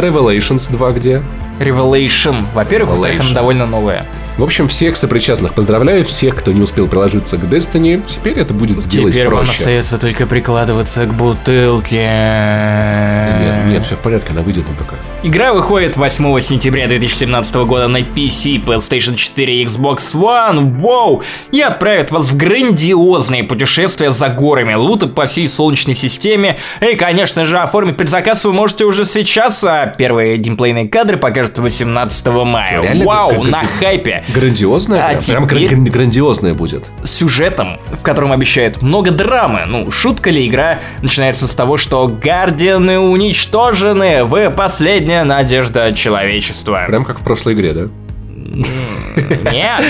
Revelations 0.00 0.70
2 0.70 0.92
где? 0.92 1.22
Revelation. 1.58 2.44
Во-первых, 2.54 2.90
во-вторых, 2.90 3.20
она 3.20 3.30
Revelation. 3.30 3.34
довольно 3.34 3.66
новая. 3.66 4.04
В 4.36 4.42
общем, 4.42 4.68
всех 4.68 4.96
сопричастных 4.96 5.54
поздравляю, 5.54 6.04
всех, 6.04 6.36
кто 6.36 6.52
не 6.52 6.60
успел 6.60 6.86
приложиться 6.88 7.38
к 7.38 7.44
Destiny, 7.44 8.02
теперь 8.06 8.38
это 8.38 8.52
будет 8.52 8.82
сделать 8.82 9.14
Теперь 9.14 9.28
вам 9.30 9.44
проще. 9.44 9.52
остается 9.60 9.96
только 9.96 10.26
прикладываться 10.26 11.06
к 11.06 11.14
бутылке. 11.14 12.02
Да 12.06 13.38
Нет, 13.40 13.66
нет, 13.66 13.84
все 13.84 13.96
в 13.96 14.00
порядке, 14.00 14.32
она 14.32 14.42
выйдет 14.42 14.64
на 14.68 14.74
ПК. 14.74 14.92
Игра 15.22 15.54
выходит 15.54 15.96
8 15.96 16.38
сентября 16.40 16.86
2017 16.86 17.54
года 17.56 17.88
на 17.88 18.00
PC, 18.02 18.62
PlayStation 18.62 19.16
4 19.16 19.62
и 19.62 19.64
Xbox 19.64 20.14
One. 20.14 20.74
Воу! 20.80 21.22
И 21.50 21.62
отправит 21.62 22.10
вас 22.10 22.30
в 22.30 22.36
грандиозные 22.36 23.42
путешествия 23.42 24.12
за 24.12 24.28
горами, 24.28 24.74
луты 24.74 25.06
по 25.06 25.24
всей 25.26 25.48
Солнечной 25.48 25.94
системе. 25.96 26.58
И, 26.82 26.94
конечно 26.94 27.46
же, 27.46 27.58
оформить 27.58 27.96
предзаказ 27.96 28.44
вы 28.44 28.52
можете 28.52 28.84
уже 28.84 29.06
сейчас, 29.06 29.64
а 29.64 29.86
первые 29.86 30.36
геймплейные 30.36 30.88
кадры 30.88 31.16
покажут 31.16 31.56
18 31.58 32.26
мая. 32.26 32.82
Реально 32.82 33.04
Вау, 33.06 33.30
г- 33.30 33.36
г- 33.42 33.48
на 33.48 33.64
хайпе. 33.64 34.24
Грандиозная? 34.34 35.04
А 35.04 35.08
прям 35.20 35.46
теперь- 35.48 35.68
гран- 35.74 35.84
грандиозная 35.84 36.54
будет. 36.54 36.86
с 37.02 37.10
сюжетом, 37.10 37.78
в 37.92 38.02
котором 38.02 38.32
обещают 38.32 38.82
много 38.82 39.10
драмы. 39.10 39.62
Ну, 39.66 39.90
шутка 39.90 40.30
ли 40.30 40.46
игра 40.46 40.80
начинается 41.02 41.46
с 41.46 41.54
того, 41.54 41.76
что 41.76 42.06
Гардианы 42.08 42.98
уничтожены, 42.98 44.24
вы 44.24 44.50
последняя 44.50 45.24
надежда 45.24 45.92
человечества. 45.92 46.84
Прям 46.86 47.04
как 47.04 47.20
в 47.20 47.22
прошлой 47.22 47.54
игре, 47.54 47.72
да? 47.72 47.88
Нет. 49.50 49.84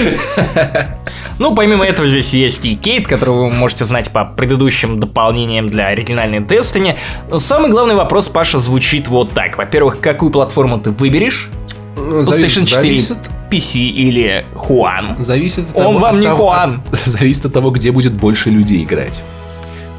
Ну, 1.38 1.54
помимо 1.54 1.84
этого, 1.84 2.08
здесь 2.08 2.32
есть 2.34 2.64
и 2.64 2.74
Кейт, 2.76 3.06
которую 3.06 3.48
вы 3.48 3.50
можете 3.50 3.84
знать 3.84 4.10
по 4.10 4.24
предыдущим 4.24 4.98
дополнениям 4.98 5.66
для 5.66 5.88
оригинальной 5.88 6.38
Destiny. 6.40 6.96
Но 7.30 7.38
самый 7.38 7.70
главный 7.70 7.94
вопрос, 7.94 8.28
Паша, 8.28 8.58
звучит 8.58 9.08
вот 9.08 9.32
так. 9.32 9.58
Во-первых, 9.58 10.00
какую 10.00 10.30
платформу 10.30 10.78
ты 10.78 10.90
выберешь? 10.90 11.50
Ну, 11.96 12.22
PlayStation 12.22 12.64
4. 12.64 12.70
зависит 12.72 13.18
PC 13.50 13.78
или 13.80 14.44
Хуан. 14.54 15.16
Зависит 15.22 15.70
от 15.70 15.76
Он 15.76 15.82
того, 15.84 15.98
вам 15.98 16.14
от 16.16 16.20
не 16.20 16.26
того- 16.26 16.44
Хуан. 16.46 16.82
от- 16.92 16.98
зависит 17.06 17.46
от 17.46 17.52
того, 17.52 17.70
где 17.70 17.90
будет 17.92 18.12
больше 18.12 18.50
людей 18.50 18.82
играть. 18.84 19.22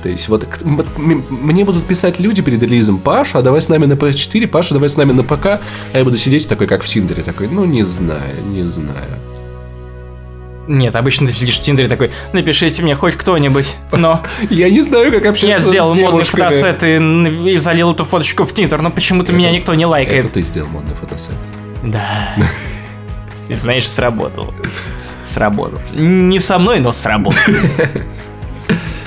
То 0.04 0.10
есть 0.10 0.30
вот 0.30 0.48
мне 0.96 1.66
будут 1.66 1.86
писать 1.86 2.20
люди 2.20 2.42
перед 2.42 2.62
релизом 2.62 3.00
Паша, 3.00 3.40
а 3.40 3.42
давай 3.42 3.62
с 3.62 3.68
нами 3.68 3.86
на 3.86 3.94
PS4, 3.94 4.48
Паша, 4.48 4.74
давай 4.76 4.90
с 4.90 4.96
нами 4.96 5.12
на 5.12 5.24
ПК, 5.24 5.46
а 5.46 5.60
я 5.94 6.04
буду 6.04 6.18
сидеть 6.18 6.48
такой, 6.48 6.68
как 6.68 6.84
в 6.84 6.88
Тиндере, 6.88 7.24
такой, 7.24 7.48
ну 7.48 7.66
не 7.66 7.84
знаю, 7.84 8.22
не 8.46 8.64
знаю. 8.64 9.18
Нет, 10.68 10.96
обычно 10.96 11.28
ты 11.28 11.34
сидишь 11.34 11.60
в 11.60 11.64
Тиндере 11.64 11.88
такой, 11.90 12.12
напишите 12.34 12.84
мне 12.84 12.94
хоть 12.94 13.16
кто-нибудь, 13.16 13.76
но 13.92 14.24
Я 14.50 14.70
не 14.70 14.82
знаю, 14.82 15.12
как 15.12 15.26
общаться 15.26 15.48
я 15.48 15.60
с 15.60 15.64
сделал 15.66 15.96
модный 15.96 16.24
фотосет 16.26 16.84
и, 16.84 17.54
и 17.54 17.58
залил 17.58 17.94
эту 17.94 18.06
фоточку 18.06 18.44
в 18.44 18.54
Тиндер, 18.54 18.82
но 18.82 18.92
почему-то 18.92 19.34
меня 19.34 19.50
никто 19.52 19.74
не 19.74 19.86
лайкает. 19.86 20.26
Это 20.26 20.34
ты 20.36 20.42
сделал 20.44 20.70
модный 20.70 20.94
фотосет. 20.94 21.36
Да. 21.84 22.36
И 23.50 23.56
знаешь, 23.56 23.90
сработал. 23.90 24.54
Сработал. 25.24 25.80
Не 25.94 26.40
со 26.40 26.60
мной, 26.60 26.80
но 26.80 26.92
сработал. 26.92 27.40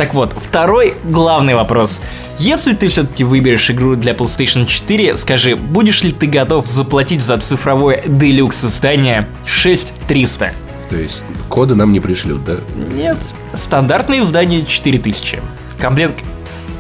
Так 0.00 0.14
вот, 0.14 0.32
второй 0.34 0.94
главный 1.04 1.54
вопрос. 1.54 2.00
Если 2.38 2.74
ты 2.74 2.88
все-таки 2.88 3.22
выберешь 3.22 3.70
игру 3.70 3.96
для 3.96 4.14
PlayStation 4.14 4.64
4, 4.64 5.18
скажи, 5.18 5.56
будешь 5.56 6.02
ли 6.02 6.10
ты 6.10 6.26
готов 6.26 6.66
заплатить 6.66 7.20
за 7.20 7.36
цифровое 7.36 8.02
делюкс 8.06 8.64
издание 8.64 9.28
6300? 9.44 10.52
То 10.88 10.96
есть 10.96 11.22
коды 11.50 11.74
нам 11.74 11.92
не 11.92 12.00
пришлют, 12.00 12.42
да? 12.46 12.60
Нет. 12.94 13.18
Стандартное 13.52 14.20
издание 14.20 14.64
4000. 14.64 15.42
Комплект 15.78 16.24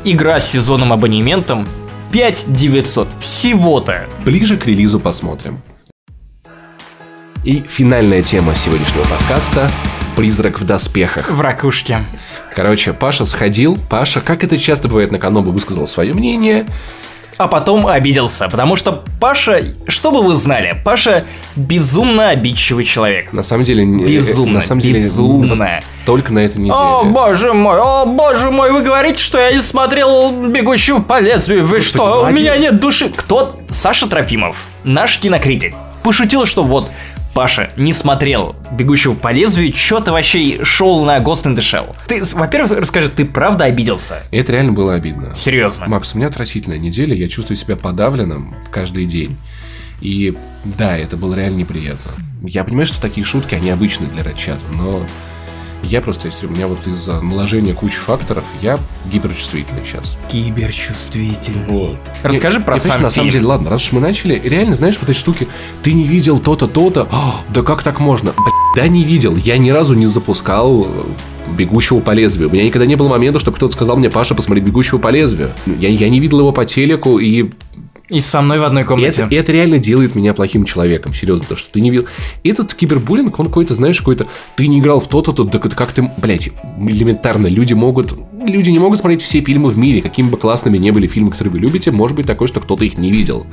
игра 0.04 0.40
с 0.40 0.48
сезонным 0.48 0.90
абонементом 0.90 1.68
5900. 2.10 3.08
Всего-то. 3.18 4.06
Ближе 4.24 4.56
к 4.56 4.66
релизу 4.66 4.98
посмотрим. 4.98 5.60
И 7.44 7.62
финальная 7.66 8.22
тема 8.22 8.54
сегодняшнего 8.54 9.04
подкаста– 9.04 9.70
«Призрак 10.16 10.60
в 10.60 10.66
доспехах». 10.66 11.30
В 11.30 11.40
ракушке. 11.40 12.04
Короче, 12.54 12.92
Паша 12.92 13.24
сходил, 13.24 13.78
Паша, 13.88 14.20
как 14.20 14.44
это 14.44 14.58
часто 14.58 14.88
бывает 14.88 15.10
на 15.10 15.18
Канобу, 15.18 15.50
высказал 15.50 15.86
свое 15.86 16.12
мнение. 16.12 16.66
А 17.38 17.48
потом 17.48 17.86
обиделся, 17.86 18.48
потому 18.50 18.76
что 18.76 19.02
Паша, 19.18 19.62
что 19.88 20.10
бы 20.10 20.22
вы 20.22 20.34
знали, 20.36 20.76
Паша 20.84 21.24
безумно 21.56 22.28
обидчивый 22.28 22.84
человек. 22.84 23.32
На 23.32 23.42
самом 23.42 23.64
деле... 23.64 23.86
не- 23.86 24.04
Безумно, 24.04 24.54
на 24.56 24.60
самом 24.60 24.82
деле, 24.82 25.00
безумно. 25.04 25.80
только 26.04 26.34
на 26.34 26.40
этой 26.40 26.58
неделе. 26.58 26.74
О, 26.74 27.04
боже 27.04 27.54
мой, 27.54 27.78
о, 27.80 28.04
боже 28.04 28.50
мой, 28.50 28.70
вы 28.72 28.82
говорите, 28.82 29.22
что 29.22 29.38
я 29.38 29.52
не 29.52 29.62
смотрел 29.62 30.30
«Бегущего 30.48 30.98
по 31.00 31.18
лезвию», 31.18 31.64
вы 31.64 31.80
что, 31.80 32.20
у 32.20 32.24
один- 32.24 32.42
меня 32.42 32.58
нет 32.58 32.78
души. 32.78 33.08
Кто? 33.08 33.56
Саша 33.70 34.06
Трофимов, 34.06 34.66
наш 34.84 35.18
кинокритик, 35.18 35.74
пошутил, 36.02 36.44
что 36.44 36.62
вот, 36.62 36.90
Паша 37.34 37.70
не 37.76 37.92
смотрел 37.92 38.56
«Бегущего 38.72 39.14
по 39.14 39.32
лезвию», 39.32 39.72
что 39.74 40.00
ты 40.00 40.10
вообще 40.10 40.64
шел 40.64 41.04
на 41.04 41.18
Ghost 41.18 41.44
in 41.44 41.54
the 41.54 41.58
Shell. 41.58 41.94
Ты, 42.08 42.22
во-первых, 42.34 42.72
расскажи, 42.78 43.08
ты 43.08 43.24
правда 43.24 43.64
обиделся? 43.64 44.24
Это 44.32 44.52
реально 44.52 44.72
было 44.72 44.94
обидно. 44.94 45.34
Серьезно? 45.34 45.86
Макс, 45.86 46.14
у 46.14 46.18
меня 46.18 46.26
отвратительная 46.26 46.78
неделя, 46.78 47.14
я 47.14 47.28
чувствую 47.28 47.56
себя 47.56 47.76
подавленным 47.76 48.56
каждый 48.70 49.06
день. 49.06 49.36
И 50.00 50.36
да, 50.64 50.96
это 50.96 51.16
было 51.16 51.34
реально 51.34 51.58
неприятно. 51.58 52.10
Я 52.42 52.64
понимаю, 52.64 52.86
что 52.86 53.00
такие 53.00 53.24
шутки, 53.24 53.54
они 53.54 53.70
обычны 53.70 54.06
для 54.06 54.22
рэд-чата, 54.22 54.62
но 54.74 55.04
я 55.82 56.00
просто, 56.00 56.28
если 56.28 56.46
у 56.46 56.50
меня 56.50 56.66
вот 56.66 56.86
из-за 56.86 57.20
наложения 57.20 57.72
кучи 57.74 57.96
факторов, 57.96 58.44
я 58.60 58.78
гиперчувствительный 59.10 59.84
сейчас. 59.84 60.16
Киберчувствительный. 60.28 61.96
Расскажи 62.22 62.58
Не- 62.58 62.64
про 62.64 62.74
не, 62.74 62.80
сам 62.80 62.86
знаешь, 62.88 63.02
На 63.02 63.10
самом 63.10 63.30
деле, 63.30 63.46
ладно, 63.46 63.70
раз 63.70 63.84
уж 63.84 63.92
мы 63.92 64.00
начали, 64.00 64.40
реально, 64.42 64.74
знаешь, 64.74 64.98
вот 65.00 65.08
эти 65.10 65.16
штуки, 65.18 65.48
ты 65.82 65.92
не 65.92 66.04
видел 66.04 66.38
то-то, 66.38 66.66
то-то, 66.66 67.08
а, 67.10 67.42
да 67.48 67.62
как 67.62 67.82
так 67.82 68.00
можно? 68.00 68.32
Да 68.76 68.86
не 68.88 69.04
видел, 69.04 69.36
я 69.36 69.58
ни 69.58 69.70
разу 69.70 69.94
не 69.94 70.06
запускал 70.06 70.86
э, 70.86 71.04
«Бегущего 71.56 71.98
по 72.00 72.12
лезвию». 72.12 72.48
У 72.48 72.52
меня 72.52 72.64
никогда 72.64 72.86
не 72.86 72.94
было 72.94 73.08
момента, 73.08 73.40
чтобы 73.40 73.56
кто-то 73.56 73.72
сказал 73.72 73.96
мне, 73.96 74.10
Паша, 74.10 74.34
посмотри 74.34 74.62
«Бегущего 74.62 74.98
по 74.98 75.08
лезвию». 75.08 75.50
Я, 75.66 75.88
я 75.88 76.08
не 76.08 76.20
видел 76.20 76.38
его 76.40 76.52
по 76.52 76.64
телеку, 76.64 77.18
и 77.18 77.50
И 78.10 78.20
со 78.20 78.42
мной 78.42 78.58
в 78.58 78.64
одной 78.64 78.82
и 78.82 78.84
комнате. 78.84 79.22
это, 79.22 79.34
и 79.34 79.38
это 79.38 79.52
реально 79.52 79.78
делает 79.78 80.14
меня 80.16 80.34
плохим 80.34 80.64
человеком, 80.64 81.14
серьезно, 81.14 81.46
то, 81.48 81.56
что 81.56 81.70
ты 81.70 81.80
не 81.80 81.90
видел. 81.90 82.06
Этот 82.42 82.74
кибербуллинг, 82.74 83.38
он 83.38 83.46
какой-то, 83.46 83.74
знаешь, 83.74 83.98
какой-то, 83.98 84.26
ты 84.56 84.66
не 84.66 84.80
играл 84.80 85.00
в 85.00 85.08
то-то, 85.08 85.32
то, 85.32 85.44
так 85.44 85.64
это 85.64 85.76
как 85.76 85.92
ты, 85.92 86.10
блядь, 86.16 86.50
элементарно, 86.78 87.46
люди 87.46 87.72
могут, 87.72 88.14
люди 88.44 88.70
не 88.70 88.80
могут 88.80 88.98
смотреть 88.98 89.22
все 89.22 89.40
фильмы 89.40 89.70
в 89.70 89.78
мире, 89.78 90.02
какими 90.02 90.28
бы 90.28 90.36
классными 90.36 90.76
не 90.76 90.90
были 90.90 91.06
фильмы, 91.06 91.30
которые 91.30 91.52
вы 91.52 91.60
любите, 91.60 91.92
может 91.92 92.16
быть 92.16 92.26
такое, 92.26 92.48
что 92.48 92.60
кто-то 92.60 92.84
их 92.84 92.98
не 92.98 93.12
видел. 93.12 93.46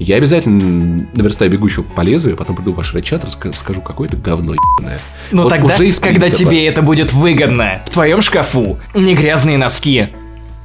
Я 0.00 0.16
обязательно 0.16 1.06
наверстаю 1.14 1.50
бегущего 1.50 1.84
по 1.84 2.00
лезвию, 2.00 2.36
потом 2.36 2.56
приду 2.56 2.72
в 2.72 2.76
ваш 2.76 2.92
чат, 3.04 3.24
скажу, 3.30 3.80
какое 3.80 4.08
это 4.08 4.16
говно 4.16 4.54
ебаное. 4.54 5.00
Ну 5.30 5.44
Вот 5.44 5.50
тогда, 5.50 5.74
уже 5.74 5.92
когда 6.00 6.28
тебе 6.28 6.66
это 6.66 6.82
будет 6.82 7.12
выгодно, 7.12 7.80
в 7.86 7.90
твоем 7.90 8.20
шкафу 8.20 8.78
не 8.94 9.14
грязные 9.14 9.56
носки. 9.56 10.08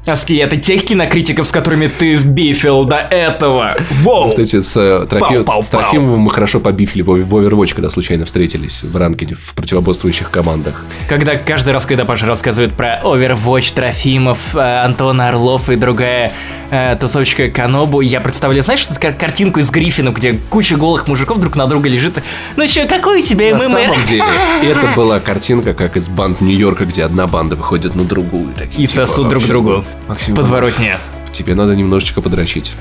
Носки 0.06 0.36
это 0.38 0.58
тех 0.58 0.86
кинокритиков, 0.86 1.47
с 1.47 1.51
которыми 1.51 1.88
ты 1.88 2.16
сбифил 2.18 2.86
до 2.86 2.97
этого. 2.97 3.74
Воу! 4.01 4.30
Кстати, 4.30 4.62
с, 4.62 4.78
э, 4.78 5.08
Трофи- 5.10 5.43
Пау-пау-пау. 5.43 5.64
с 5.64 5.70
Трофимовым 5.70 6.20
мы 6.22 6.32
хорошо 6.32 6.60
побифили 6.60 7.01
в, 7.01 7.08
в 7.08 7.36
Overwatch, 7.36 7.74
когда 7.74 7.89
случайно 7.89 8.26
встретились 8.26 8.84
в 8.84 8.95
ранкеде 8.95 9.36
в 9.36 9.53
противоборствующих 9.56 10.30
командах. 10.30 10.84
Когда 11.10 11.36
каждый 11.38 11.74
раз, 11.74 11.86
когда 11.86 12.06
Паша 12.06 12.26
рассказывает 12.28 12.74
про 12.74 12.99
Overwatch, 13.03 13.74
Трофимов, 13.74 14.38
э, 14.56 14.60
Антон 14.84 15.20
Орлов 15.22 15.70
и 15.70 15.76
другая 15.76 16.32
э, 16.70 16.95
тусовочка 16.99 17.47
Канобу, 17.49 18.01
я 18.01 18.22
представляю, 18.22 18.64
знаешь, 18.64 18.88
кар- 18.99 19.14
картинку 19.14 19.60
из 19.60 19.70
Гриффина, 19.72 20.10
где 20.10 20.34
куча 20.49 20.76
голых 20.78 21.08
мужиков 21.08 21.39
друг 21.39 21.56
на 21.56 21.68
друга 21.68 21.89
лежит. 21.89 22.22
Ну 22.58 22.68
чё, 22.68 22.88
какой 22.88 23.20
у 23.20 23.22
тебя 23.22 23.56
На 23.56 23.68
ММР? 23.68 23.70
самом 23.70 24.03
деле, 24.03 24.24
это 24.64 24.88
была 24.95 25.20
картинка, 25.20 25.74
как 25.74 25.97
из 25.97 26.10
банд 26.10 26.41
Нью-Йорка, 26.41 26.86
где 26.86 27.03
одна 27.03 27.28
банда 27.28 27.56
выходит 27.56 27.95
на 27.95 28.03
другую. 28.03 28.53
Такие, 28.53 28.84
И 28.84 28.88
типа, 28.88 29.06
сосут 29.06 29.30
друг 29.30 29.45
другу. 29.45 29.84
Максим, 30.08 30.36
Подворотня. 30.36 30.98
тебе 31.34 31.56
надо 31.56 31.76
немножечко 31.76 32.22
подрочить. 32.22 32.74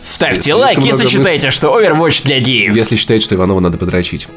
Ставьте 0.00 0.42
Слишком 0.42 0.60
лайк, 0.62 0.78
если 0.78 1.06
считаете, 1.06 1.50
что 1.50 1.78
Overwatch 1.78 2.24
для 2.24 2.40
геев. 2.40 2.74
Если 2.74 2.96
считаете, 2.96 3.24
что 3.24 3.34
Иванова 3.34 3.60
надо 3.60 3.76
подрочить. 3.78 4.28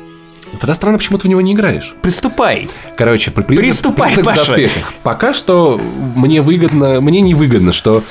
Тогда 0.60 0.76
странно, 0.76 0.98
почему 0.98 1.18
ты 1.18 1.28
в 1.28 1.30
него 1.30 1.42
не 1.42 1.54
играешь. 1.54 1.96
Приступай. 2.02 2.68
Короче, 2.98 3.32
при- 3.32 3.42
при- 3.44 3.58
Приступай, 3.58 4.14
призрак 4.14 4.36
в 4.36 4.38
Паша. 4.40 4.50
доспехах. 4.52 4.94
Пока 5.02 5.34
что 5.34 5.80
мне 6.16 6.42
выгодно, 6.42 7.02
мне 7.02 7.22
не 7.22 7.34
выгодно, 7.34 7.72
что 7.72 8.04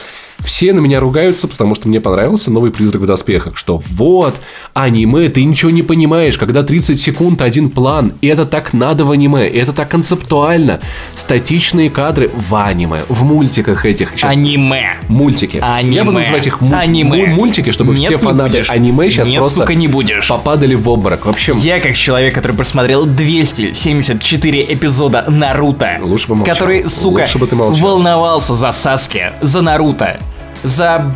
все 0.44 0.72
на 0.72 0.80
меня 0.80 1.00
ругаются, 1.00 1.46
потому 1.48 1.74
что 1.74 1.88
мне 1.88 2.00
понравился 2.00 2.50
новый 2.50 2.70
призрак 2.70 3.02
в 3.02 3.06
доспехах. 3.06 3.56
Что 3.56 3.78
вот, 3.78 4.34
аниме, 4.74 5.28
ты 5.28 5.44
ничего 5.44 5.70
не 5.70 5.82
понимаешь, 5.82 6.38
когда 6.38 6.62
30 6.62 7.00
секунд 7.00 7.42
один 7.42 7.70
план, 7.70 8.12
и 8.20 8.26
это 8.26 8.44
так 8.46 8.72
надо 8.72 9.04
в 9.04 9.10
аниме, 9.10 9.46
это 9.48 9.72
так 9.72 9.88
концептуально. 9.88 10.80
Статичные 11.14 11.90
кадры 11.90 12.30
в 12.34 12.54
аниме, 12.54 13.02
в 13.08 13.22
мультиках 13.24 13.84
этих. 13.84 14.10
Сейчас 14.16 14.32
Аниме. 14.32 14.96
Мультики. 15.08 15.58
Аниме. 15.60 15.94
Я 15.94 16.04
буду 16.04 16.18
называть 16.18 16.46
их 16.46 16.60
му- 16.60 16.74
Аниме. 16.76 17.26
му- 17.26 17.34
мультики, 17.34 17.70
чтобы 17.70 17.94
Нет, 17.94 18.04
все 18.08 18.18
фанаты 18.18 18.58
будешь. 18.58 18.70
аниме 18.70 19.10
сейчас 19.10 19.28
Нет, 19.28 19.38
просто 19.38 19.60
сука, 19.60 19.74
не 19.74 19.88
будешь. 19.88 20.28
попадали 20.28 20.74
в 20.74 20.88
обморок. 20.88 21.26
В 21.26 21.28
общем, 21.28 21.56
Я, 21.58 21.80
как 21.80 21.94
человек, 21.94 22.34
который 22.34 22.56
просмотрел 22.56 23.06
274 23.06 24.64
эпизода 24.74 25.24
Наруто, 25.28 25.98
Лучше 26.02 26.28
бы 26.28 26.36
молчал. 26.36 26.54
который, 26.54 26.88
сука, 26.88 27.20
Лучше 27.22 27.38
бы 27.38 27.46
ты 27.46 27.56
молчал. 27.56 27.80
волновался 27.88 28.54
за 28.54 28.72
Саски, 28.72 29.32
за 29.40 29.60
Наруто, 29.62 30.20
за, 30.62 31.12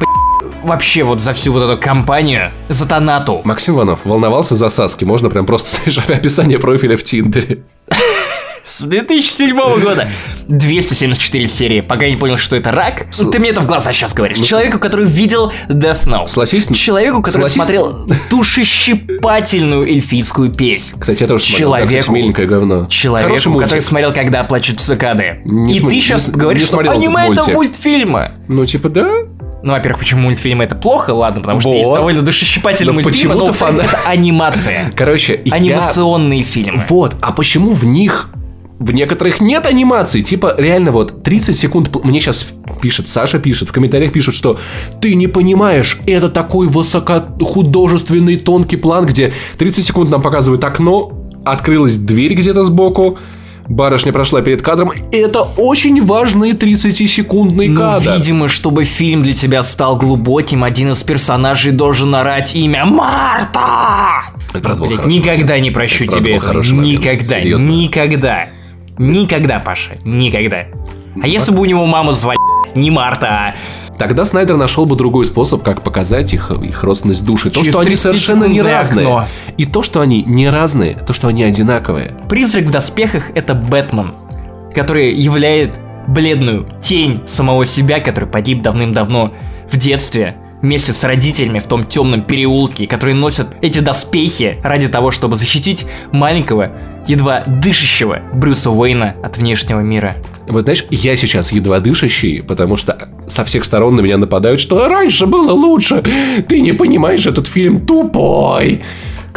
вообще 0.62 1.02
вот 1.02 1.20
за 1.20 1.32
всю 1.32 1.52
вот 1.52 1.62
эту 1.62 1.80
компанию, 1.80 2.50
за 2.68 2.86
Танату. 2.86 3.40
Максим 3.44 3.74
Иванов 3.74 4.00
волновался 4.04 4.54
за 4.54 4.68
Саски. 4.68 5.04
Можно 5.04 5.30
прям 5.30 5.46
просто, 5.46 5.76
знаешь, 5.90 5.98
описание 6.18 6.58
профиля 6.58 6.96
в 6.96 7.02
Тиндере. 7.02 7.60
С 8.68 8.80
2007 8.82 9.56
года. 9.80 10.08
274 10.48 11.46
серии, 11.46 11.80
пока 11.82 12.06
я 12.06 12.10
не 12.10 12.16
понял, 12.16 12.36
что 12.36 12.56
это 12.56 12.72
рак. 12.72 13.06
Ты 13.30 13.38
мне 13.38 13.50
это 13.50 13.60
в 13.60 13.66
глаза 13.66 13.92
сейчас 13.92 14.12
говоришь. 14.12 14.38
Человеку, 14.40 14.80
который 14.80 15.06
видел 15.06 15.52
Death 15.68 16.04
Note. 16.06 16.18
Ну, 16.22 16.26
Согласись- 16.26 16.66
Человеку, 16.76 17.22
который 17.22 17.42
согласись- 17.48 17.54
смотрел 17.54 18.08
душещипательную 18.30 19.86
эльфийскую 19.88 20.50
песнь. 20.52 20.98
Кстати, 20.98 21.22
я 21.22 21.28
тоже 21.28 21.44
смотрел. 21.44 21.68
Человеку, 21.68 21.88
кстати, 22.00 22.10
миленькое 22.10 22.48
говно. 22.48 22.86
Человеку, 22.88 23.54
который 23.58 23.80
смотрел, 23.80 24.12
когда 24.12 24.42
плачут 24.44 24.80
цикады. 24.80 25.40
Не 25.44 25.74
И 25.74 25.78
см- 25.78 25.88
ты 25.90 25.94
не 25.94 26.00
сейчас 26.00 26.26
с- 26.26 26.30
говоришь, 26.30 26.62
не 26.62 26.66
что 26.66 26.74
смотрел 26.76 26.92
аниме 26.92 27.22
это 27.22 27.34
мультик. 27.34 27.54
мультфильмы. 27.54 28.32
Ну, 28.48 28.66
типа, 28.66 28.88
да. 28.88 29.08
Ну, 29.66 29.72
во-первых, 29.72 29.98
почему 29.98 30.22
мультфильмы 30.22 30.62
это 30.62 30.76
плохо? 30.76 31.10
Ладно, 31.10 31.40
потому 31.40 31.58
что 31.58 31.70
есть 31.70 31.88
Вот. 31.88 31.96
довольно 31.96 32.22
душещипательные 32.22 32.92
Но 32.94 33.00
мультфильмы, 33.02 33.34
но 33.34 33.50
фана- 33.50 33.82
это 33.82 33.98
анимация. 34.06 34.92
Короче, 34.96 35.40
я... 35.44 35.56
Анимационные 35.56 36.44
фильмы. 36.44 36.84
Вот, 36.88 37.16
а 37.20 37.32
почему 37.32 37.72
в 37.72 37.84
них... 37.84 38.30
В 38.78 38.92
некоторых 38.92 39.40
нет 39.40 39.66
анимации, 39.66 40.20
типа 40.20 40.54
реально 40.56 40.92
вот 40.92 41.24
30 41.24 41.58
секунд, 41.58 42.04
мне 42.04 42.20
сейчас 42.20 42.46
пишет, 42.80 43.08
Саша 43.08 43.40
пишет, 43.40 43.70
в 43.70 43.72
комментариях 43.72 44.12
пишет, 44.12 44.34
что 44.34 44.56
ты 45.00 45.16
не 45.16 45.26
понимаешь, 45.26 45.98
это 46.06 46.28
такой 46.28 46.68
высокохудожественный 46.68 48.36
тонкий 48.36 48.76
план, 48.76 49.06
где 49.06 49.32
30 49.58 49.84
секунд 49.84 50.10
нам 50.10 50.22
показывают 50.22 50.62
окно, 50.62 51.10
открылась 51.44 51.96
дверь 51.96 52.34
где-то 52.34 52.64
сбоку, 52.64 53.18
барышня 53.68 54.12
прошла 54.12 54.40
перед 54.42 54.62
кадром, 54.62 54.92
и 55.10 55.16
это 55.16 55.42
очень 55.42 56.04
важный 56.04 56.52
30-секундный 56.52 57.68
Ну, 57.68 57.80
кадр. 57.80 58.12
видимо, 58.14 58.48
чтобы 58.48 58.84
фильм 58.84 59.22
для 59.22 59.34
тебя 59.34 59.62
стал 59.62 59.96
глубоким, 59.96 60.64
один 60.64 60.92
из 60.92 61.02
персонажей 61.02 61.72
должен 61.72 62.14
орать 62.14 62.54
имя 62.56 62.84
Марта! 62.84 64.30
Это 64.50 64.60
правда 64.60 64.82
был 64.82 64.88
Блядь, 64.88 65.00
хороший 65.00 65.14
никогда 65.18 65.46
момент. 65.54 65.62
не 65.62 65.70
прощу 65.70 66.04
Это 66.04 66.18
тебе 66.18 66.38
момент, 66.40 66.70
Никогда, 66.70 67.40
серьезно. 67.40 67.66
никогда. 67.68 68.48
Никогда, 68.98 69.58
Паша, 69.60 69.98
никогда. 70.04 70.66
А 71.22 71.26
если 71.28 71.50
бы 71.52 71.60
у 71.60 71.64
него 71.64 71.84
мама 71.86 72.12
звали 72.12 72.38
не 72.74 72.90
Марта, 72.90 73.26
а 73.28 73.54
Тогда 73.98 74.24
Снайдер 74.24 74.56
нашел 74.56 74.84
бы 74.86 74.96
другой 74.96 75.26
способ, 75.26 75.62
как 75.62 75.82
показать 75.82 76.32
их, 76.34 76.50
их 76.50 76.84
родственность 76.84 77.24
души. 77.24 77.50
То, 77.50 77.60
Через 77.60 77.72
что 77.72 77.78
они 77.80 77.88
30 77.88 78.02
совершенно 78.02 78.44
не 78.44 78.60
разные. 78.62 79.06
окно. 79.06 79.28
И 79.56 79.64
то, 79.64 79.82
что 79.82 80.00
они 80.00 80.22
не 80.22 80.48
разные, 80.50 80.94
то, 80.96 81.12
что 81.12 81.28
они 81.28 81.42
одинаковые. 81.44 82.12
Призрак 82.28 82.66
в 82.66 82.70
доспехах 82.70 83.30
это 83.34 83.54
Бэтмен, 83.54 84.12
который 84.74 85.14
являет 85.14 85.74
бледную 86.08 86.68
тень 86.80 87.22
самого 87.26 87.64
себя, 87.66 88.00
который 88.00 88.28
погиб 88.28 88.62
давным-давно 88.62 89.30
в 89.70 89.76
детстве 89.76 90.36
вместе 90.62 90.92
с 90.92 91.02
родителями 91.04 91.58
в 91.58 91.66
том 91.66 91.84
темном 91.84 92.22
переулке, 92.22 92.86
которые 92.86 93.14
носят 93.14 93.48
эти 93.62 93.78
доспехи 93.78 94.58
ради 94.62 94.88
того, 94.88 95.10
чтобы 95.10 95.36
защитить 95.36 95.86
маленького, 96.12 96.70
едва 97.06 97.44
дышащего 97.46 98.20
Брюса 98.34 98.70
Уэйна 98.70 99.14
от 99.22 99.36
внешнего 99.36 99.80
мира. 99.80 100.16
Вот 100.48 100.62
знаешь, 100.62 100.84
я 100.90 101.16
сейчас 101.16 101.52
едва 101.52 101.80
дышащий, 101.80 102.42
потому 102.42 102.76
что 102.76 103.08
со 103.28 103.44
всех 103.44 103.64
сторон 103.64 103.96
на 103.96 104.00
меня 104.00 104.16
нападают, 104.18 104.60
что 104.60 104.88
раньше 104.88 105.26
было 105.26 105.52
лучше. 105.52 106.02
Ты 106.48 106.60
не 106.60 106.72
понимаешь, 106.72 107.26
этот 107.26 107.46
фильм 107.46 107.84
тупой. 107.84 108.82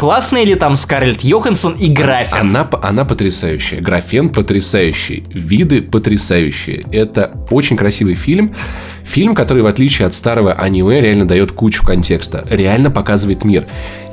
Классные 0.00 0.46
ли 0.46 0.54
там 0.54 0.76
Скарлетт 0.76 1.20
Йоханссон 1.20 1.74
и 1.74 1.88
Графин? 1.88 2.38
Она, 2.38 2.66
она 2.82 3.04
потрясающая. 3.04 3.82
Графен 3.82 4.30
потрясающий. 4.30 5.24
Виды 5.28 5.82
потрясающие. 5.82 6.82
Это 6.90 7.32
очень 7.50 7.76
красивый 7.76 8.14
фильм. 8.14 8.54
Фильм, 9.04 9.34
который, 9.34 9.62
в 9.62 9.66
отличие 9.66 10.06
от 10.06 10.14
старого 10.14 10.54
аниме, 10.54 11.02
реально 11.02 11.28
дает 11.28 11.52
кучу 11.52 11.84
контекста. 11.84 12.46
Реально 12.48 12.90
показывает 12.90 13.44
мир. 13.44 13.66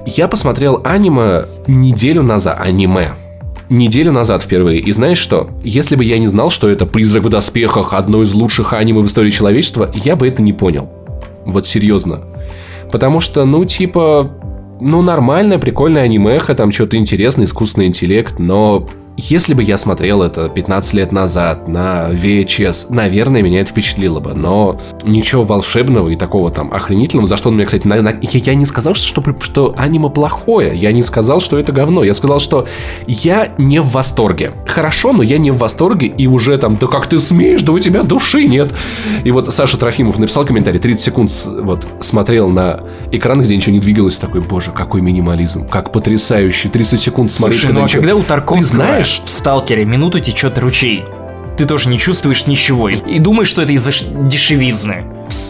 Я 0.05 0.27
посмотрел 0.27 0.81
аниме 0.83 1.45
неделю 1.67 2.21
назад. 2.21 2.57
Аниме. 2.59 3.11
Неделю 3.69 4.13
назад 4.13 4.43
впервые. 4.43 4.79
И 4.79 4.91
знаешь 4.91 5.17
что? 5.17 5.49
Если 5.63 5.95
бы 5.95 6.03
я 6.03 6.17
не 6.19 6.27
знал, 6.27 6.49
что 6.49 6.69
это 6.69 6.85
«Призрак 6.85 7.23
в 7.23 7.29
доспехах», 7.29 7.93
одно 7.93 8.23
из 8.23 8.33
лучших 8.33 8.71
аниме 8.73 9.01
в 9.01 9.07
истории 9.07 9.29
человечества, 9.29 9.91
я 9.93 10.15
бы 10.15 10.27
это 10.27 10.41
не 10.41 10.53
понял. 10.53 10.89
Вот 11.45 11.65
серьезно. 11.65 12.23
Потому 12.91 13.19
что, 13.19 13.43
ну, 13.45 13.65
типа, 13.65 14.31
ну, 14.79 15.01
нормальное, 15.01 15.59
прикольное 15.59 16.03
анимеха, 16.03 16.55
там 16.55 16.71
что-то 16.71 16.95
интересное, 16.95 17.45
искусственный 17.45 17.87
интеллект, 17.87 18.39
но 18.39 18.87
если 19.17 19.53
бы 19.55 19.63
я 19.63 19.77
смотрел 19.79 20.21
это 20.21 20.47
15 20.47 20.93
лет 20.93 21.11
назад 21.11 21.67
на 21.67 22.11
VHS, 22.11 22.85
наверное, 22.89 23.41
меня 23.41 23.61
это 23.61 23.71
впечатлило 23.71 24.19
бы, 24.19 24.35
но 24.35 24.79
ничего 25.03 25.43
волшебного 25.43 26.09
и 26.09 26.15
такого 26.15 26.51
там 26.51 26.71
охренительного, 26.71 27.27
за 27.27 27.35
что 27.35 27.49
он 27.49 27.55
меня, 27.55 27.65
кстати, 27.65 27.87
на- 27.87 28.01
на- 28.01 28.09
я, 28.21 28.29
я 28.31 28.53
не 28.55 28.65
сказал, 28.67 28.93
что, 28.93 29.23
что 29.41 29.73
аниме 29.75 30.09
плохое, 30.09 30.75
я 30.75 30.91
не 30.91 31.01
сказал, 31.01 31.39
что 31.41 31.57
это 31.57 31.71
говно, 31.71 32.03
я 32.03 32.13
сказал, 32.13 32.39
что 32.39 32.67
я 33.07 33.53
не 33.57 33.79
в 33.79 33.87
восторге. 33.87 34.51
Хорошо, 34.67 35.13
но 35.13 35.23
я 35.23 35.39
не 35.39 35.49
в 35.49 35.57
восторге, 35.57 36.07
и 36.07 36.27
уже 36.27 36.55
там, 36.59 36.77
да 36.79 36.85
как 36.87 37.07
ты 37.07 37.17
смеешь, 37.19 37.63
да 37.63 37.71
у 37.71 37.79
тебя 37.79 38.03
души 38.03 38.45
нет. 38.45 38.71
И 39.23 39.31
вот 39.31 39.51
Саша 39.51 39.77
Трофимов 39.79 40.19
написал 40.19 40.45
комментарий, 40.45 40.79
30 40.79 41.01
секунд 41.01 41.31
вот 41.63 41.87
смотрел 42.01 42.49
на 42.49 42.81
экран, 43.11 43.41
где 43.41 43.55
ничего 43.55 43.73
не 43.73 43.79
двигалось, 43.79 44.17
такой, 44.17 44.41
боже, 44.41 44.69
какой 44.71 45.01
минимализм, 45.01 45.67
как 45.67 45.91
потрясающе, 45.91 46.69
30 46.69 46.99
секунд 47.01 47.31
смотреть, 47.31 47.61
Слушай, 47.61 47.73
ну 47.73 47.81
а 47.81 47.83
ничего- 47.85 48.01
когда 48.03 48.15
у 48.15 48.21
Тарковского 48.21 48.59
Ты 48.61 48.65
знаешь, 48.75 49.06
в 49.23 49.29
Сталкере 49.29 49.85
минуту 49.85 50.19
течет 50.19 50.57
ручей, 50.57 51.03
ты 51.57 51.65
тоже 51.65 51.89
не 51.89 51.97
чувствуешь 51.97 52.45
ничего 52.47 52.89
и- 52.89 53.19
думаешь, 53.19 53.47
что 53.47 53.61
это 53.61 53.73
из-за 53.73 53.91
дешевизны. 54.27 55.05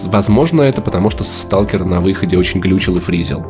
Возможно, 0.05 0.61
это 0.61 0.81
потому, 0.81 1.09
что 1.09 1.23
Сталкер 1.23 1.83
на 1.85 1.99
выходе 2.01 2.37
очень 2.37 2.59
глючил 2.61 2.97
и 2.97 2.99
фризил. 2.99 3.45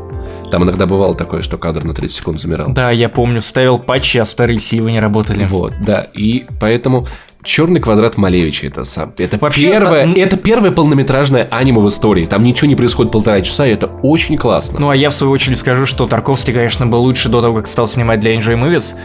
Там 0.52 0.64
иногда 0.64 0.86
бывало 0.86 1.14
такое, 1.14 1.42
что 1.42 1.58
кадр 1.58 1.84
на 1.84 1.94
30 1.94 2.18
секунд 2.18 2.40
замирал. 2.40 2.70
Да, 2.72 2.90
я 2.92 3.10
помню, 3.10 3.42
ставил 3.42 3.80
патчи, 3.80 4.18
а 4.18 4.26
старые 4.26 4.60
силы 4.60 4.92
не 4.92 5.00
работали. 5.00 5.46
Вот, 5.46 5.74
да. 5.86 6.08
И 6.14 6.46
поэтому 6.60 7.08
Черный 7.44 7.80
квадрат 7.80 8.18
Малевича 8.18 8.68
это 8.68 8.84
сам. 8.84 9.14
Это 9.18 9.38
Вообще, 9.38 9.70
первое, 9.72 10.04
м- 10.04 10.16
это 10.16 10.36
первое 10.36 10.72
полнометражное 10.72 11.48
аниме 11.50 11.80
в 11.80 11.88
истории. 11.88 12.26
Там 12.26 12.44
ничего 12.44 12.68
не 12.68 12.76
происходит 12.76 13.14
полтора 13.14 13.40
часа, 13.40 13.66
и 13.66 13.72
это 13.72 13.88
очень 14.04 14.36
классно. 14.36 14.82
Ну 14.82 14.90
а 14.90 14.96
я 14.98 15.10
в 15.10 15.14
свою 15.14 15.32
очередь 15.32 15.58
скажу, 15.58 15.86
что 15.86 16.08
Тарковский, 16.08 16.54
конечно, 16.54 16.86
был 16.88 17.00
лучше 17.04 17.30
до 17.30 17.40
того, 17.42 17.56
как 17.56 17.68
стал 17.68 17.88
снимать 17.88 18.20
для 18.20 18.36
Enjoy 18.36 18.60
Movies. 18.62 18.96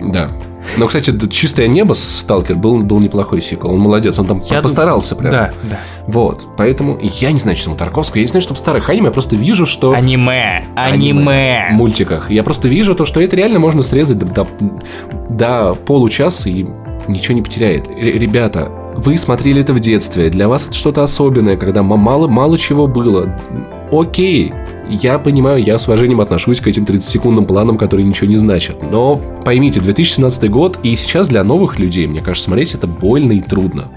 Да. 0.00 0.30
Но, 0.76 0.86
кстати, 0.86 1.12
чистое 1.28 1.66
небо 1.68 1.94
Сталкер 1.94 2.56
был, 2.56 2.78
был 2.78 3.00
неплохой 3.00 3.40
сиквел. 3.42 3.72
Он 3.72 3.80
молодец, 3.80 4.18
он 4.18 4.26
там 4.26 4.42
Я 4.50 4.62
постарался 4.62 5.16
прям. 5.16 5.30
Да, 5.32 5.52
да. 5.62 5.80
Вот. 6.06 6.42
Поэтому 6.56 6.98
я 7.00 7.32
не 7.32 7.38
знаю, 7.38 7.56
что 7.56 7.66
там 7.70 7.76
Тарковского. 7.76 8.18
Я 8.18 8.24
не 8.24 8.28
знаю, 8.28 8.42
что 8.42 8.54
в 8.54 8.58
старых 8.58 8.88
аниме. 8.88 9.06
Я 9.06 9.10
просто 9.12 9.36
вижу, 9.36 9.66
что... 9.66 9.92
Аниме, 9.92 10.64
в 10.74 10.78
аниме. 10.78 11.68
мультиках. 11.72 12.30
Я 12.30 12.42
просто 12.42 12.68
вижу 12.68 12.94
то, 12.94 13.04
что 13.04 13.20
это 13.20 13.36
реально 13.36 13.58
можно 13.58 13.82
срезать 13.82 14.18
до, 14.18 14.26
до- 14.26 14.48
до 15.28 15.74
получаса 15.86 16.48
и 16.48 16.66
ничего 17.08 17.34
не 17.34 17.42
потеряет. 17.42 17.88
Р- 17.88 17.96
ребята, 18.18 18.70
вы 18.96 19.16
смотрели 19.18 19.60
это 19.62 19.72
в 19.72 19.80
детстве, 19.80 20.30
для 20.30 20.48
вас 20.48 20.66
это 20.66 20.74
что-то 20.74 21.02
особенное, 21.02 21.56
когда 21.56 21.82
ма- 21.82 21.96
мало, 21.96 22.28
мало 22.28 22.58
чего 22.58 22.86
было. 22.86 23.34
Окей, 23.92 24.52
я 24.90 25.18
понимаю, 25.18 25.62
я 25.62 25.78
с 25.78 25.86
уважением 25.86 26.20
отношусь 26.20 26.60
к 26.60 26.66
этим 26.66 26.84
30-секундным 26.84 27.46
планам, 27.46 27.78
которые 27.78 28.06
ничего 28.06 28.28
не 28.28 28.36
значат. 28.36 28.82
Но 28.82 29.20
поймите, 29.44 29.80
2017 29.80 30.50
год, 30.50 30.78
и 30.82 30.94
сейчас 30.96 31.28
для 31.28 31.44
новых 31.44 31.78
людей, 31.78 32.06
мне 32.06 32.20
кажется, 32.20 32.46
смотреть 32.46 32.74
это 32.74 32.86
больно 32.86 33.32
и 33.32 33.40
трудно. 33.40 33.90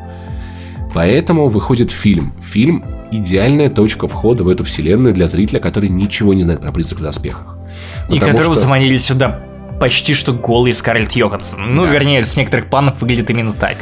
Поэтому 0.93 1.47
выходит 1.47 1.91
фильм. 1.91 2.33
Фильм– 2.41 2.83
идеальная 3.11 3.69
точка 3.69 4.07
входа 4.07 4.43
в 4.43 4.49
эту 4.49 4.63
вселенную 4.63 5.13
для 5.13 5.27
зрителя, 5.27 5.59
который 5.59 5.89
ничего 5.89 6.33
не 6.33 6.41
знает 6.41 6.61
про 6.61 6.71
призрак 6.71 6.99
в 6.99 7.03
доспехах. 7.03 7.57
И 8.09 8.19
которого 8.19 8.53
что- 8.53 8.63
заманили 8.63 8.97
сюда 8.97 9.41
почти 9.79 10.13
что 10.13 10.33
голый 10.33 10.71
Скарлетт 10.71 11.13
Йоханссон. 11.13 11.75
Ну, 11.75 11.85
Да. 11.85 11.91
вернее, 11.91 12.23
с 12.23 12.37
некоторых 12.37 12.67
планов 12.69 13.01
выглядит 13.01 13.29
именно 13.31 13.53
так. 13.53 13.77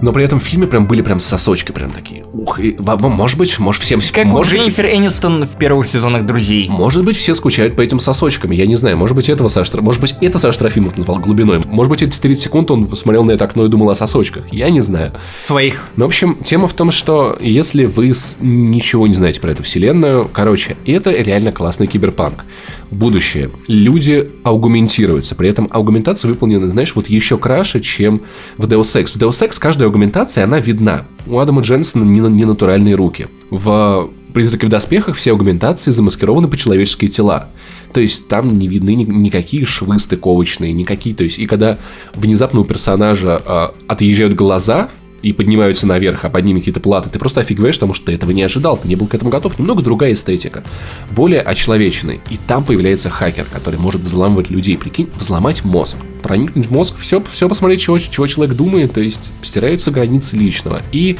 Но 0.00 0.12
при 0.12 0.24
этом 0.24 0.40
в 0.40 0.44
фильме 0.44 0.66
прям 0.66 0.86
были 0.86 1.02
прям 1.02 1.20
сосочки 1.20 1.72
прям 1.72 1.90
такие. 1.90 2.24
Ух, 2.32 2.58
и, 2.60 2.76
может 2.78 3.38
быть, 3.38 3.58
может 3.58 3.82
всем... 3.82 4.00
Как 4.12 4.26
у 4.26 4.28
может 4.28 4.52
быть, 4.52 4.62
Дженнифер 4.62 4.86
Энистон 4.86 5.44
в 5.44 5.56
первых 5.56 5.86
сезонах 5.86 6.24
«Друзей». 6.26 6.68
Может 6.68 7.04
быть, 7.04 7.16
все 7.16 7.34
скучают 7.34 7.76
по 7.76 7.82
этим 7.82 8.00
сосочкам, 8.00 8.50
я 8.50 8.66
не 8.66 8.76
знаю. 8.76 8.96
Может 8.96 9.16
быть, 9.16 9.28
этого 9.28 9.48
Саша, 9.48 9.80
может 9.82 10.00
быть, 10.00 10.14
это 10.20 10.38
Саша 10.38 10.58
Трофимов 10.58 10.96
назвал 10.96 11.18
глубиной. 11.18 11.60
Может 11.66 11.90
быть, 11.90 12.02
эти 12.02 12.18
30 12.18 12.42
секунд 12.42 12.70
он 12.70 12.88
смотрел 12.96 13.24
на 13.24 13.32
это 13.32 13.44
окно 13.44 13.66
и 13.66 13.68
думал 13.68 13.90
о 13.90 13.94
сосочках. 13.94 14.44
Я 14.52 14.70
не 14.70 14.80
знаю. 14.80 15.12
Своих. 15.34 15.84
Ну, 15.96 16.04
в 16.04 16.08
общем, 16.08 16.38
тема 16.44 16.66
в 16.66 16.74
том, 16.74 16.90
что 16.90 17.36
если 17.40 17.84
вы 17.84 18.12
ничего 18.40 19.06
не 19.06 19.14
знаете 19.14 19.40
про 19.40 19.50
эту 19.52 19.62
вселенную, 19.62 20.28
короче, 20.32 20.76
это 20.86 21.10
реально 21.10 21.52
классный 21.52 21.86
киберпанк. 21.86 22.44
Будущее. 22.90 23.50
Люди 23.68 24.30
аугументируются. 24.42 25.34
При 25.34 25.48
этом 25.48 25.68
аугументация 25.70 26.28
выполнена, 26.28 26.68
знаешь, 26.70 26.94
вот 26.94 27.08
еще 27.08 27.38
краше, 27.38 27.80
чем 27.80 28.22
в 28.56 28.66
Deus 28.66 29.00
Ex. 29.00 29.12
В 29.12 29.16
Deus 29.16 29.46
Ex 29.46 29.58
каждая 29.58 29.89
аугументация, 29.90 30.44
она 30.44 30.58
видна. 30.58 31.04
У 31.26 31.38
Адама 31.38 31.62
Дженсона 31.62 32.04
не, 32.04 32.20
не 32.20 32.44
натуральные 32.44 32.94
руки. 32.94 33.28
В 33.50 34.08
«Призраке 34.32 34.66
в 34.66 34.70
доспехах» 34.70 35.16
все 35.16 35.32
аугументации 35.32 35.90
замаскированы 35.90 36.48
по 36.48 36.56
человеческие 36.56 37.10
тела. 37.10 37.48
То 37.92 38.00
есть 38.00 38.28
там 38.28 38.56
не 38.56 38.68
видны 38.68 38.94
ни- 38.94 39.04
никакие 39.04 39.66
швы 39.66 39.98
стыковочные, 39.98 40.72
никакие. 40.72 41.14
То 41.14 41.24
есть 41.24 41.38
и 41.38 41.46
когда 41.46 41.78
внезапно 42.14 42.60
у 42.60 42.64
персонажа 42.64 43.42
а, 43.44 43.74
отъезжают 43.88 44.34
глаза, 44.34 44.88
и 45.22 45.32
поднимаются 45.32 45.86
наверх, 45.86 46.24
а 46.24 46.30
под 46.30 46.44
ними 46.44 46.58
какие-то 46.60 46.80
платы, 46.80 47.10
ты 47.10 47.18
просто 47.18 47.40
офигеваешь, 47.40 47.76
потому 47.76 47.94
что 47.94 48.06
ты 48.06 48.12
этого 48.12 48.30
не 48.30 48.42
ожидал, 48.42 48.76
ты 48.76 48.88
не 48.88 48.96
был 48.96 49.06
к 49.06 49.14
этому 49.14 49.30
готов. 49.30 49.58
Немного 49.58 49.82
другая 49.82 50.14
эстетика, 50.14 50.62
более 51.10 51.40
очеловеченной. 51.40 52.20
И 52.30 52.38
там 52.46 52.64
появляется 52.64 53.10
хакер, 53.10 53.46
который 53.52 53.78
может 53.78 54.02
взламывать 54.02 54.50
людей. 54.50 54.78
Прикинь, 54.78 55.08
взломать 55.18 55.64
мозг, 55.64 55.96
проникнуть 56.22 56.66
в 56.66 56.70
мозг, 56.70 56.96
все, 56.98 57.22
все 57.30 57.48
посмотреть, 57.48 57.80
чего, 57.80 57.98
чего 57.98 58.26
человек 58.26 58.56
думает, 58.56 58.92
то 58.92 59.00
есть 59.00 59.32
стираются 59.42 59.90
границы 59.90 60.36
личного. 60.36 60.82
И 60.92 61.18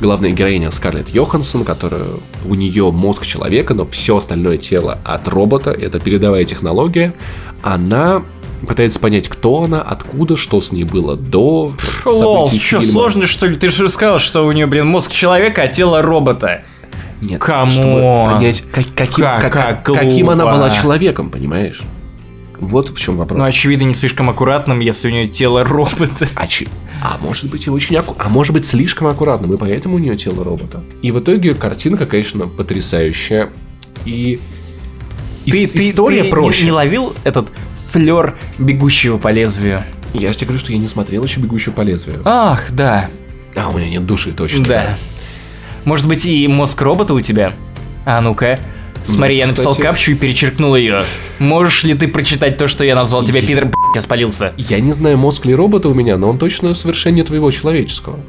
главная 0.00 0.30
героиня 0.30 0.70
Скарлетт 0.70 1.10
Йоханссон, 1.10 1.64
которая 1.64 2.06
у 2.44 2.54
нее 2.54 2.90
мозг 2.90 3.26
человека, 3.26 3.74
но 3.74 3.86
все 3.86 4.16
остальное 4.16 4.58
тело 4.58 4.98
от 5.04 5.28
робота, 5.28 5.70
это 5.70 6.00
передовая 6.00 6.44
технология, 6.44 7.14
она 7.62 8.22
пытается 8.66 8.98
понять, 9.00 9.28
кто 9.28 9.62
она, 9.64 9.82
откуда, 9.82 10.36
что 10.36 10.60
с 10.60 10.72
ней 10.72 10.84
было 10.84 11.16
до 11.16 11.74
Лол, 12.04 12.46
что, 12.48 12.80
фильма. 12.80 12.82
сложно, 12.92 13.26
что 13.26 13.46
ли? 13.46 13.54
Ты 13.56 13.70
же 13.70 13.88
сказал, 13.88 14.18
что 14.18 14.46
у 14.46 14.52
нее, 14.52 14.66
блин, 14.66 14.86
мозг 14.86 15.10
человека, 15.12 15.62
а 15.62 15.68
тело 15.68 16.02
робота. 16.02 16.62
Нет, 17.20 17.40
Come 17.40 17.57
on. 17.57 17.70
чтобы 17.70 18.00
понять, 18.32 18.62
как- 18.72 18.86
каким, 18.94 19.24
Как- 19.24 19.52
как- 19.52 19.52
как 19.52 19.84
каким 19.96 20.30
она 20.30 20.44
была 20.44 20.70
человеком, 20.70 21.30
понимаешь? 21.30 21.80
Вот 22.58 22.90
в 22.90 22.98
чем 23.00 23.16
вопрос. 23.16 23.38
Ну, 23.38 23.44
очевидно, 23.44 23.84
не 23.86 23.94
слишком 23.94 24.30
аккуратным, 24.30 24.78
если 24.80 25.08
у 25.08 25.10
нее 25.10 25.26
тело 25.26 25.64
робота. 25.64 26.28
А, 26.36 26.46
чи- 26.46 26.68
а 27.02 27.18
может 27.20 27.50
быть 27.50 27.66
и 27.66 27.70
очень 27.70 27.96
аку- 27.96 28.14
а 28.18 28.28
может 28.28 28.52
быть 28.52 28.64
слишком 28.64 29.08
аккуратным, 29.08 29.52
и 29.52 29.56
поэтому 29.56 29.96
у 29.96 29.98
нее 29.98 30.16
тело 30.16 30.44
робота. 30.44 30.80
И 31.02 31.10
в 31.10 31.18
итоге 31.18 31.54
картинка, 31.54 32.06
конечно, 32.06 32.46
потрясающая. 32.46 33.50
И 34.04 34.38
Ты, 35.44 35.64
ис- 35.64 35.68
ты- 35.72 35.90
история 35.90 36.18
ты 36.20 36.24
не- 36.26 36.30
проще. 36.30 36.64
Не, 36.66 36.72
ловил 36.72 37.14
этот 37.24 37.48
флер 37.92 38.36
бегущего 38.58 39.18
по 39.18 39.28
лезвию? 39.28 39.84
Я 40.14 40.32
же 40.32 40.38
тебе 40.38 40.48
говорю, 40.48 40.58
что 40.60 40.72
я 40.72 40.78
не 40.78 40.88
смотрел 40.88 41.24
еще 41.24 41.40
«Бегущую 41.40 41.72
по 41.74 41.80
лезвию». 41.82 42.20
Ах, 42.24 42.70
да, 42.72 43.08
А, 43.54 43.68
у 43.68 43.76
меня 43.78 43.88
нет 43.88 44.06
души, 44.06 44.32
точно. 44.32 44.64
да. 44.64 44.98
Может 45.84 46.06
быть, 46.06 46.24
и 46.26 46.46
мозг 46.48 46.80
робота 46.82 47.12
у 47.14 47.20
тебя? 47.20 47.54
А 48.04 48.20
ну-ка. 48.20 48.58
Смотри, 49.04 49.36
я 49.36 49.46
написал 49.46 49.72
кстати- 49.72 49.86
капчу 49.86 50.12
и 50.12 50.14
перечеркнул 50.14 50.76
ее. 50.76 51.02
Можешь 51.38 51.82
ли 51.84 51.94
ты 51.94 52.06
прочитать 52.08 52.56
то, 52.56 52.68
что 52.68 52.84
я 52.84 52.94
назвал 52.94 53.24
тебя 53.24 53.40
Питер, 53.40 53.64
б***ь, 53.66 53.96
я 53.96 54.00
спалился? 54.02 54.52
Я 54.56 54.78
не 54.80 54.92
знаю, 54.92 55.18
мозг 55.18 55.44
ли 55.44 55.54
робота 55.54 55.88
у 55.88 55.94
меня, 55.94 56.16
но 56.16 56.28
он 56.30 56.38
точно 56.38 56.74
совершение 56.74 57.24
твоего 57.24 57.50
человеческого. 57.50 58.20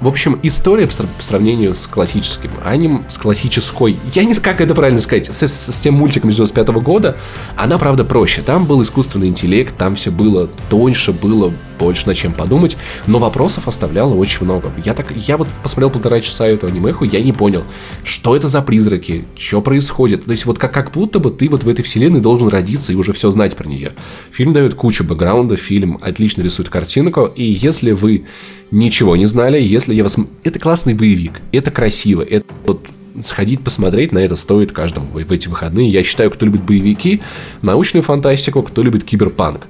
В 0.00 0.08
общем, 0.08 0.38
история 0.42 0.86
по 0.86 0.90
сра- 0.92 1.08
по 1.16 1.22
сравнению 1.22 1.74
с 1.74 1.86
классическим 1.86 2.50
аним, 2.64 3.04
с 3.08 3.18
классической, 3.18 3.96
я 4.14 4.24
не 4.24 4.34
знаю, 4.34 4.44
как 4.44 4.60
это 4.60 4.74
правильно 4.74 5.00
сказать, 5.00 5.26
с, 5.34 5.42
с- 5.46 5.80
тем 5.80 5.94
мультиком 5.94 6.30
из 6.30 6.36
95 6.36 6.68
года, 6.82 7.16
она, 7.56 7.78
правда, 7.78 8.04
проще. 8.04 8.42
Там 8.42 8.66
был 8.66 8.82
искусственный 8.82 9.28
интеллект, 9.28 9.76
там 9.76 9.94
все 9.96 10.10
было 10.10 10.48
тоньше, 10.68 11.12
было 11.12 11.52
больше 11.78 12.06
над 12.06 12.16
чем 12.16 12.32
подумать, 12.32 12.76
но 13.06 13.18
вопросов 13.18 13.66
оставляло 13.66 14.14
очень 14.14 14.44
много. 14.44 14.70
Я 14.84 14.94
так, 14.94 15.12
я 15.16 15.36
вот 15.36 15.48
посмотрел 15.62 15.90
полтора 15.90 16.20
часа 16.20 16.46
эту 16.46 16.66
анимеху, 16.68 17.04
я 17.04 17.20
не 17.20 17.32
понял, 17.32 17.64
что 18.04 18.36
это 18.36 18.46
за 18.46 18.62
призраки, 18.62 19.24
что 19.36 19.60
происходит. 19.60 20.24
То 20.24 20.30
есть 20.30 20.46
вот 20.46 20.58
как, 20.58 20.72
как 20.72 20.92
будто 20.92 21.18
бы 21.18 21.30
ты 21.30 21.48
вот 21.48 21.64
в 21.64 21.68
этой 21.68 21.82
вселенной 21.82 22.20
должен 22.20 22.48
родиться 22.48 22.92
и 22.92 22.94
уже 22.94 23.12
все 23.12 23.30
знать 23.30 23.56
про 23.56 23.68
нее. 23.68 23.92
Фильм 24.30 24.52
дает 24.52 24.74
кучу 24.74 25.02
бэкграунда, 25.04 25.56
фильм 25.56 25.98
отлично 26.00 26.42
рисует 26.42 26.68
картинку, 26.68 27.24
и 27.26 27.44
если 27.44 27.90
вы 27.92 28.26
ничего 28.74 29.16
не 29.16 29.26
знали, 29.26 29.60
если 29.60 29.94
я 29.94 30.02
вас... 30.02 30.16
Это 30.42 30.58
классный 30.58 30.94
боевик, 30.94 31.40
это 31.52 31.70
красиво, 31.70 32.22
это 32.22 32.46
вот 32.66 32.86
сходить 33.22 33.62
посмотреть 33.62 34.10
на 34.12 34.18
это 34.18 34.34
стоит 34.34 34.72
каждому 34.72 35.06
в 35.06 35.16
эти 35.30 35.48
выходные. 35.48 35.88
Я 35.88 36.02
считаю, 36.02 36.30
кто 36.30 36.44
любит 36.44 36.62
боевики, 36.62 37.22
научную 37.62 38.02
фантастику, 38.02 38.62
кто 38.62 38.82
любит 38.82 39.04
киберпанк. 39.04 39.66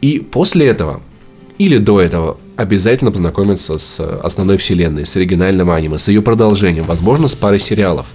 И 0.00 0.20
после 0.20 0.66
этого 0.66 1.02
или 1.58 1.78
до 1.78 2.00
этого 2.00 2.38
обязательно 2.56 3.10
познакомиться 3.10 3.78
с 3.78 4.00
э, 4.00 4.20
основной 4.22 4.56
вселенной, 4.56 5.04
с 5.04 5.16
оригинальным 5.16 5.70
аниме, 5.70 5.98
с 5.98 6.08
ее 6.08 6.22
продолжением, 6.22 6.84
возможно, 6.84 7.28
с 7.28 7.34
парой 7.34 7.58
сериалов. 7.58 8.06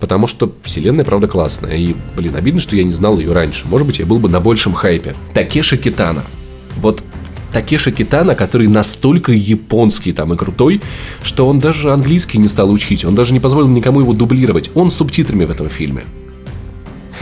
Потому 0.00 0.26
что 0.26 0.52
вселенная, 0.62 1.04
правда, 1.04 1.28
классная. 1.28 1.76
И, 1.76 1.94
блин, 2.16 2.34
обидно, 2.34 2.60
что 2.60 2.76
я 2.76 2.82
не 2.82 2.92
знал 2.92 3.18
ее 3.18 3.32
раньше. 3.32 3.66
Может 3.68 3.86
быть, 3.86 3.98
я 4.00 4.06
был 4.06 4.18
бы 4.18 4.28
на 4.28 4.40
большем 4.40 4.74
хайпе. 4.74 5.14
Такеши 5.32 5.76
Китана. 5.76 6.24
Вот 6.76 7.02
Такеши 7.52 7.92
Китана, 7.92 8.34
который 8.34 8.68
настолько 8.68 9.32
японский 9.32 10.12
там 10.12 10.32
и 10.34 10.36
крутой, 10.36 10.82
что 11.22 11.48
он 11.48 11.58
даже 11.58 11.90
английский 11.90 12.38
не 12.38 12.48
стал 12.48 12.70
учить. 12.70 13.04
Он 13.04 13.14
даже 13.14 13.32
не 13.32 13.40
позволил 13.40 13.68
никому 13.68 14.00
его 14.00 14.12
дублировать. 14.12 14.70
Он 14.74 14.90
с 14.90 14.96
субтитрами 14.96 15.44
в 15.44 15.50
этом 15.50 15.68
фильме. 15.68 16.04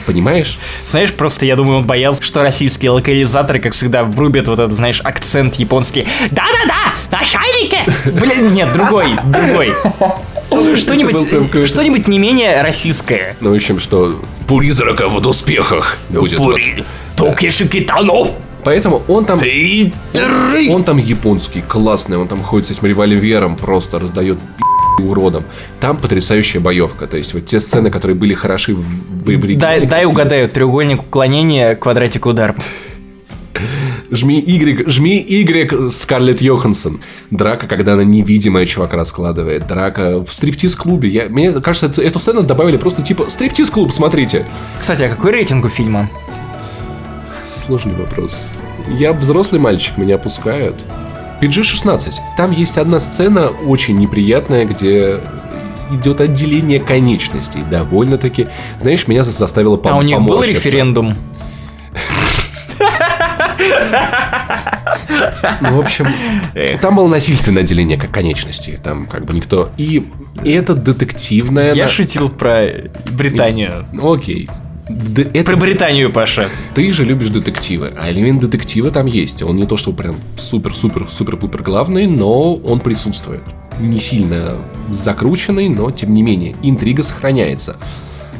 Понимаешь? 0.06 0.58
Знаешь, 0.86 1.12
просто 1.12 1.46
я 1.46 1.56
думаю, 1.56 1.78
он 1.78 1.86
боялся, 1.86 2.22
что 2.22 2.42
российские 2.42 2.92
локализаторы, 2.92 3.58
как 3.58 3.74
всегда, 3.74 4.04
врубят 4.04 4.46
вот 4.46 4.60
этот, 4.60 4.72
знаешь, 4.72 5.00
акцент 5.02 5.56
японский. 5.56 6.06
Да-да-да, 6.30 6.94
на 7.10 7.24
шайнике! 7.24 7.78
Блин, 8.12 8.54
нет, 8.54 8.72
другой, 8.72 9.08
другой. 9.24 9.74
Что-нибудь, 10.76 11.68
что-нибудь 11.68 12.06
не 12.06 12.20
менее 12.20 12.62
российское. 12.62 13.36
Ну, 13.40 13.50
в 13.50 13.56
общем, 13.56 13.80
что 13.80 14.22
призрака 14.46 15.08
в 15.08 15.16
успехах 15.26 15.98
будет. 16.08 16.38
вот. 16.38 16.60
Токеши 17.16 17.66
Китано! 17.66 18.28
Поэтому 18.66 19.02
он 19.06 19.24
там... 19.24 19.40
Он 20.70 20.82
там 20.82 20.96
японский, 20.96 21.62
классный, 21.62 22.16
он 22.16 22.26
там 22.26 22.42
ходит 22.42 22.66
с 22.66 22.70
этим 22.72 22.86
револьвером, 22.88 23.54
просто 23.54 24.00
раздает 24.00 24.38
уродом. 24.98 25.44
Там 25.78 25.96
потрясающая 25.98 26.60
боевка. 26.60 27.06
То 27.06 27.16
есть 27.16 27.32
вот 27.32 27.46
те 27.46 27.60
сцены, 27.60 27.90
которые 27.90 28.16
были 28.16 28.34
хороши 28.34 28.74
в, 28.74 29.28
оригинале, 29.28 29.56
Дай, 29.56 29.86
дай 29.86 30.04
угадаю, 30.04 30.48
треугольник 30.48 31.02
уклонения, 31.02 31.76
квадратик 31.76 32.26
удар. 32.26 32.56
Жми 34.10 34.42
Y, 34.44 34.88
жми 34.88 35.24
Y 35.28 35.92
Скарлетт 35.92 36.40
Йоханссон. 36.40 37.00
Драка, 37.30 37.68
когда 37.68 37.92
она 37.92 38.02
невидимая 38.02 38.66
чувака 38.66 38.96
раскладывает. 38.96 39.68
Драка 39.68 40.24
в 40.24 40.32
стриптиз-клубе. 40.32 41.08
Я, 41.08 41.28
мне 41.28 41.52
кажется, 41.52 41.86
эту, 41.86 42.02
эту 42.02 42.18
сцену 42.18 42.42
добавили 42.42 42.78
просто 42.78 43.02
типа 43.02 43.30
стриптиз-клуб, 43.30 43.92
смотрите. 43.92 44.44
Кстати, 44.80 45.04
а 45.04 45.08
какой 45.08 45.30
рейтинг 45.30 45.66
у 45.66 45.68
фильма? 45.68 46.10
Сложный 47.66 47.94
вопрос. 47.94 48.40
Я 48.88 49.12
взрослый 49.12 49.60
мальчик, 49.60 49.96
меня 49.98 50.18
пускают. 50.18 50.76
PG-16. 51.40 52.12
Там 52.36 52.52
есть 52.52 52.78
одна 52.78 53.00
сцена 53.00 53.48
очень 53.48 53.98
неприятная, 53.98 54.64
где 54.64 55.20
идет 55.90 56.20
отделение 56.20 56.78
конечностей. 56.78 57.62
Довольно-таки. 57.70 58.48
Знаешь, 58.80 59.06
меня 59.08 59.24
за- 59.24 59.32
заставило 59.32 59.76
пом- 59.76 59.90
а 59.90 59.96
у 59.96 60.02
них 60.02 60.20
был 60.20 60.42
референдум? 60.42 61.16
Ну, 65.60 65.76
в 65.76 65.80
общем, 65.80 66.06
там 66.80 66.96
было 66.96 67.08
насильственное 67.08 67.62
отделение 67.62 67.96
как 67.98 68.10
конечностей. 68.10 68.78
Там 68.82 69.06
как 69.06 69.24
бы 69.24 69.34
никто... 69.34 69.70
И, 69.76 70.06
и 70.44 70.50
это 70.52 70.74
детективная... 70.74 71.72
Я 71.74 71.88
шутил 71.88 72.28
про 72.30 72.66
Британию. 73.10 73.86
Окей. 74.00 74.48
Д- 74.88 75.28
это 75.34 75.52
Про 75.52 75.56
Британию, 75.60 76.12
Паша. 76.12 76.48
Ты 76.74 76.92
же 76.92 77.04
любишь 77.04 77.30
детективы, 77.30 77.92
а 78.00 78.10
элемент 78.10 78.40
детектива 78.40 78.92
там 78.92 79.06
есть. 79.06 79.42
Он 79.42 79.56
не 79.56 79.66
то, 79.66 79.76
что 79.76 79.92
прям 79.92 80.16
супер-супер-супер-пупер 80.36 81.62
главный, 81.62 82.06
но 82.06 82.54
он 82.54 82.78
присутствует. 82.78 83.42
Не 83.80 83.98
сильно 83.98 84.56
закрученный, 84.90 85.68
но 85.68 85.90
тем 85.90 86.14
не 86.14 86.22
менее, 86.22 86.54
интрига 86.62 87.02
сохраняется. 87.02 87.76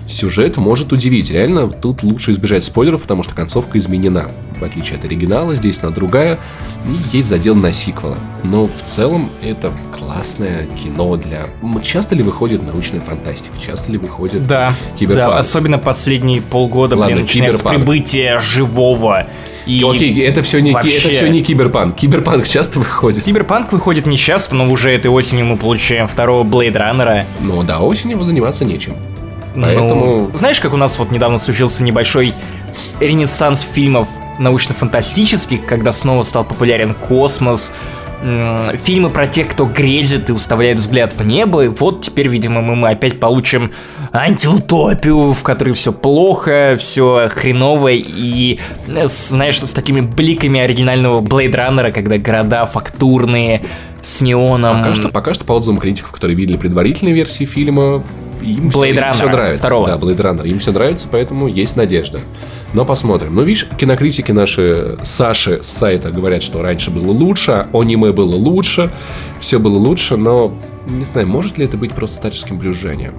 Сюжет 0.09 0.57
может 0.57 0.93
удивить. 0.93 1.31
Реально, 1.31 1.69
тут 1.69 2.03
лучше 2.03 2.31
избежать 2.31 2.65
спойлеров, 2.65 3.03
потому 3.03 3.23
что 3.25 3.35
концовка 3.35 3.77
изменена. 3.79 4.27
В 4.61 4.65
отличие 4.65 4.99
от 4.99 5.05
оригинала, 5.05 5.55
здесь 5.55 5.81
она 5.83 5.91
другая, 5.91 6.39
и 6.87 7.17
есть 7.17 7.29
задел 7.29 7.55
на 7.55 7.73
сиквела. 7.73 8.17
Но 8.45 8.67
в 8.67 8.83
целом 8.85 9.31
это 9.43 9.73
классное 9.99 10.67
кино 10.83 11.17
для... 11.17 11.49
Часто 11.83 12.15
ли 12.15 12.23
выходит 12.23 12.63
научная 12.67 13.01
фантастика? 13.01 13.55
Часто 13.65 13.93
ли 13.93 13.99
выходит 13.99 14.47
Да, 14.47 14.75
Киберпанк. 14.97 15.33
да, 15.33 15.39
особенно 15.39 15.79
последние 15.79 16.41
полгода, 16.41 16.97
Ладно, 16.97 17.15
блин, 17.17 17.27
начиная 17.27 17.53
с 17.53 17.61
прибытия 17.61 18.39
живого. 18.39 19.27
И 19.67 19.83
Окей, 19.85 20.23
это 20.23 20.43
все 20.43 20.61
не, 20.61 20.71
вообще- 20.71 20.97
это 20.99 21.09
все 21.09 21.29
не 21.29 21.43
киберпанк. 21.43 21.97
Киберпанк 21.97 22.47
часто 22.47 22.79
выходит. 22.79 23.25
Киберпанк 23.25 23.73
выходит 23.73 24.07
нечасто, 24.07 24.55
но 24.55 24.71
уже 24.71 24.93
этой 24.93 25.09
осенью 25.09 25.45
мы 25.47 25.57
получаем 25.57 26.07
второго 26.07 26.45
Blade 26.45 26.77
Runner 26.77 27.14
а. 27.14 27.27
Но 27.41 27.65
до 27.65 27.81
осени 27.81 28.13
его 28.13 28.25
заниматься 28.25 28.65
нечем. 28.65 28.95
Поэтому- 29.63 30.29
Ну, 30.33 30.39
знаешь, 30.39 30.61
как 30.61 30.73
у 30.75 30.77
нас 30.77 30.99
вот 30.99 31.11
недавно 31.11 31.39
случился 31.39 31.83
небольшой 31.83 32.33
ренессанс 33.01 33.63
фильмов 33.63 34.09
научно-фантастических, 34.39 35.65
когда 35.67 35.93
снова 35.93 36.23
стал 36.23 36.45
популярен 36.45 36.95
космос, 36.95 37.73
фильмы 38.85 39.11
про 39.11 39.27
тех, 39.27 39.47
кто 39.49 39.67
грезит 39.67 40.31
и 40.31 40.33
уставляет 40.33 40.79
взгляд 40.79 41.15
в 41.17 41.25
небо. 41.25 41.65
И 41.65 41.69
вот 41.69 42.01
теперь, 42.01 42.29
видимо, 42.29 42.61
мы, 42.63 42.75
мы 42.75 42.89
опять 42.89 43.21
получим 43.21 43.73
антиутопию, 44.13 45.33
в 45.33 45.43
которой 45.43 45.75
все 45.75 45.93
плохо, 45.93 46.77
все 46.79 47.29
хреново 47.29 47.89
и, 47.93 48.59
э, 48.89 49.07
знаешь, 49.09 49.61
с 49.61 49.73
такими 49.73 50.01
бликами 50.01 50.61
оригинального 50.61 51.21
Blade 51.21 51.53
Runner, 51.55 51.93
когда 51.93 52.19
города 52.19 52.65
фактурные, 52.67 53.65
с 54.03 54.21
неоном. 54.21 54.79
Пока 54.79 54.95
что, 54.95 55.09
пока 55.09 55.35
что 55.35 55.45
по 55.45 55.53
отзывам 55.55 55.79
критиков, 55.79 56.11
которые 56.13 56.37
видели 56.37 56.57
предварительные 56.57 57.15
версии 57.15 57.45
фильма, 57.45 58.03
им 58.47 58.69
Blade 58.69 59.13
все, 59.13 59.25
Runner, 59.27 59.33
нравится. 59.33 59.63
второго. 59.63 59.87
Да, 59.87 59.97
Blade 59.97 60.17
Runner. 60.17 60.47
Им 60.49 60.59
все 60.59 60.73
нравится, 60.73 61.09
поэтому 61.11 61.49
есть 61.49 61.77
надежда. 61.77 62.21
Но 62.73 62.85
посмотрим. 62.85 63.35
Ну, 63.35 63.43
видишь, 63.43 63.67
кинокритики 63.79 64.33
наши 64.33 64.99
Саши 65.03 65.63
с 65.63 65.67
сайта 65.67 66.11
говорят, 66.11 66.43
что 66.43 66.63
раньше 66.63 66.91
было 66.91 67.11
лучше, 67.11 67.67
аниме 67.73 68.13
было 68.13 68.35
лучше, 68.35 68.91
все 69.41 69.59
было 69.59 69.79
лучше, 69.79 70.17
но 70.17 70.53
не 70.87 71.05
знаю, 71.05 71.27
может 71.27 71.59
ли 71.59 71.65
это 71.65 71.77
быть 71.77 71.93
просто 71.93 72.17
старческим 72.17 72.59
брюзжанием? 72.59 73.15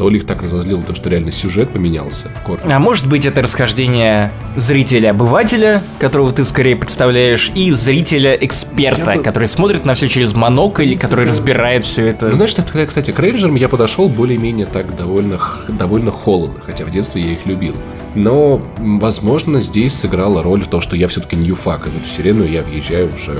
То 0.00 0.08
ли 0.08 0.16
их 0.16 0.24
так 0.26 0.40
разозлило 0.40 0.82
то, 0.82 0.94
что 0.94 1.10
реально 1.10 1.30
сюжет 1.30 1.74
поменялся 1.74 2.30
в 2.34 2.42
корне. 2.42 2.74
А 2.74 2.78
может 2.78 3.06
быть 3.06 3.26
это 3.26 3.42
расхождение 3.42 4.32
зрителя-обывателя, 4.56 5.82
которого 5.98 6.32
ты 6.32 6.42
скорее 6.46 6.74
представляешь, 6.74 7.52
и 7.54 7.70
зрителя-эксперта, 7.70 9.10
Я 9.10 9.16
бы- 9.18 9.22
который 9.22 9.46
смотрит 9.46 9.84
на 9.84 9.92
все 9.92 10.08
через 10.08 10.32
монокль, 10.32 10.96
который 10.96 11.26
разбирает 11.26 11.84
все 11.84 12.06
это. 12.06 12.30
Ну, 12.30 12.36
знаешь, 12.36 12.54
так, 12.54 12.88
кстати, 12.88 13.10
к 13.10 13.18
рейнджерам 13.18 13.56
я 13.56 13.68
подошел 13.68 14.08
более-менее 14.08 14.64
так 14.64 14.96
довольно, 14.96 15.38
довольно 15.68 16.10
холодно, 16.12 16.62
хотя 16.64 16.86
в 16.86 16.90
детстве 16.90 17.20
я 17.20 17.32
их 17.32 17.44
любил. 17.44 17.74
Но, 18.14 18.62
возможно, 18.78 19.60
здесь 19.60 19.92
сыграла 19.92 20.42
роль 20.42 20.64
то, 20.64 20.80
что 20.80 20.96
я 20.96 21.08
все-таки 21.08 21.36
ньюфак, 21.36 21.88
и 21.88 21.90
в 21.90 21.98
эту 21.98 22.08
вселенную 22.08 22.50
я 22.50 22.62
въезжаю 22.62 23.10
уже 23.14 23.38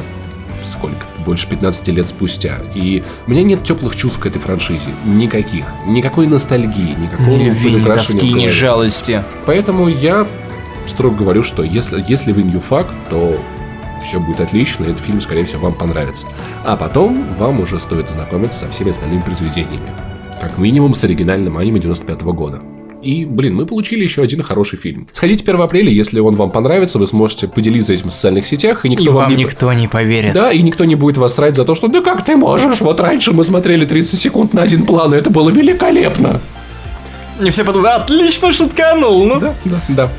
сколько? 0.62 1.06
Больше 1.30 1.46
15 1.46 1.86
лет 1.90 2.08
спустя. 2.08 2.58
И 2.74 3.04
у 3.28 3.30
меня 3.30 3.44
нет 3.44 3.62
теплых 3.62 3.94
чувств 3.94 4.18
к 4.18 4.26
этой 4.26 4.40
франшизе. 4.40 4.88
Никаких. 5.04 5.64
Никакой 5.86 6.26
ностальгии, 6.26 6.96
никакого 6.98 7.28
ни 7.28 7.44
любви, 7.44 7.70
ни 7.70 7.84
тоски, 7.84 8.32
ни 8.32 8.48
жалости. 8.48 9.22
Поэтому 9.46 9.86
я 9.86 10.26
строго 10.88 11.14
говорю, 11.14 11.44
что 11.44 11.62
если, 11.62 12.04
если 12.04 12.32
вы 12.32 12.42
ньюфак, 12.42 12.88
то 13.10 13.40
все 14.02 14.18
будет 14.18 14.40
отлично, 14.40 14.86
и 14.86 14.90
этот 14.90 15.04
фильм, 15.04 15.20
скорее 15.20 15.44
всего, 15.44 15.60
вам 15.60 15.74
понравится. 15.74 16.26
А 16.64 16.76
потом 16.76 17.24
вам 17.38 17.60
уже 17.60 17.78
стоит 17.78 18.08
ознакомиться 18.08 18.58
со 18.58 18.70
всеми 18.70 18.90
остальными 18.90 19.20
произведениями. 19.22 19.92
Как 20.40 20.58
минимум 20.58 20.94
с 20.94 21.04
оригинальным 21.04 21.58
аниме 21.58 21.78
95 21.78 22.22
года. 22.22 22.60
И, 23.02 23.24
блин, 23.24 23.54
мы 23.54 23.66
получили 23.66 24.02
еще 24.02 24.22
один 24.22 24.42
хороший 24.42 24.78
фильм. 24.78 25.08
Сходите 25.12 25.42
1 25.42 25.60
апреля, 25.60 25.90
если 25.90 26.20
он 26.20 26.34
вам 26.34 26.50
понравится, 26.50 26.98
вы 26.98 27.06
сможете 27.06 27.48
поделиться 27.48 27.92
этим 27.92 28.08
в 28.08 28.12
социальных 28.12 28.46
сетях, 28.46 28.84
и 28.84 28.88
никто 28.88 29.04
И 29.04 29.08
вам, 29.08 29.16
вам 29.16 29.30
не... 29.30 29.44
никто 29.44 29.72
не 29.72 29.88
поверит. 29.88 30.32
Да, 30.32 30.52
и 30.52 30.62
никто 30.62 30.84
не 30.84 30.94
будет 30.94 31.16
вас 31.18 31.34
срать 31.34 31.56
за 31.56 31.64
то, 31.64 31.74
что 31.74 31.88
да 31.88 32.02
как 32.02 32.24
ты 32.24 32.36
можешь, 32.36 32.80
вот 32.80 33.00
раньше 33.00 33.32
мы 33.32 33.44
смотрели 33.44 33.84
30 33.84 34.20
секунд 34.20 34.54
на 34.54 34.62
один 34.62 34.86
план, 34.86 35.14
и 35.14 35.16
это 35.16 35.30
было 35.30 35.50
великолепно. 35.50 36.40
И 37.42 37.50
все 37.50 37.64
подумают, 37.64 38.02
отлично 38.02 38.52
шутканул, 38.52 39.24
ну. 39.24 39.40
Да, 39.40 39.54
да, 39.64 39.80
да. 39.88 40.10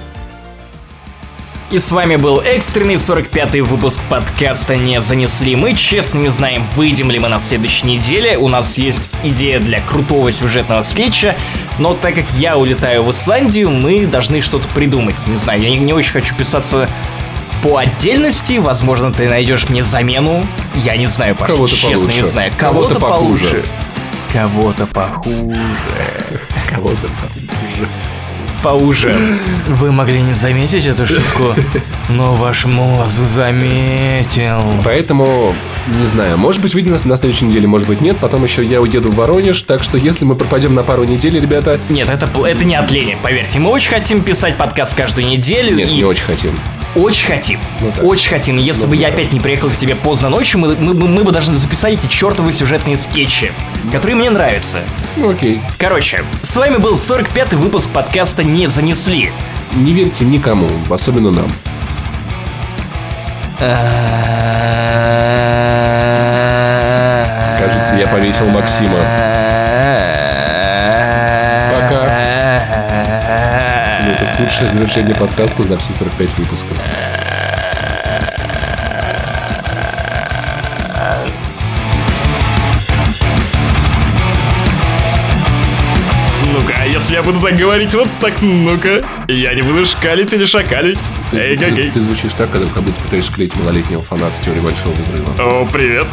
И 1.72 1.80
с 1.80 1.90
вами 1.94 2.18
был 2.18 2.42
экстренный 2.42 2.96
45-й 2.96 3.62
выпуск 3.62 4.02
подкаста 4.10 4.76
«Не 4.76 5.00
занесли». 5.00 5.56
Мы 5.56 5.74
честно 5.74 6.20
не 6.20 6.28
знаем, 6.28 6.66
выйдем 6.76 7.10
ли 7.10 7.18
мы 7.18 7.30
на 7.30 7.40
следующей 7.40 7.88
неделе. 7.88 8.38
У 8.38 8.50
нас 8.50 8.78
есть 8.78 9.10
идея 9.24 9.62
для 9.62 9.80
крутого 9.80 10.34
сюжетного 10.34 10.82
скетча. 10.82 11.34
Но 11.80 11.94
так 11.94 12.16
как 12.16 12.30
я 12.32 12.58
улетаю 12.58 13.04
в 13.04 13.12
Исландию, 13.12 13.72
мы 13.72 14.06
должны 14.06 14.42
что-то 14.42 14.68
придумать. 14.76 15.16
Не 15.28 15.38
знаю, 15.38 15.62
я 15.62 15.70
не, 15.70 15.78
не 15.78 15.94
очень 15.94 16.12
хочу 16.12 16.36
писаться 16.36 16.90
по 17.64 17.78
отдельности. 17.78 18.58
Возможно, 18.58 19.14
ты 19.14 19.30
найдешь 19.30 19.70
мне 19.70 19.82
замену. 19.82 20.46
Я 20.76 20.98
не 20.98 21.06
знаю, 21.06 21.36
Паша, 21.36 21.54
Кого-то 21.54 21.74
честно 21.74 22.00
получше. 22.00 22.18
не 22.18 22.24
знаю. 22.24 22.52
Кого-то 22.58 22.96
Кого-то 22.96 23.00
похуже. 23.00 23.44
получше. 23.46 23.66
Кого-то 24.34 24.88
похуже. 24.88 25.56
Кого-то 26.70 27.08
Поуже. 28.64 29.16
Вы 29.68 29.92
могли 29.92 30.22
не 30.22 30.34
заметить 30.34 30.86
эту 30.86 31.06
шутку, 31.06 31.56
но 32.10 32.36
ваш 32.36 32.66
мозг 32.66 33.10
заметил. 33.12 34.62
Поэтому, 34.84 35.56
не 36.00 36.08
знаю, 36.08 36.38
может 36.38 36.62
быть, 36.62 36.74
выйдем 36.76 36.92
на, 36.94 37.00
на 37.04 37.18
следующей 37.18 37.46
неделе, 37.46 37.68
может 37.68 37.88
быть, 37.88 38.02
нет. 38.02 38.18
Потом 38.18 38.44
еще 38.44 38.64
я 38.64 38.80
уеду 38.80 39.10
в 39.12 39.16
Воронеж, 39.16 39.62
так 39.64 39.82
что 39.84 39.98
если 39.98 40.26
мы 40.26 40.36
пропадем 40.36 40.76
на 40.76 40.84
пару 40.84 41.04
недель, 41.06 41.40
ребята... 41.40 41.80
Нет, 41.90 42.10
это, 42.10 42.30
это 42.46 42.64
не 42.64 42.76
от 42.76 42.92
лени, 42.92 43.18
поверьте. 43.24 43.60
Мы 43.60 43.72
очень 43.72 43.90
хотим 43.90 44.22
писать 44.22 44.56
подкаст 44.58 44.94
каждую 44.96 45.28
неделю 45.28 45.76
Нет, 45.76 45.90
и 45.90 45.94
не 45.96 46.04
очень 46.04 46.24
хотим. 46.26 46.52
очень 46.96 47.26
хотим. 47.28 47.60
Ну 47.80 47.92
так. 47.96 48.04
очень 48.04 48.30
хотим. 48.30 48.58
Если 48.58 48.84
Ну 48.84 48.90
бы 48.90 48.96
я 48.96 49.08
да. 49.08 49.14
опять 49.16 49.34
не 49.34 49.40
приехал 49.40 49.70
к 49.70 49.76
тебе 49.76 49.96
поздно 49.96 50.30
ночью, 50.30 50.60
мы, 50.60 50.76
мы, 50.76 50.94
бы- 50.94 51.08
мы 51.08 51.24
бы 51.24 51.32
даже 51.32 51.52
записали 51.56 51.96
эти 51.96 52.06
чертовы 52.08 52.54
сюжетные 52.54 52.98
скетчи, 53.00 53.52
которые 53.92 54.16
мне 54.18 54.30
нравятся. 54.30 54.82
Ну, 55.18 55.30
окей. 55.30 55.62
Короче, 55.78 56.24
с 56.42 56.56
вами 56.56 56.78
был 56.78 56.96
45-й 56.96 57.56
выпуск 57.56 57.90
подкаста 57.90 58.44
«Не 58.44 58.68
занесли». 58.68 59.32
Не 59.74 59.94
верьте 59.94 60.26
никому, 60.26 60.68
особенно 60.90 61.32
нам. 61.32 61.48
Кажется, 67.60 67.96
я 67.96 68.08
повесил 68.08 68.48
Максима. 68.50 68.98
Пока. 71.74 72.08
Это 74.08 74.34
худшее 74.38 74.70
завершение 74.70 75.16
подкаста 75.16 75.64
за 75.64 75.78
все 75.78 75.94
45 75.94 76.38
выпусков. 76.38 76.78
Если 87.12 87.16
я 87.16 87.24
буду 87.24 87.46
так 87.46 87.58
говорить 87.58 87.94
вот 87.94 88.08
так, 88.22 88.42
ну-ка, 88.42 89.06
я 89.28 89.54
не 89.54 89.62
буду 89.64 89.86
шкалить 89.86 90.32
или 90.32 90.46
шакалить. 90.46 91.00
Ты, 91.30 91.38
Эй, 91.38 91.58
ты- 91.58 91.66
какой. 91.70 91.92
ты 91.92 92.00
звучишь 92.00 92.32
так, 92.38 92.50
когда, 92.50 92.68
как 92.74 92.84
будто 92.84 93.02
пытаешься 93.04 93.32
склеить 93.32 93.54
малолетнего 93.58 94.02
фаната 94.02 94.32
теории 94.46 94.62
большого 94.62 94.94
взрыва. 94.94 95.34
О, 95.40 95.68
привет. 95.72 96.08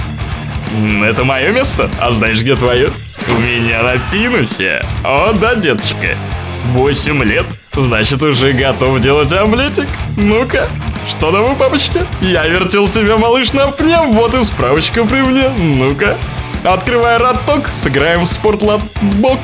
Это 1.05 1.23
мое 1.23 1.53
место. 1.53 1.89
А 2.01 2.11
знаешь, 2.11 2.41
где 2.41 2.57
твое? 2.57 2.91
У 3.29 3.41
меня 3.41 3.83
на 3.85 3.95
пинусе. 4.11 4.83
О, 5.05 5.33
да, 5.35 5.55
деточка. 5.55 6.17
Восемь 6.73 7.23
лет. 7.23 7.47
Значит, 7.75 8.21
уже 8.25 8.53
готов 8.53 8.99
делать 8.99 9.33
омлетик. 9.33 9.87
Ну-ка. 10.17 10.67
Что 11.09 11.31
там 11.31 11.45
у 11.45 11.55
папочки? 11.55 12.03
Я 12.21 12.45
вертел 12.49 12.89
тебя, 12.89 13.17
малыш, 13.17 13.53
на 13.53 13.69
пне. 13.69 13.99
Вот 14.01 14.35
и 14.35 14.43
справочка 14.43 15.05
при 15.05 15.21
мне. 15.23 15.49
Ну-ка. 15.59 16.17
Открывай 16.65 17.17
роток, 17.19 17.69
сыграем 17.73 18.25
в 18.25 18.27
спортлат 18.27 18.81
бок. 19.01 19.39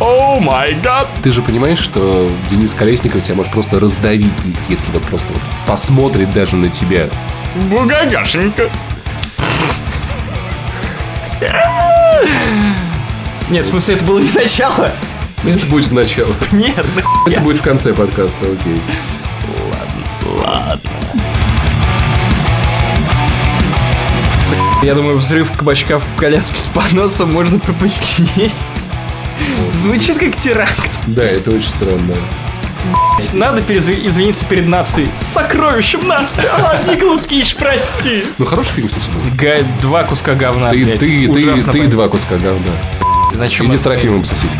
О 0.00 0.38
май 0.38 0.74
гад. 0.74 1.08
Ты 1.22 1.32
же 1.32 1.42
понимаешь, 1.42 1.78
что 1.78 2.30
Денис 2.50 2.72
Колесников 2.74 3.22
тебя 3.22 3.36
может 3.36 3.52
просто 3.52 3.80
раздавить, 3.80 4.32
если 4.68 4.92
вот 4.92 5.02
просто 5.02 5.32
вот 5.32 5.42
посмотрит 5.66 6.32
даже 6.32 6.56
на 6.56 6.68
тебя. 6.68 7.08
Бугагашенька. 7.70 8.68
Нет, 13.50 13.66
в 13.66 13.70
смысле, 13.70 13.94
это 13.94 14.04
было 14.04 14.18
не 14.18 14.30
начало. 14.32 14.92
Это 15.44 15.66
будет 15.66 15.90
начало. 15.90 16.34
Нет, 16.52 16.84
нахуя. 16.94 17.32
Это 17.32 17.40
будет 17.40 17.58
в 17.58 17.62
конце 17.62 17.94
подкаста, 17.94 18.46
окей. 18.46 18.80
Я 24.82 24.94
думаю, 24.94 25.18
взрыв 25.18 25.50
кабачка 25.56 25.98
в 25.98 26.04
коляске 26.16 26.56
с 26.58 26.66
поносом 26.66 27.32
можно 27.32 27.58
пропустить. 27.58 28.52
Звучит 29.74 30.18
как 30.18 30.36
теракт. 30.36 30.80
Да, 31.06 31.24
это 31.24 31.50
очень 31.50 31.68
странно. 31.68 32.14
Надо 33.32 33.60
извиниться 33.76 34.44
перед 34.46 34.68
нацией. 34.68 35.08
Сокровищем 35.34 36.06
нации. 36.06 36.44
А, 36.46 36.80
Николас 36.86 37.26
Кейдж, 37.26 37.54
прости. 37.58 38.24
Ну, 38.38 38.46
хороший 38.46 38.70
фильм, 38.74 38.88
кстати, 38.88 39.08
был. 39.10 39.20
Га- 39.36 39.66
два 39.82 40.04
куска 40.04 40.34
говна. 40.34 40.70
Ты, 40.70 40.84
блядь. 40.84 41.00
ты, 41.00 41.26
ты, 41.32 41.62
ты 41.72 41.86
два 41.88 42.08
куска 42.08 42.36
говна. 42.36 42.72
Ты 43.32 43.38
на 43.38 43.48
чем 43.48 43.66
с 43.66 43.74
остановился? 43.74 43.84
Трофимом 43.84 44.24
сосись. 44.24 44.50